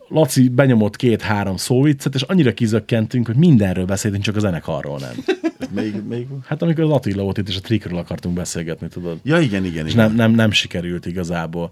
Laci 0.07 0.49
benyomott 0.49 0.95
két-három 0.95 1.57
szóviccet, 1.57 2.15
és 2.15 2.21
annyira 2.21 2.53
kizökkentünk, 2.53 3.25
hogy 3.25 3.35
mindenről 3.35 3.85
beszéltünk, 3.85 4.23
csak 4.23 4.35
a 4.35 4.39
zenekarról 4.39 4.99
nem. 4.99 5.37
Még, 5.69 5.93
még... 6.09 6.27
Hát 6.45 6.61
amikor 6.61 6.83
az 6.83 6.89
Attila 6.89 7.23
volt 7.23 7.37
itt, 7.37 7.47
és 7.47 7.57
a 7.57 7.61
Trikről 7.61 7.97
akartunk 7.97 8.35
beszélgetni, 8.35 8.87
tudod. 8.87 9.19
Ja, 9.23 9.39
igen, 9.39 9.65
igen, 9.65 9.85
És 9.85 9.93
igen. 9.93 10.05
nem, 10.05 10.15
nem, 10.15 10.31
nem 10.31 10.51
sikerült 10.51 11.05
igazából. 11.05 11.71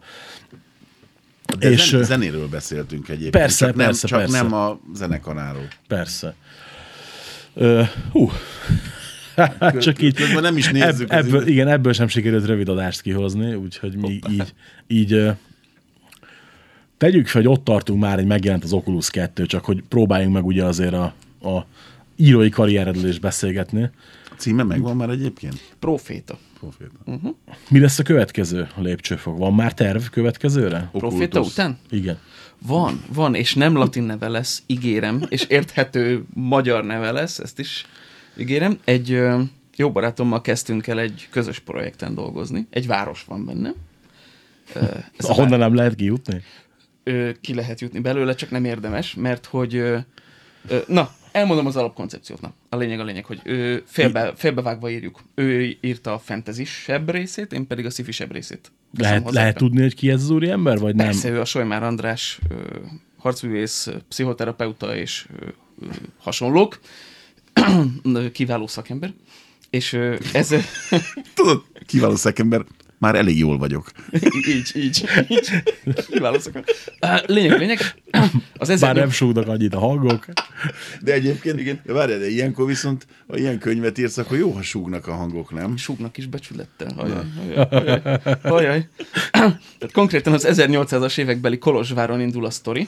De 1.59 1.69
és, 1.69 1.89
zen, 1.89 2.03
zenéről 2.03 2.47
beszéltünk 2.47 3.09
egyébként. 3.09 3.31
Persze, 3.31 3.65
csak 3.65 3.75
nem, 3.75 3.85
persze, 3.85 4.07
csak 4.07 4.19
persze. 4.19 4.41
nem 4.41 4.53
a 4.53 4.79
zenekaráról. 4.93 5.67
Persze. 5.87 6.35
Ö, 7.53 7.81
hú. 8.11 8.31
Csak 9.79 10.01
így. 10.01 10.15
közben 10.15 10.41
nem 10.41 10.57
is 10.57 10.69
nézzük 10.69 11.11
az 11.11 11.25
ebből, 11.25 11.47
igen, 11.47 11.67
ebből 11.67 11.93
sem 11.93 12.07
sikerült 12.07 12.45
rövid 12.45 12.69
adást 12.69 13.01
kihozni, 13.01 13.53
úgyhogy 13.53 13.95
mi 13.95 14.19
így, 14.29 14.53
így 14.87 15.13
ö, 15.13 15.31
tegyük 16.97 17.27
fel, 17.27 17.41
hogy 17.41 17.51
ott 17.51 17.63
tartunk 17.63 18.01
már, 18.01 18.15
hogy 18.15 18.25
megjelent 18.25 18.63
az 18.63 18.73
Oculus 18.73 19.09
2, 19.09 19.45
csak 19.45 19.65
hogy 19.65 19.83
próbáljunk 19.89 20.33
meg 20.33 20.45
ugye 20.45 20.63
azért 20.63 20.93
a, 20.93 21.13
a 21.41 21.65
írói 22.15 22.49
karrieredről 22.49 23.09
is 23.09 23.19
beszélgetni. 23.19 23.89
A 24.41 24.43
címe 24.43 24.63
megvan 24.63 24.95
már 24.95 25.09
egyébként? 25.09 25.73
Proféta. 25.79 26.37
Proféta. 26.59 26.93
Mi 27.69 27.79
lesz 27.79 27.99
a 27.99 28.03
következő 28.03 28.67
lépcsőfok? 28.75 29.37
Van 29.37 29.53
már 29.53 29.73
terv 29.73 30.03
következőre? 30.11 30.89
Proféta 30.91 31.39
után? 31.39 31.77
Igen. 31.89 32.17
Van, 32.65 33.03
van, 33.13 33.35
és 33.35 33.53
nem 33.55 33.75
latin 33.75 34.03
neve 34.03 34.27
lesz, 34.27 34.63
ígérem, 34.65 35.23
és 35.29 35.43
érthető 35.43 36.23
magyar 36.33 36.83
neve 36.83 37.11
lesz, 37.11 37.39
ezt 37.39 37.59
is 37.59 37.85
ígérem. 38.37 38.79
Egy 38.83 39.11
ö, 39.11 39.41
jó 39.75 39.91
barátommal 39.91 40.41
kezdtünk 40.41 40.87
el 40.87 40.99
egy 40.99 41.27
közös 41.31 41.59
projekten 41.59 42.15
dolgozni. 42.15 42.67
Egy 42.69 42.87
város 42.87 43.23
van 43.27 43.45
benne. 43.45 43.73
Ez 45.17 45.25
a 45.25 45.29
Ahonnan 45.29 45.59
nem 45.59 45.75
lehet 45.75 45.95
kijutni? 45.95 46.41
ö, 47.03 47.29
ki 47.41 47.53
lehet 47.53 47.81
jutni 47.81 47.99
belőle, 47.99 48.35
csak 48.35 48.49
nem 48.49 48.65
érdemes, 48.65 49.13
mert 49.13 49.45
hogy 49.45 49.75
ö, 49.75 49.97
na, 50.87 51.11
elmondom 51.31 51.65
az 51.65 51.75
alapkoncepciót. 51.75 52.41
Na, 52.41 52.53
a 52.69 52.75
lényeg 52.75 52.99
a 52.99 53.03
lényeg, 53.03 53.25
hogy 53.25 53.39
ö, 53.43 53.77
félbe, 53.85 54.33
félbevágva 54.35 54.89
írjuk. 54.89 55.21
Ő 55.35 55.77
írta 55.81 56.13
a 56.13 56.19
fantasy-sebb 56.19 57.09
részét, 57.09 57.53
én 57.53 57.67
pedig 57.67 57.85
a 57.85 57.89
sci-fi-sebb 57.89 58.31
részét. 58.31 58.71
Teszem 58.97 59.17
Lehet, 59.17 59.31
lehet 59.31 59.57
tudni, 59.57 59.81
hogy 59.81 59.95
ki 59.95 60.09
ez 60.09 60.21
az 60.21 60.29
úriember, 60.29 60.77
vagy 60.77 60.95
nem? 60.95 61.05
Persze, 61.05 61.29
ő 61.29 61.39
a 61.39 61.45
Solymár 61.45 61.83
András 61.83 62.39
ö, 62.49 62.55
harcművész, 63.17 63.89
pszichoterapeuta 64.09 64.95
és 64.95 65.27
ö, 65.39 65.45
ö, 65.81 65.85
hasonlók. 66.17 66.79
Kiváló 68.31 68.67
szakember. 68.67 69.13
És 69.69 69.93
ö, 69.93 70.15
ez... 70.33 70.55
Tudod, 71.33 71.63
kiváló 71.85 72.15
szakember, 72.15 72.65
már 73.01 73.15
elég 73.15 73.37
jól 73.37 73.57
vagyok. 73.57 73.91
így, 74.47 74.71
így, 74.75 75.03
így. 75.27 75.49
Á, 76.99 77.21
Lényeg, 77.25 77.59
lényeg. 77.59 77.79
Az 78.57 78.67
Bár 78.67 78.77
1800 78.77 78.95
nem 78.95 79.09
súgnak 79.09 79.47
annyit 79.47 79.73
a 79.73 79.79
hangok. 79.79 80.25
De 81.01 81.13
egyébként, 81.13 81.59
igen. 81.59 81.81
várjál, 81.85 82.19
de 82.19 82.29
ilyenkor 82.29 82.65
viszont, 82.65 83.07
ha 83.27 83.37
ilyen 83.37 83.59
könyvet 83.59 83.97
írsz, 83.97 84.17
akkor 84.17 84.37
jó, 84.37 84.51
ha 84.51 84.61
súgnak 84.61 85.07
a 85.07 85.13
hangok, 85.13 85.53
nem? 85.53 85.77
súgnak 85.77 86.17
is 86.17 86.25
becsülettel. 86.25 86.93
Hajaj, 86.95 87.23
hajaj, 87.69 88.01
hajaj, 88.01 88.39
hajaj. 88.43 88.87
Tehát 89.31 89.91
konkrétan 89.93 90.33
az 90.33 90.47
1800-as 90.49 91.17
évekbeli 91.17 91.57
Kolozsváron 91.57 92.21
indul 92.21 92.45
a 92.45 92.49
sztori, 92.49 92.87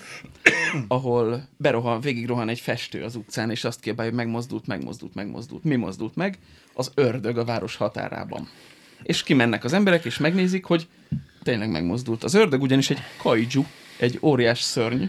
ahol 0.88 1.48
berohan, 1.58 2.02
végigrohan 2.02 2.50
egy 2.50 2.60
festő 2.60 3.04
az 3.04 3.16
utcán, 3.16 3.50
és 3.50 3.64
azt 3.64 3.80
kiabálja, 3.80 4.12
hogy 4.12 4.20
megmozdult, 4.20 4.68
megmozdult, 4.68 5.14
megmozdult. 5.14 5.64
Mi 5.64 5.76
mozdult 5.76 6.16
meg? 6.16 6.38
Az 6.74 6.92
ördög 6.96 7.38
a 7.38 7.46
város 7.46 7.76
határában. 7.76 8.48
És 9.04 9.24
kimennek 9.24 9.64
az 9.64 9.74
emberek, 9.74 10.06
és 10.06 10.18
megnézik, 10.18 10.66
hogy 10.66 10.88
tényleg 11.44 11.70
megmozdult. 11.70 12.24
Az 12.24 12.34
ördög 12.34 12.62
ugyanis 12.62 12.90
egy 12.90 13.00
kaiju, 13.18 13.66
egy 13.98 14.20
óriás 14.22 14.62
szörny, 14.62 15.04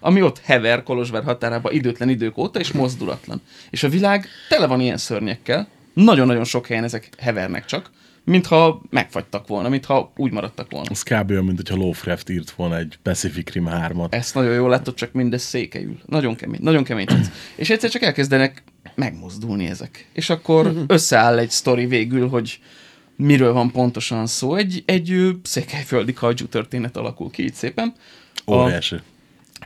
ami 0.00 0.22
ott 0.22 0.40
hever 0.44 0.82
Kolozsvár 0.82 1.24
határában 1.24 1.72
időtlen 1.72 2.08
idők 2.08 2.38
óta, 2.38 2.58
és 2.58 2.72
mozdulatlan. 2.72 3.40
És 3.70 3.82
a 3.82 3.88
világ 3.88 4.28
tele 4.48 4.66
van 4.66 4.80
ilyen 4.80 4.96
szörnyekkel, 4.96 5.68
nagyon-nagyon 5.94 6.44
sok 6.44 6.66
helyen 6.66 6.84
ezek 6.84 7.08
hevernek 7.18 7.64
csak, 7.64 7.90
mintha 8.24 8.82
megfagytak 8.90 9.46
volna, 9.46 9.68
mintha 9.68 10.12
úgy 10.16 10.32
maradtak 10.32 10.70
volna. 10.70 10.90
Az 10.90 11.02
kb. 11.02 11.30
olyan, 11.30 11.44
mint 11.44 11.56
hogyha 11.56 11.76
Lovecraft 11.76 12.30
írt 12.30 12.50
volna 12.50 12.76
egy 12.76 12.98
Pacific 13.02 13.52
Rim 13.52 13.68
3-at. 13.70 14.12
Ezt 14.12 14.34
nagyon 14.34 14.54
jól 14.54 14.70
látod, 14.70 14.94
csak 14.94 15.12
mindez 15.12 15.42
székelyül. 15.42 15.98
Nagyon 16.06 16.36
kemény, 16.36 16.60
nagyon 16.62 16.84
kemény 16.84 17.06
tetsz. 17.06 17.30
És 17.54 17.70
egyszer 17.70 17.90
csak 17.90 18.02
elkezdenek 18.02 18.62
megmozdulni 18.94 19.66
ezek. 19.66 20.08
És 20.12 20.30
akkor 20.30 20.72
összeáll 20.86 21.38
egy 21.38 21.50
sztori 21.50 21.86
végül, 21.86 22.28
hogy 22.28 22.60
miről 23.18 23.52
van 23.52 23.70
pontosan 23.70 24.26
szó. 24.26 24.54
Egy, 24.54 24.82
egy 24.86 25.12
ö, 25.12 25.30
székelyföldi 25.42 26.12
kaiju 26.12 26.46
történet 26.48 26.96
alakul 26.96 27.30
ki 27.30 27.42
így 27.42 27.54
szépen. 27.54 27.92
A, 28.44 28.54
Óriási. 28.54 28.96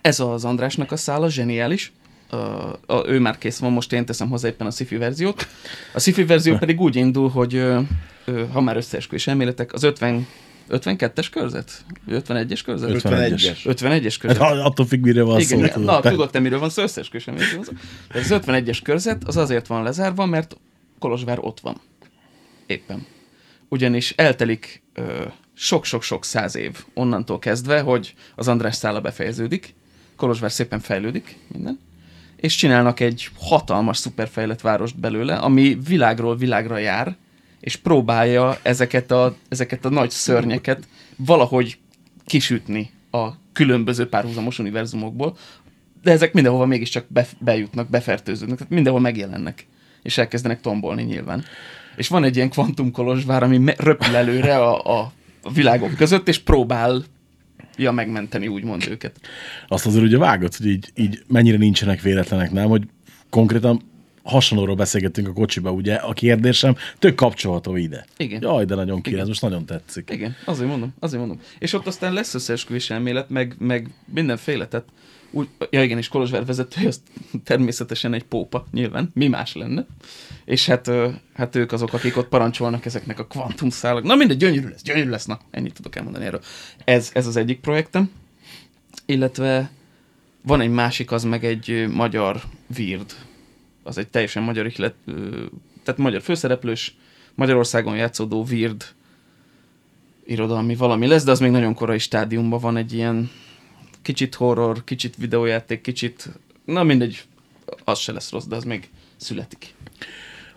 ez 0.02 0.20
az 0.20 0.44
Andrásnak 0.44 0.92
a 0.92 0.96
szála, 0.96 1.30
zseniális. 1.30 1.92
Uh, 2.32 2.38
a, 2.86 3.06
ő 3.06 3.18
már 3.18 3.38
kész 3.38 3.58
van, 3.58 3.72
most 3.72 3.92
én 3.92 4.04
teszem 4.04 4.28
hozzá 4.28 4.48
éppen 4.48 4.66
a 4.66 4.70
sci 4.70 4.96
verziót. 4.96 5.46
A 5.94 6.00
sci 6.00 6.24
verzió 6.24 6.56
pedig 6.56 6.80
úgy 6.80 6.96
indul, 6.96 7.28
hogy 7.28 7.54
uh, 7.54 7.80
uh, 8.26 8.48
ha 8.52 8.60
már 8.60 8.76
összeesküvés 8.76 9.26
elméletek, 9.26 9.72
az 9.72 9.82
50, 9.82 10.26
52-es 10.70 11.26
körzet? 11.30 11.84
51-es 12.08 12.60
körzet? 12.64 12.90
51-es. 12.90 13.58
51-es 13.64 14.02
Hát, 14.02 14.18
körzet. 14.18 14.40
attól 14.40 14.86
függ, 14.86 15.02
mire 15.04 15.22
van 15.22 15.40
szó. 15.40 15.56
Igen, 15.56 15.70
tudod. 15.70 16.02
na, 16.02 16.10
tudod 16.10 16.30
te 16.30 16.38
miről 16.38 16.58
van 16.58 16.70
szó, 16.70 16.82
összeesküvés 16.82 17.26
elméletek. 17.26 17.56
van 17.56 17.64
szó. 17.64 17.72
De 18.12 18.18
Az 18.36 18.42
51-es 18.46 18.78
körzet 18.82 19.24
az 19.24 19.36
azért 19.36 19.66
van 19.66 19.82
lezárva, 19.82 20.26
mert 20.26 20.56
Kolozsvár 20.98 21.38
ott 21.40 21.60
van. 21.60 21.80
Éppen. 22.66 23.06
Ugyanis 23.72 24.10
eltelik 24.16 24.82
sok-sok-sok 25.54 26.24
száz 26.24 26.56
év 26.56 26.84
onnantól 26.94 27.38
kezdve, 27.38 27.80
hogy 27.80 28.14
az 28.34 28.48
András 28.48 28.74
szála 28.74 29.00
befejeződik, 29.00 29.74
Kolozsvár 30.16 30.52
szépen 30.52 30.80
fejlődik, 30.80 31.38
minden, 31.52 31.80
és 32.36 32.54
csinálnak 32.54 33.00
egy 33.00 33.28
hatalmas, 33.38 33.96
szuperfejlett 33.96 34.60
várost 34.60 34.98
belőle, 34.98 35.36
ami 35.36 35.78
világról 35.86 36.36
világra 36.36 36.78
jár, 36.78 37.16
és 37.60 37.76
próbálja 37.76 38.58
ezeket 38.62 39.10
a, 39.10 39.36
ezeket 39.48 39.84
a 39.84 39.90
nagy 39.90 40.10
szörnyeket 40.10 40.88
valahogy 41.16 41.78
kisütni 42.24 42.90
a 43.10 43.28
különböző 43.52 44.08
párhuzamos 44.08 44.58
univerzumokból, 44.58 45.36
de 46.02 46.10
ezek 46.10 46.32
mindenhova 46.32 46.66
mégiscsak 46.66 47.04
be, 47.08 47.26
bejutnak, 47.38 47.90
befertőződnek, 47.90 48.58
tehát 48.58 48.72
mindenhol 48.72 49.00
megjelennek, 49.00 49.66
és 50.02 50.18
elkezdenek 50.18 50.60
tombolni 50.60 51.02
nyilván. 51.02 51.44
És 51.96 52.08
van 52.08 52.24
egy 52.24 52.36
ilyen 52.36 52.50
kvantum 52.50 52.90
kolozsvár, 52.90 53.42
ami 53.42 53.72
röpül 53.76 54.16
előre 54.16 54.56
a, 54.56 55.00
a, 55.00 55.12
világok 55.54 55.94
között, 55.96 56.28
és 56.28 56.38
próbálja 56.38 57.04
megmenteni 57.90 58.46
úgymond 58.46 58.86
őket. 58.90 59.20
Azt 59.68 59.86
azért 59.86 60.04
ugye 60.04 60.18
vágod, 60.18 60.56
hogy 60.56 60.66
így, 60.66 60.90
így 60.94 61.22
mennyire 61.28 61.56
nincsenek 61.56 62.00
véletlenek, 62.00 62.50
nem? 62.50 62.68
Hogy 62.68 62.82
konkrétan 63.30 63.90
hasonlóról 64.22 64.74
beszélgettünk 64.74 65.28
a 65.28 65.32
kocsiba, 65.32 65.70
ugye, 65.70 65.94
a 65.94 66.12
kérdésem 66.12 66.76
tök 66.98 67.14
kapcsolható 67.14 67.76
ide. 67.76 68.06
Igen. 68.16 68.42
Jaj, 68.42 68.64
de 68.64 68.74
nagyon 68.74 69.00
ki, 69.00 69.18
ez 69.18 69.26
most 69.26 69.42
nagyon 69.42 69.66
tetszik. 69.66 70.10
Igen, 70.12 70.36
azért 70.44 70.68
mondom, 70.68 70.94
azért 70.98 71.20
mondom. 71.20 71.40
És 71.58 71.72
ott 71.72 71.86
aztán 71.86 72.12
lesz 72.12 72.34
összeesküvés 72.34 72.90
elmélet, 72.90 73.30
meg, 73.30 73.54
meg 73.58 73.88
mindenféle, 74.14 74.66
tehát 74.66 74.86
úgy, 75.32 75.48
ja 75.70 75.82
igen, 75.82 75.98
és 75.98 76.08
Kolozsvár 76.08 76.44
vezetője, 76.44 76.88
az 76.88 77.02
természetesen 77.44 78.14
egy 78.14 78.24
pópa, 78.24 78.66
nyilván, 78.72 79.10
mi 79.14 79.28
más 79.28 79.54
lenne. 79.54 79.86
És 80.44 80.66
hát, 80.66 80.90
hát 81.34 81.56
ők 81.56 81.72
azok, 81.72 81.92
akik 81.92 82.16
ott 82.16 82.28
parancsolnak 82.28 82.84
ezeknek 82.84 83.18
a 83.18 83.26
kvantumszálak. 83.26 84.02
Na 84.02 84.14
mindegy, 84.14 84.36
gyönyörű 84.36 84.68
lesz, 84.68 84.82
gyönyörű 84.82 85.10
lesz, 85.10 85.26
na, 85.26 85.40
ennyit 85.50 85.74
tudok 85.74 85.96
elmondani 85.96 86.24
erről. 86.24 86.40
Ez, 86.84 87.10
ez 87.14 87.26
az 87.26 87.36
egyik 87.36 87.60
projektem, 87.60 88.10
illetve 89.06 89.70
van 90.42 90.60
egy 90.60 90.70
másik, 90.70 91.12
az 91.12 91.24
meg 91.24 91.44
egy 91.44 91.88
magyar 91.88 92.42
Weird. 92.78 93.12
Az 93.82 93.98
egy 93.98 94.08
teljesen 94.08 94.42
magyar 94.42 94.66
ihlet, 94.66 94.94
tehát 95.82 96.00
magyar 96.00 96.22
főszereplős, 96.22 96.96
Magyarországon 97.34 97.96
játszódó 97.96 98.46
Weird 98.50 98.84
irodalmi 100.24 100.74
valami 100.74 101.06
lesz, 101.06 101.24
de 101.24 101.30
az 101.30 101.40
még 101.40 101.50
nagyon 101.50 101.74
korai 101.74 101.98
stádiumban 101.98 102.60
van 102.60 102.76
egy 102.76 102.92
ilyen 102.92 103.30
kicsit 104.02 104.34
horror, 104.34 104.84
kicsit 104.84 105.16
videójáték, 105.16 105.80
kicsit, 105.80 106.28
na 106.64 106.82
mindegy, 106.82 107.22
az 107.84 107.98
se 107.98 108.12
lesz 108.12 108.30
rossz, 108.30 108.44
de 108.44 108.56
az 108.56 108.64
még 108.64 108.90
születik. 109.16 109.74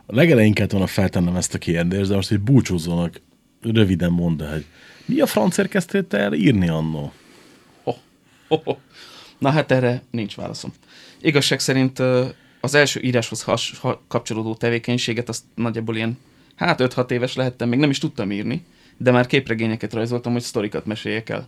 A 0.05 0.15
legelején 0.15 0.53
kellett 0.53 0.71
volna 0.71 0.87
feltennem 0.87 1.35
ezt 1.35 1.53
a 1.53 1.57
kérdést, 1.57 2.09
de 2.09 2.15
most 2.15 2.31
egy 2.31 2.39
búcsúzónak 2.39 3.21
röviden 3.61 4.11
mondd 4.11 4.43
hogy 4.43 4.65
mi 5.05 5.19
a 5.19 5.25
francért 5.25 5.69
kezdtél 5.69 6.07
te 6.07 6.17
el 6.17 6.33
írni 6.33 6.67
annó? 6.67 7.13
Oh, 7.83 7.95
oh, 8.47 8.61
oh. 8.63 8.77
Na 9.37 9.49
hát 9.49 9.71
erre 9.71 10.03
nincs 10.11 10.35
válaszom. 10.35 10.73
Igazság 11.21 11.59
szerint 11.59 11.99
az 12.59 12.73
első 12.73 12.99
íráshoz 12.99 13.43
has, 13.43 13.79
ha, 13.79 14.03
kapcsolódó 14.07 14.55
tevékenységet 14.55 15.29
azt 15.29 15.43
nagyjából 15.55 15.95
ilyen, 15.95 16.17
hát 16.55 16.79
5-6 16.81 17.11
éves 17.11 17.35
lehettem, 17.35 17.69
még 17.69 17.79
nem 17.79 17.89
is 17.89 17.97
tudtam 17.97 18.31
írni, 18.31 18.65
de 18.97 19.11
már 19.11 19.25
képregényeket 19.25 19.93
rajzoltam, 19.93 20.31
hogy 20.31 20.41
sztorikat 20.41 20.85
meséljek 20.85 21.29
el. 21.29 21.47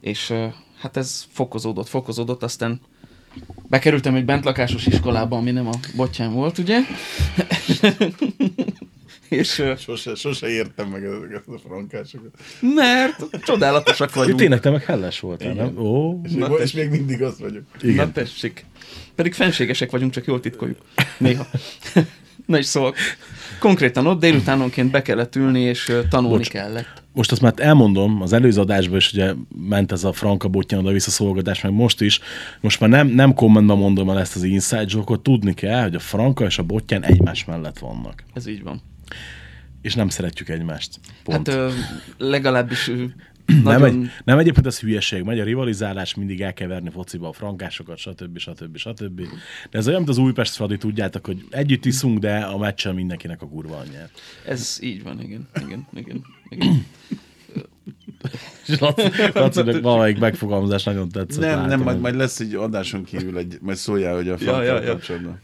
És 0.00 0.34
hát 0.80 0.96
ez 0.96 1.24
fokozódott, 1.32 1.88
fokozódott, 1.88 2.42
aztán 2.42 2.80
bekerültem 3.68 4.14
egy 4.14 4.24
bentlakásos 4.24 4.86
iskolába, 4.86 5.36
ami 5.36 5.50
nem 5.50 5.66
a 5.66 5.72
botján 5.96 6.32
volt, 6.32 6.58
ugye? 6.58 6.78
És 9.28 9.62
Sose, 9.78 10.14
sose 10.14 10.48
értem 10.48 10.88
meg 10.88 11.04
ezeket 11.04 11.42
a 11.46 11.58
frankásokat. 11.68 12.30
mert 12.60 13.40
csodálatosak 13.44 14.14
vagyunk. 14.14 14.38
Tényleg 14.38 14.60
te 14.60 14.70
meg 14.70 14.84
helles 14.84 15.20
voltál, 15.20 15.52
nem? 15.52 15.78
Ó, 15.78 16.20
És, 16.24 16.32
Na 16.32 16.48
még, 16.48 16.58
és 16.60 16.72
még 16.72 16.90
mindig 16.90 17.22
az 17.22 17.38
vagyok. 17.40 17.62
Igen. 17.80 17.94
Na 18.06 18.12
tessék. 18.12 18.64
Pedig 19.14 19.34
fenségesek 19.34 19.90
vagyunk, 19.90 20.12
csak 20.12 20.24
jól 20.26 20.40
titkoljuk. 20.40 20.78
Néha. 21.18 21.46
Na 22.46 22.58
is 22.58 22.66
szóval. 22.66 22.94
Konkrétan 23.58 24.06
ott 24.06 24.20
délutánonként 24.20 24.90
be 24.90 25.02
kellett 25.02 25.36
ülni, 25.36 25.60
és 25.60 25.92
tanulni 26.08 26.36
Bocs. 26.36 26.48
kellett. 26.48 26.99
Most 27.12 27.32
azt 27.32 27.40
már 27.40 27.52
elmondom, 27.56 28.22
az 28.22 28.32
előző 28.32 28.60
adásban 28.60 28.96
is 28.96 29.12
ugye 29.12 29.34
ment 29.68 29.92
ez 29.92 30.04
a 30.04 30.12
franka 30.12 30.48
botyan 30.48 30.78
oda 30.78 30.92
visszaszolgatás, 30.92 31.60
meg 31.60 31.72
most 31.72 32.00
is. 32.00 32.20
Most 32.60 32.80
már 32.80 32.90
nem, 32.90 33.06
nem 33.06 33.34
kommentben 33.34 33.76
mondom 33.76 34.10
el 34.10 34.20
ezt 34.20 34.36
az 34.36 34.42
inside 34.42 34.84
joke 34.86 35.14
tudni 35.22 35.54
kell, 35.54 35.82
hogy 35.82 35.94
a 35.94 35.98
franka 35.98 36.44
és 36.44 36.58
a 36.58 36.62
botyan 36.62 37.04
egymás 37.04 37.44
mellett 37.44 37.78
vannak. 37.78 38.24
Ez 38.34 38.46
így 38.46 38.62
van. 38.62 38.82
És 39.82 39.94
nem 39.94 40.08
szeretjük 40.08 40.48
egymást. 40.48 41.00
Pont. 41.24 41.48
Hát 41.48 41.56
ö, 41.56 41.70
legalábbis 42.18 42.90
ö, 43.50 43.62
nem, 43.62 43.80
nagyon... 43.80 44.02
egy, 44.02 44.10
nem 44.24 44.38
egyébként 44.38 44.66
ez 44.66 44.80
hülyeség, 44.80 45.22
megy 45.22 45.40
a 45.40 45.44
rivalizálás, 45.44 46.14
mindig 46.14 46.40
el 46.40 46.52
kell 46.52 46.68
verni 46.68 46.90
fociba 46.90 47.28
a 47.28 47.32
frankásokat, 47.32 47.98
stb. 47.98 48.38
stb. 48.38 48.76
stb. 48.76 49.20
De 49.70 49.78
ez 49.78 49.86
olyan, 49.86 49.98
mint 49.98 50.10
az 50.10 50.18
Újpest 50.18 50.54
Fradi, 50.54 50.76
tudjátok, 50.76 51.26
hogy 51.26 51.44
együtt 51.50 51.84
iszunk, 51.84 52.18
de 52.18 52.36
a 52.36 52.58
meccsen 52.58 52.94
mindenkinek 52.94 53.42
a 53.42 53.46
kurva 53.46 53.76
anyját. 53.76 54.10
Ez 54.46 54.78
így 54.80 55.02
van, 55.02 55.20
igen. 55.20 55.48
Igen, 55.64 55.86
igen, 55.94 56.24
igen. 56.48 56.86
És 58.66 58.78
Laci, 59.34 59.80
valamelyik 59.80 60.18
megfogalmazás 60.18 60.84
nagyon 60.84 61.08
tetszett. 61.08 61.40
Nem, 61.40 61.54
látom, 61.54 61.68
nem, 61.68 61.80
majd, 61.80 62.00
majd 62.00 62.14
lesz 62.14 62.40
egy 62.40 62.54
adáson 62.54 63.04
kívül, 63.04 63.38
egy, 63.38 63.58
majd 63.60 63.76
szóljál, 63.76 64.14
hogy 64.14 64.28
a 64.28 64.36
ja, 64.40 64.62
ja. 64.62 64.82
kapcsolatban. 64.82 65.40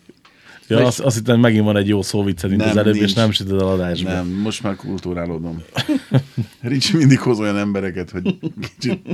Ja, 0.69 0.87
azt, 0.87 1.01
azt 1.01 1.17
hittem, 1.17 1.41
megint 1.41 1.65
van 1.65 1.77
egy 1.77 1.89
jó 1.89 2.03
szóvicced, 2.03 2.49
mint 2.51 2.61
Nem, 2.63 2.71
az 2.71 2.77
előbb, 2.77 2.95
és 2.95 3.01
nincs. 3.01 3.15
nem 3.15 3.31
sütöd 3.31 3.61
el 3.61 3.67
adásba. 3.69 4.11
Nem, 4.13 4.27
most 4.29 4.63
már 4.63 4.77
kultúrálódom. 4.77 5.63
Ricsi 6.61 6.97
mindig 6.97 7.19
hoz 7.19 7.39
olyan 7.41 7.57
embereket, 7.59 8.11
hogy 8.11 8.39
kicsit... 8.61 9.01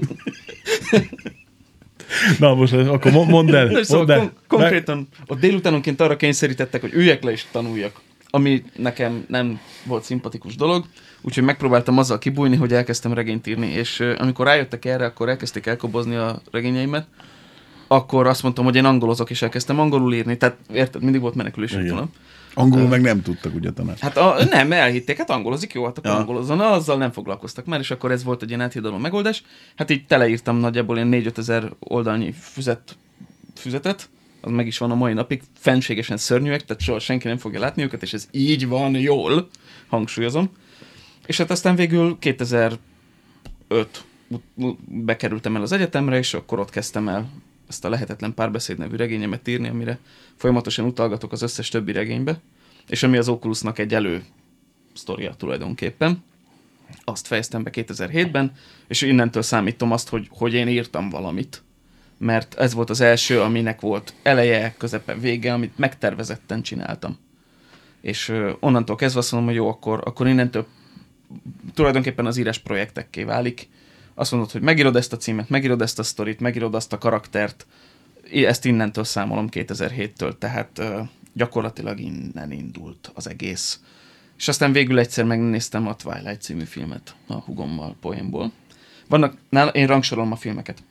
Na 2.39 2.55
most 2.55 2.73
akkor 2.73 3.13
mo- 3.13 3.29
mondd 3.29 3.55
el. 3.55 3.67
Na, 3.67 3.83
szóval 3.85 4.07
mondd 4.07 4.11
el. 4.11 4.19
kon- 4.19 4.33
konkrétan 4.61 5.09
ott 5.27 5.41
délutánonként 5.41 6.01
arra 6.01 6.17
kényszerítettek, 6.17 6.81
hogy 6.81 6.93
üljek 6.93 7.23
le 7.23 7.31
és 7.31 7.45
tanuljak. 7.53 8.01
Ami 8.31 8.63
nekem 8.77 9.25
nem 9.29 9.61
volt 9.85 10.05
szimpatikus 10.05 10.57
dolog, 10.57 10.85
úgyhogy 11.23 11.45
megpróbáltam 11.45 11.99
azzal 11.99 12.19
kibújni, 12.19 12.57
hogy 12.57 12.73
elkezdtem 12.73 13.13
regényt 13.13 13.47
írni, 13.47 13.67
és 13.67 14.01
amikor 14.19 14.47
rájöttek 14.47 14.85
erre, 14.85 15.05
akkor 15.05 15.29
elkezdték 15.29 15.67
elkobozni 15.67 16.15
a 16.15 16.43
regényeimet, 16.51 17.07
akkor 17.95 18.27
azt 18.27 18.43
mondtam, 18.43 18.65
hogy 18.65 18.77
én 18.77 18.85
angolozok, 18.85 19.31
és 19.31 19.43
elkezdtem 19.43 19.81
angolul 19.81 20.15
írni, 20.15 20.37
tehát 20.37 20.57
érted, 20.73 21.03
mindig 21.03 21.21
volt 21.21 21.35
menekülési 21.35 21.75
Igen. 21.75 21.85
útvonal. 21.85 22.09
Angolul 22.55 22.89
meg 22.89 23.01
nem 23.01 23.23
tudtak, 23.23 23.55
ugye 23.55 23.71
tanár? 23.71 23.97
Hát 24.01 24.17
a, 24.17 24.37
nem, 24.51 24.73
elhitték, 24.73 25.17
hát 25.17 25.31
angolozik, 25.31 25.73
jó, 25.73 25.85
hát 25.85 25.99
akkor 25.99 26.11
Ja. 26.11 26.17
angolozzon, 26.19 26.61
azzal 26.61 26.97
nem 26.97 27.13
foglalkoztak 27.13 27.65
már, 27.65 27.81
és 27.81 27.91
akkor 27.91 28.11
ez 28.11 28.25
volt 28.25 28.43
egy 28.43 28.49
ilyen 28.49 28.61
áthidaló 28.61 28.97
megoldás. 28.97 29.43
Hát 29.77 29.91
így 29.91 30.07
teleírtam 30.07 30.57
nagyjából 30.57 30.97
ilyen 30.97 31.09
4-5 31.13 31.39
ezer 31.39 31.73
oldalnyi 31.79 32.33
füzet, 32.33 32.97
füzetet, 33.57 34.09
az 34.41 34.51
meg 34.51 34.67
is 34.67 34.79
van 34.79 34.91
a 34.91 34.95
mai 34.95 35.13
napig, 35.13 35.43
fenségesen 35.59 36.17
szörnyűek, 36.17 36.65
tehát 36.65 36.83
soha 36.83 36.99
senki 36.99 37.29
nem 37.29 37.37
fogja 37.37 37.61
látni 37.61 37.83
őket, 37.83 38.03
és 38.03 38.13
ez 38.13 38.29
így 38.31 38.69
van 38.69 38.95
jól, 38.95 39.49
hangsúlyozom. 39.89 40.51
És 41.27 41.37
hát 41.37 41.51
aztán 41.51 41.75
végül 41.77 42.17
2005 42.19 42.79
ut- 43.69 44.43
ut- 44.55 44.79
bekerültem 45.05 45.57
el 45.57 45.63
az 45.63 45.73
egyetemre, 45.73 46.19
és 46.19 46.35
akkor 46.35 46.59
ott 46.59 46.71
kezdtem 46.71 47.09
el 47.09 47.29
ezt 47.73 47.85
a 47.85 47.89
Lehetetlen 47.89 48.35
párbeszéd 48.35 48.79
nevű 48.79 48.97
regényemet 48.97 49.49
írni, 49.49 49.69
amire 49.69 49.99
folyamatosan 50.37 50.85
utalgatok 50.85 51.33
az 51.33 51.43
összes 51.43 51.69
többi 51.69 51.93
regénybe, 51.93 52.41
és 52.89 53.03
ami 53.03 53.17
az 53.17 53.29
Oculusnak 53.29 53.79
egy 53.79 53.95
elő 53.95 54.25
sztoria 54.95 55.35
tulajdonképpen. 55.35 56.25
Azt 57.05 57.27
fejeztem 57.27 57.63
be 57.63 57.71
2007-ben, 57.73 58.53
és 58.87 59.03
innentől 59.03 59.43
számítom 59.43 59.93
azt, 59.93 60.09
hogy, 60.09 60.29
hogy 60.31 60.55
én 60.55 60.69
írtam 60.69 61.11
valamit. 61.11 61.63
Mert 62.19 62.55
ez 62.55 62.75
volt 62.75 62.91
az 62.91 63.01
első, 63.01 63.41
aminek 63.41 63.81
volt 63.81 64.15
eleje, 64.23 64.75
közepe, 64.79 65.15
vége, 65.15 65.53
amit 65.53 65.79
megtervezetten 65.79 66.63
csináltam. 66.63 67.19
És 68.01 68.33
onnantól 68.61 68.97
kezdve 68.97 69.21
azt 69.21 69.33
mondom, 69.33 69.49
hogy 69.49 69.59
jó, 69.59 69.69
akkor, 69.69 70.01
akkor 70.05 70.29
innentől 70.29 70.67
tulajdonképpen 71.75 72.27
az 72.27 72.37
írás 72.37 72.59
projektekké 72.59 73.23
válik. 73.23 73.69
Azt 74.15 74.31
mondod, 74.31 74.51
hogy 74.51 74.61
megírod 74.61 74.97
ezt 74.97 75.13
a 75.13 75.17
címet, 75.17 75.49
megírod 75.49 75.83
ezt 75.83 75.99
a 75.99 76.03
sztorit, 76.03 76.41
megírod 76.41 76.75
azt 76.75 76.93
a 76.93 76.99
karaktert. 76.99 77.67
Ezt 78.33 78.65
innentől 78.65 79.05
számolom 79.05 79.49
2007-től, 79.51 80.39
tehát 80.39 80.79
ö, 80.79 81.01
gyakorlatilag 81.33 82.01
innen 82.01 82.53
indult 82.53 83.11
az 83.15 83.29
egész. 83.29 83.81
És 84.39 84.49
aztán 84.49 84.73
végül 84.73 84.99
egyszer 84.99 85.25
megnéztem 85.25 85.87
a 85.87 85.97
Twilight 85.97 86.43
című 86.43 86.65
filmet 86.65 87.15
a 87.27 87.35
hugommal 87.35 87.97
poénból. 88.01 88.53
Vannak, 89.09 89.37
nála, 89.49 89.71
én 89.71 89.87
rangsorolom 89.87 90.33
a 90.33 90.37
filmeket. 90.37 90.83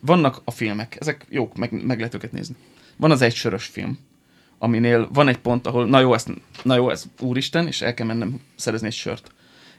Vannak 0.00 0.40
a 0.44 0.50
filmek, 0.50 0.96
ezek 1.00 1.26
jók, 1.28 1.56
meg, 1.56 1.84
meg 1.84 1.98
lehet 1.98 2.14
őket 2.14 2.32
nézni. 2.32 2.56
Van 2.96 3.10
az 3.10 3.22
egy 3.22 3.34
sörös 3.34 3.64
film, 3.64 3.98
aminél 4.58 5.08
van 5.12 5.28
egy 5.28 5.38
pont, 5.38 5.66
ahol 5.66 5.86
na 5.86 6.00
jó, 6.00 6.14
ezt, 6.14 6.30
na 6.62 6.74
jó, 6.74 6.90
ez 6.90 7.04
úristen, 7.20 7.66
és 7.66 7.82
el 7.82 7.94
kell 7.94 8.06
mennem 8.06 8.40
szerezni 8.56 8.86
egy 8.86 8.92
sört. 8.92 9.32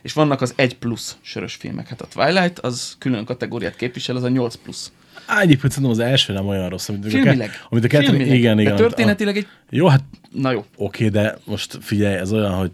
És 0.06 0.14
vannak 0.14 0.42
az 0.42 0.54
egy 0.56 0.78
plusz 0.78 1.18
sörös 1.22 1.56
filmek. 1.56 1.88
Hát 1.88 2.02
a 2.02 2.08
Twilight 2.08 2.60
az 2.60 2.96
külön 3.00 3.26
kategóriát 3.26 3.76
képvisel, 3.76 4.16
az 4.16 4.24
a 4.24 4.30
8 4.30 4.56
plusz. 4.56 4.92
Á, 5.26 5.42
egyébként 5.42 5.74
szerintem 5.74 5.92
az 5.92 6.10
első 6.10 6.34
nem 6.34 6.48
olyan 6.48 6.70
rossz, 6.70 6.90
amit 6.90 7.08
Filmileg. 7.08 7.50
A, 7.64 7.68
amit 7.70 7.84
a 7.84 7.88
kettő, 7.88 8.16
igen, 8.16 8.60
igen. 8.60 8.76
De 8.76 8.82
történetileg 8.82 9.38
egy... 9.38 9.48
Jó, 9.70 9.88
hát 9.88 10.04
Na 10.32 10.52
jó. 10.52 10.66
oké, 10.76 11.08
de 11.08 11.38
most 11.46 11.78
figyelj, 11.82 12.16
ez 12.16 12.34
olyan, 12.34 12.52
hogy 12.52 12.72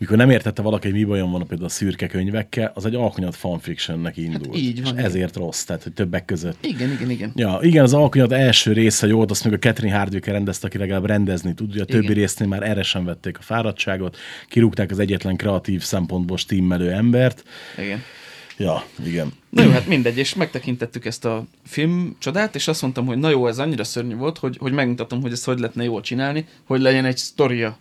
mikor 0.00 0.16
nem 0.16 0.30
értette 0.30 0.62
valaki, 0.62 0.88
hogy 0.90 0.98
mi 0.98 1.04
bajom 1.04 1.30
van 1.30 1.46
például 1.46 1.68
a 1.68 1.72
szürke 1.72 2.06
könyvekkel, 2.06 2.72
az 2.74 2.84
egy 2.86 2.94
alkonyat 2.94 3.36
fanfictionnek 3.36 4.16
indult. 4.16 4.46
Hát 4.46 4.56
így 4.56 4.82
van, 4.82 4.98
És 4.98 5.04
ezért 5.04 5.36
rossz, 5.36 5.62
tehát 5.64 5.82
hogy 5.82 5.92
többek 5.92 6.24
között. 6.24 6.66
Igen, 6.66 6.90
igen, 6.90 7.10
igen. 7.10 7.32
Ja, 7.34 7.58
igen, 7.62 7.82
az 7.84 7.94
alkonyat 7.94 8.32
első 8.32 8.72
része 8.72 9.06
jó, 9.06 9.24
azt 9.28 9.44
még 9.44 9.52
a 9.52 9.58
Catherine 9.58 9.96
Hardwicke 9.96 10.32
rendezte, 10.32 10.66
aki 10.66 10.78
legalább 10.78 11.06
rendezni 11.06 11.54
tud. 11.54 11.70
Ugye 11.70 11.82
a 11.82 11.84
többi 11.84 12.04
Igen. 12.04 12.16
résznél 12.16 12.48
már 12.48 12.62
erre 12.62 12.82
sem 12.82 13.04
vették 13.04 13.38
a 13.38 13.42
fáradtságot, 13.42 14.16
kirúgták 14.48 14.90
az 14.90 14.98
egyetlen 14.98 15.36
kreatív 15.36 15.82
szempontból 15.82 16.36
stimmelő 16.36 16.90
embert. 16.92 17.44
igen. 17.78 18.02
Ja, 18.58 18.84
igen. 19.04 19.32
Na 19.48 19.62
jó, 19.62 19.70
hát 19.70 19.86
mindegy, 19.86 20.18
és 20.18 20.34
megtekintettük 20.34 21.04
ezt 21.04 21.24
a 21.24 21.44
film 21.66 22.16
csodát, 22.18 22.54
és 22.54 22.68
azt 22.68 22.82
mondtam, 22.82 23.06
hogy 23.06 23.18
na 23.18 23.28
jó, 23.30 23.46
ez 23.46 23.58
annyira 23.58 23.84
szörnyű 23.84 24.14
volt, 24.14 24.38
hogy, 24.38 24.56
hogy 24.60 24.72
megmutatom, 24.72 25.20
hogy 25.20 25.32
ezt 25.32 25.44
hogy 25.44 25.58
lehetne 25.58 25.84
jól 25.84 26.00
csinálni, 26.00 26.46
hogy 26.64 26.80
legyen 26.80 27.04
egy 27.04 27.16
sztoria. 27.16 27.78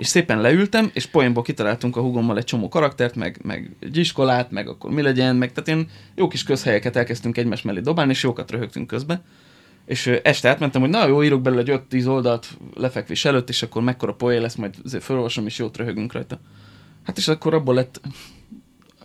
És 0.00 0.06
szépen 0.06 0.40
leültem, 0.40 0.90
és 0.92 1.06
poénból 1.06 1.42
kitaláltunk 1.42 1.96
a 1.96 2.00
hugommal 2.00 2.36
egy 2.36 2.44
csomó 2.44 2.68
karaktert, 2.68 3.14
meg, 3.14 3.38
meg 3.42 3.70
egy 3.80 3.96
iskolát, 3.96 4.50
meg 4.50 4.68
akkor 4.68 4.90
mi 4.90 5.02
legyen, 5.02 5.36
meg 5.36 5.52
tehát 5.52 5.68
ilyen 5.68 5.88
jó 6.14 6.28
kis 6.28 6.42
közhelyeket 6.42 6.96
elkezdtünk 6.96 7.36
egymás 7.36 7.62
mellé 7.62 7.80
dobálni, 7.80 8.10
és 8.10 8.22
jókat 8.22 8.50
röhögtünk 8.50 8.86
közben. 8.86 9.22
És 9.86 10.06
este 10.06 10.48
átmentem, 10.48 10.80
hogy 10.80 10.90
na 10.90 11.06
jó, 11.06 11.22
írok 11.22 11.42
belőle 11.42 11.60
egy 11.60 11.80
5-10 11.90 12.06
oldalt 12.06 12.48
lefekvés 12.74 13.24
előtt, 13.24 13.48
és 13.48 13.62
akkor 13.62 13.82
mekkora 13.82 14.14
poén 14.14 14.40
lesz, 14.40 14.54
majd 14.54 14.74
felolvasom, 15.00 15.46
és 15.46 15.58
jót 15.58 15.76
röhögünk 15.76 16.12
rajta. 16.12 16.40
Hát 17.04 17.18
és 17.18 17.28
akkor 17.28 17.54
abból 17.54 17.74
lett 17.74 18.00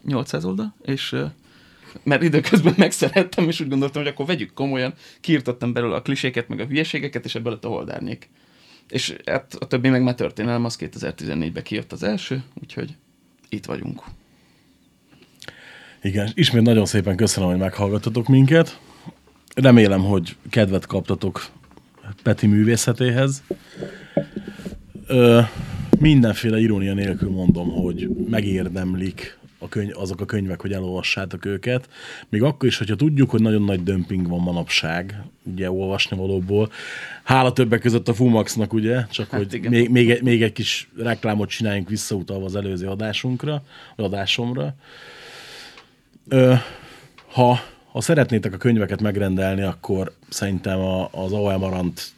800 0.03 0.45
oldal, 0.45 0.75
és 0.81 1.15
mert 2.03 2.23
időközben 2.23 2.73
megszerettem, 2.85 3.47
és 3.47 3.59
úgy 3.59 3.69
gondoltam, 3.69 4.03
hogy 4.03 4.11
akkor 4.11 4.25
vegyük 4.25 4.53
komolyan, 4.53 4.93
kiirtottam 5.21 5.73
belőle 5.73 5.95
a 5.95 6.01
kliséket, 6.01 6.47
meg 6.47 6.59
a 6.59 6.65
hülyeségeket, 6.65 7.25
és 7.25 7.35
ebből 7.35 7.51
lett 7.51 7.65
a 7.65 7.69
holdárnyék. 7.69 8.29
És 8.89 9.15
hát 9.25 9.53
a 9.53 9.67
többi 9.67 9.89
meg 9.89 10.03
már 10.03 10.15
történelem, 10.15 10.65
az 10.65 10.77
2014-ben 10.79 11.63
kijött 11.63 11.91
az 11.91 12.03
első, 12.03 12.43
úgyhogy 12.61 12.95
itt 13.49 13.65
vagyunk. 13.65 14.03
Igen, 16.01 16.31
ismét 16.33 16.61
nagyon 16.61 16.85
szépen 16.85 17.15
köszönöm, 17.15 17.49
hogy 17.49 17.57
meghallgattatok 17.57 18.27
minket. 18.27 18.79
Remélem, 19.55 20.01
hogy 20.01 20.35
kedvet 20.49 20.85
kaptatok 20.85 21.49
Peti 22.23 22.47
művészetéhez. 22.47 23.43
Ö, 25.07 25.41
mindenféle 25.99 26.59
irónia 26.59 26.93
nélkül 26.93 27.29
mondom, 27.29 27.69
hogy 27.69 28.09
megérdemlik 28.29 29.37
a 29.59 29.69
könyv, 29.69 29.91
azok 29.97 30.21
a 30.21 30.25
könyvek, 30.25 30.61
hogy 30.61 30.71
elolvassátok 30.73 31.45
őket. 31.45 31.89
Még 32.29 32.43
akkor 32.43 32.67
is, 32.67 32.77
hogyha 32.77 32.95
tudjuk, 32.95 33.29
hogy 33.29 33.41
nagyon 33.41 33.61
nagy 33.61 33.83
dömping 33.83 34.27
van 34.27 34.39
manapság, 34.39 35.21
ugye 35.43 35.71
olvasni 35.71 36.17
valóból. 36.17 36.71
Hála 37.23 37.53
többek 37.53 37.79
között 37.81 38.07
a 38.07 38.13
Fumaxnak, 38.13 38.73
ugye? 38.73 39.05
Csak 39.11 39.29
Hát 39.29 39.39
hogy 39.39 39.53
igen. 39.53 39.71
még, 39.71 39.89
még, 39.89 40.09
egy- 40.11 40.21
még 40.21 40.43
egy 40.43 40.51
kis 40.51 40.89
reklámot 40.97 41.49
csináljunk 41.49 41.89
visszautalva 41.89 42.45
az 42.45 42.55
előző 42.55 42.87
adásunkra, 42.87 43.63
vagy 43.95 44.05
adásomra. 44.05 44.75
Ö, 46.27 46.53
ha, 47.31 47.59
ha 47.91 48.01
szeretnétek 48.01 48.53
a 48.53 48.57
könyveket 48.57 49.01
megrendelni, 49.01 49.61
akkor 49.61 50.11
szerintem 50.29 50.79
a, 50.79 51.09
az 51.11 51.31
AOL 51.33 51.57
Marant 51.57 52.13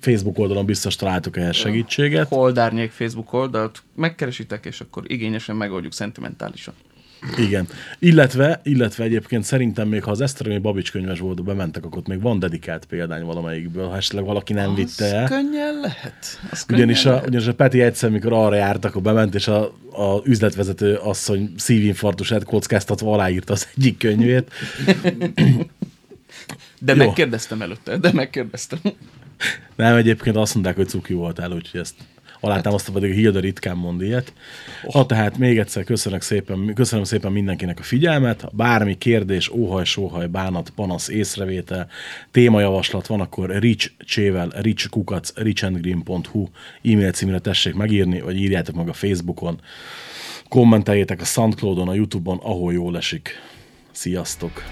Facebook 0.00 0.38
oldalon 0.38 0.64
biztos 0.66 0.96
találtok 0.96 1.36
ehhez 1.36 1.56
segítséget. 1.56 2.28
Holdárnyék 2.28 2.90
Facebook 2.90 3.32
oldalt 3.32 3.82
megkeresitek, 3.96 4.64
és 4.64 4.80
akkor 4.80 5.02
igényesen 5.06 5.56
megoldjuk 5.56 5.92
szentimentálisan. 5.92 6.74
Igen. 7.38 7.68
Illetve, 7.98 8.60
illetve 8.62 9.04
egyébként 9.04 9.44
szerintem 9.44 9.88
még 9.88 10.02
ha 10.02 10.10
az 10.10 10.20
Esztergomi 10.20 10.58
Babics 10.58 10.90
könyves 10.90 11.18
volt, 11.18 11.44
bementek, 11.44 11.84
akkor 11.84 11.98
ott 11.98 12.06
még 12.06 12.20
van 12.20 12.38
dedikált 12.38 12.84
példány 12.84 13.24
valamelyikből, 13.24 13.88
ha 13.88 13.96
esetleg 13.96 14.24
valaki 14.24 14.52
nem 14.52 14.74
vitte 14.74 15.04
Az 15.04 15.12
el. 15.12 15.28
könnyen 15.28 15.74
lehet. 15.80 16.40
Az 16.50 16.64
könnyen 16.64 16.84
Ugyanis 16.84 17.04
a, 17.04 17.10
lehet. 17.10 17.26
ugyanis 17.26 17.46
a 17.46 17.54
Peti 17.54 17.80
egyszer, 17.80 18.10
mikor 18.10 18.32
arra 18.32 18.54
járt, 18.54 18.84
akkor 18.84 19.02
bement, 19.02 19.34
és 19.34 19.48
a, 19.48 19.62
a 19.92 20.20
üzletvezető 20.24 20.94
asszony 20.94 21.52
szívinfarktusát 21.56 22.44
kockáztatva 22.44 23.12
aláírta 23.12 23.52
az 23.52 23.68
egyik 23.76 23.98
könyvét. 23.98 24.50
De 26.80 26.92
Jó. 26.94 26.98
megkérdeztem 26.98 27.62
előtte, 27.62 27.96
de 27.96 28.12
megkérdeztem. 28.12 28.78
Nem, 29.76 29.96
egyébként 29.96 30.36
azt 30.36 30.54
mondták, 30.54 30.76
hogy 30.76 30.88
cuki 30.88 31.12
voltál, 31.12 31.52
úgyhogy 31.52 31.80
ezt 31.80 31.94
alátámasztva 32.44 32.92
pedig 32.92 33.12
Hilda 33.12 33.40
ritkán 33.40 33.76
mond 33.76 34.02
ilyet. 34.02 34.32
Ha 34.90 35.06
tehát 35.06 35.38
még 35.38 35.58
egyszer 35.58 35.84
köszönök 35.84 36.22
szépen, 36.22 36.72
köszönöm 36.74 37.04
szépen 37.04 37.32
mindenkinek 37.32 37.78
a 37.78 37.82
figyelmet. 37.82 38.48
Bármi 38.52 38.98
kérdés, 38.98 39.50
óhaj, 39.50 39.84
sóhaj, 39.84 40.26
bánat, 40.26 40.70
panasz, 40.70 41.08
észrevétel, 41.08 41.88
témajavaslat 42.30 43.06
van, 43.06 43.20
akkor 43.20 43.58
rich 43.58 43.90
csével, 43.98 44.48
richkukac, 44.48 45.32
richandgreen.hu 45.34 46.48
e-mail 46.82 47.12
címre 47.12 47.38
tessék 47.38 47.74
megírni, 47.74 48.20
vagy 48.20 48.36
írjátok 48.36 48.74
meg 48.74 48.88
a 48.88 48.92
Facebookon, 48.92 49.60
kommenteljétek 50.48 51.20
a 51.20 51.24
Soundcloudon, 51.24 51.88
a 51.88 51.94
Youtube-on, 51.94 52.38
ahol 52.42 52.72
jól 52.72 52.96
esik. 52.96 53.30
Sziasztok! 53.90 54.62